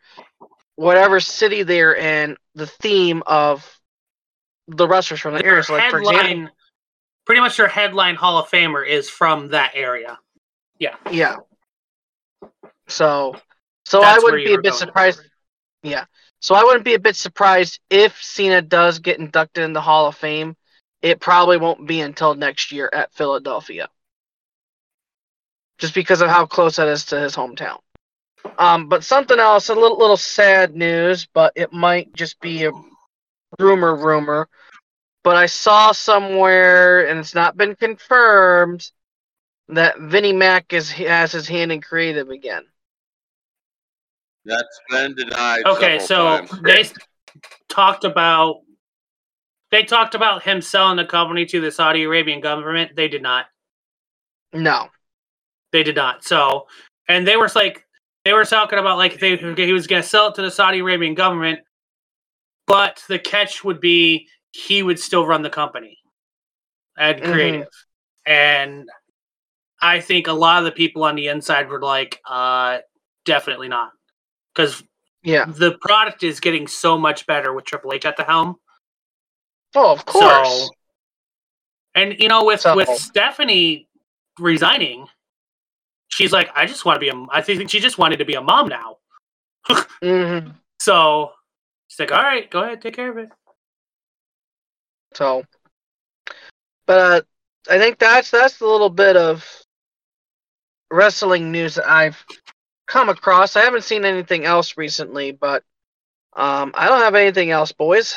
whatever 0.76 1.20
city 1.20 1.62
they're 1.62 1.94
in, 1.94 2.36
the 2.54 2.66
theme 2.66 3.22
of 3.26 3.78
the 4.68 4.88
wrestlers 4.88 5.20
from 5.20 5.34
the 5.34 5.44
area. 5.44 5.62
So 5.62 5.74
like 5.74 5.90
for 5.90 6.00
example, 6.00 6.52
pretty 7.24 7.40
much 7.40 7.56
their 7.56 7.68
headline 7.68 8.16
Hall 8.16 8.38
of 8.38 8.48
Famer 8.48 8.86
is 8.86 9.08
from 9.08 9.48
that 9.48 9.72
area. 9.74 10.18
Yeah. 10.78 10.96
yeah. 11.10 11.36
So, 12.88 13.36
so 13.86 14.00
That's 14.00 14.18
I 14.18 14.24
wouldn't 14.24 14.44
be 14.44 14.54
a 14.54 14.60
bit 14.60 14.74
surprised. 14.74 15.20
Yeah. 15.82 16.04
So 16.40 16.56
I 16.56 16.64
wouldn't 16.64 16.84
be 16.84 16.94
a 16.94 16.98
bit 16.98 17.14
surprised 17.14 17.78
if 17.88 18.20
Cena 18.20 18.62
does 18.62 18.98
get 18.98 19.20
inducted 19.20 19.62
in 19.62 19.72
the 19.72 19.80
Hall 19.80 20.08
of 20.08 20.16
Fame. 20.16 20.56
It 21.02 21.20
probably 21.20 21.56
won't 21.56 21.86
be 21.86 22.00
until 22.00 22.34
next 22.34 22.70
year 22.70 22.88
at 22.92 23.12
Philadelphia. 23.12 23.88
Just 25.78 25.94
because 25.94 26.20
of 26.20 26.28
how 26.28 26.46
close 26.46 26.76
that 26.76 26.88
is 26.88 27.04
to 27.06 27.20
his 27.20 27.34
hometown. 27.34 27.78
Um, 28.58 28.88
but 28.88 29.04
something 29.04 29.38
else, 29.38 29.68
a 29.68 29.74
little 29.74 29.98
little 29.98 30.16
sad 30.16 30.76
news, 30.76 31.26
but 31.26 31.52
it 31.56 31.72
might 31.72 32.12
just 32.14 32.40
be 32.40 32.64
a 32.64 32.72
rumor 33.58 33.96
rumor. 33.96 34.48
But 35.24 35.36
I 35.36 35.46
saw 35.46 35.92
somewhere, 35.92 37.06
and 37.08 37.18
it's 37.18 37.34
not 37.34 37.56
been 37.56 37.76
confirmed, 37.76 38.90
that 39.68 39.98
Vinnie 39.98 40.32
Mac 40.32 40.72
is 40.72 40.90
has 40.92 41.32
his 41.32 41.48
hand 41.48 41.72
in 41.72 41.80
creative 41.80 42.30
again. 42.30 42.64
That's 44.44 44.80
been 44.90 45.14
denied. 45.14 45.64
Okay, 45.66 45.98
so 46.00 46.38
times. 46.38 46.62
they 46.62 46.84
talked 47.68 48.04
about 48.04 48.62
they 49.72 49.82
talked 49.82 50.14
about 50.14 50.42
him 50.42 50.60
selling 50.60 50.96
the 50.96 51.04
company 51.04 51.46
to 51.46 51.60
the 51.60 51.72
Saudi 51.72 52.04
Arabian 52.04 52.40
government. 52.40 52.94
They 52.94 53.08
did 53.08 53.22
not. 53.22 53.46
No. 54.52 54.90
They 55.72 55.82
did 55.82 55.96
not. 55.96 56.22
So, 56.24 56.68
and 57.08 57.26
they 57.26 57.36
were 57.36 57.50
like, 57.56 57.84
they 58.24 58.34
were 58.34 58.44
talking 58.44 58.78
about 58.78 58.98
like 58.98 59.18
they 59.18 59.36
he 59.36 59.72
was 59.72 59.86
going 59.86 60.02
to 60.02 60.08
sell 60.08 60.28
it 60.28 60.34
to 60.36 60.42
the 60.42 60.50
Saudi 60.50 60.80
Arabian 60.80 61.14
government, 61.14 61.60
but 62.66 63.02
the 63.08 63.18
catch 63.18 63.64
would 63.64 63.80
be 63.80 64.28
he 64.52 64.82
would 64.82 65.00
still 65.00 65.26
run 65.26 65.40
the 65.40 65.50
company 65.50 65.98
and 66.98 67.20
Mhm. 67.20 67.32
creative. 67.32 67.68
And 68.26 68.88
I 69.80 70.00
think 70.00 70.26
a 70.28 70.32
lot 70.32 70.58
of 70.58 70.66
the 70.66 70.72
people 70.72 71.02
on 71.02 71.16
the 71.16 71.28
inside 71.28 71.70
were 71.70 71.80
like, 71.80 72.20
uh, 72.26 72.78
definitely 73.24 73.68
not, 73.68 73.90
because 74.54 74.84
Yeah. 75.22 75.46
the 75.46 75.78
product 75.80 76.22
is 76.22 76.40
getting 76.40 76.68
so 76.68 76.98
much 76.98 77.26
better 77.26 77.54
with 77.54 77.64
Triple 77.64 77.94
H 77.94 78.04
at 78.04 78.18
the 78.18 78.24
helm. 78.24 78.56
Oh, 79.74 79.92
of 79.92 80.04
course. 80.04 80.66
So, 80.66 80.68
and 81.94 82.18
you 82.18 82.28
know, 82.28 82.44
with 82.44 82.60
So- 82.60 82.76
with 82.76 82.88
Stephanie 82.90 83.88
resigning, 84.38 85.06
she's 86.08 86.32
like, 86.32 86.50
I 86.54 86.66
just 86.66 86.84
want 86.84 86.96
to 86.96 87.00
be 87.00 87.08
a. 87.08 87.26
I 87.30 87.42
think 87.42 87.70
she 87.70 87.80
just 87.80 87.98
wanted 87.98 88.18
to 88.18 88.24
be 88.24 88.34
a 88.34 88.40
mom 88.42 88.68
now. 88.68 88.98
hmm 90.02 90.50
So 90.80 91.32
she's 91.88 92.00
like, 92.00 92.12
all 92.12 92.22
right, 92.22 92.50
go 92.50 92.62
ahead, 92.62 92.82
take 92.82 92.94
care 92.96 93.10
of 93.10 93.18
it. 93.18 93.30
So, 95.14 95.44
but 96.86 96.98
uh, 96.98 97.20
I 97.70 97.78
think 97.78 97.98
that's 97.98 98.30
that's 98.30 98.58
the 98.58 98.66
little 98.66 98.90
bit 98.90 99.16
of 99.16 99.46
wrestling 100.90 101.52
news 101.52 101.74
that 101.76 101.88
I've 101.88 102.22
come 102.86 103.08
across. 103.08 103.56
I 103.56 103.62
haven't 103.62 103.84
seen 103.84 104.04
anything 104.04 104.44
else 104.44 104.76
recently, 104.76 105.32
but 105.32 105.62
um, 106.34 106.72
I 106.74 106.88
don't 106.88 107.00
have 107.00 107.14
anything 107.14 107.50
else, 107.50 107.72
boys. 107.72 108.16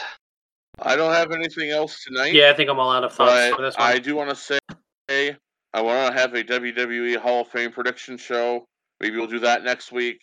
I 0.79 0.95
don't 0.95 1.13
have 1.13 1.31
anything 1.31 1.69
else 1.69 2.03
tonight. 2.03 2.33
Yeah, 2.33 2.49
I 2.49 2.53
think 2.53 2.69
I'm 2.69 2.79
all 2.79 2.91
out 2.91 3.03
of 3.03 3.13
thoughts 3.13 3.55
for 3.55 3.61
this 3.61 3.77
one. 3.77 3.87
I 3.87 3.99
do 3.99 4.15
want 4.15 4.29
to 4.29 4.35
say 4.35 4.59
I 5.75 5.81
want 5.81 6.13
to 6.13 6.19
have 6.19 6.33
a 6.33 6.43
WWE 6.43 7.17
Hall 7.17 7.41
of 7.41 7.49
Fame 7.49 7.71
prediction 7.71 8.17
show. 8.17 8.65
Maybe 9.01 9.17
we'll 9.17 9.27
do 9.27 9.39
that 9.39 9.63
next 9.63 9.91
week. 9.91 10.21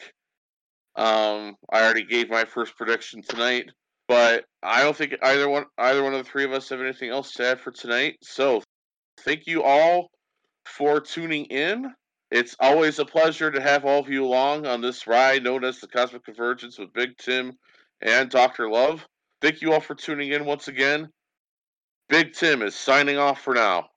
Um, 0.97 1.57
I 1.71 1.83
already 1.83 2.05
gave 2.05 2.31
my 2.31 2.45
first 2.45 2.77
prediction 2.77 3.23
tonight, 3.23 3.71
but 4.09 4.45
I 4.63 4.83
don't 4.83 4.97
think 4.97 5.15
either 5.23 5.49
one 5.49 5.65
either 5.79 6.03
one 6.03 6.15
of 6.15 6.25
the 6.25 6.31
three 6.31 6.45
of 6.45 6.53
us 6.53 6.69
have 6.69 6.81
anything 6.81 7.11
else 7.11 7.33
to 7.35 7.47
add 7.47 7.61
for 7.61 7.71
tonight. 7.71 8.17
So, 8.23 8.63
thank 9.21 9.47
you 9.47 9.63
all 9.63 10.11
for 10.65 11.01
tuning 11.01 11.47
in. 11.47 11.93
It's 12.31 12.57
always 12.59 12.99
a 12.99 13.05
pleasure 13.05 13.51
to 13.51 13.61
have 13.61 13.85
all 13.85 14.01
of 14.01 14.09
you 14.09 14.25
along 14.25 14.67
on 14.67 14.81
this 14.81 15.07
ride 15.07 15.45
known 15.45 15.65
as 15.65 15.81
the 15.81 15.87
Cosmic 15.87 16.25
Convergence 16.25 16.79
with 16.79 16.93
Big 16.95 17.17
Tim 17.19 17.53
and 18.01 18.31
Dr. 18.31 18.71
Love. 18.71 19.07
Thank 19.43 19.61
you 19.61 19.73
all 19.73 19.81
for 19.81 19.97
tuning 19.97 20.31
in 20.31 20.45
once 20.45 20.69
again. 20.69 21.11
Big 22.09 22.33
Tim 22.33 22.63
is 22.63 22.77
signing 22.77 23.19
off 23.19 23.41
for 23.41 23.55
now. 23.55 23.89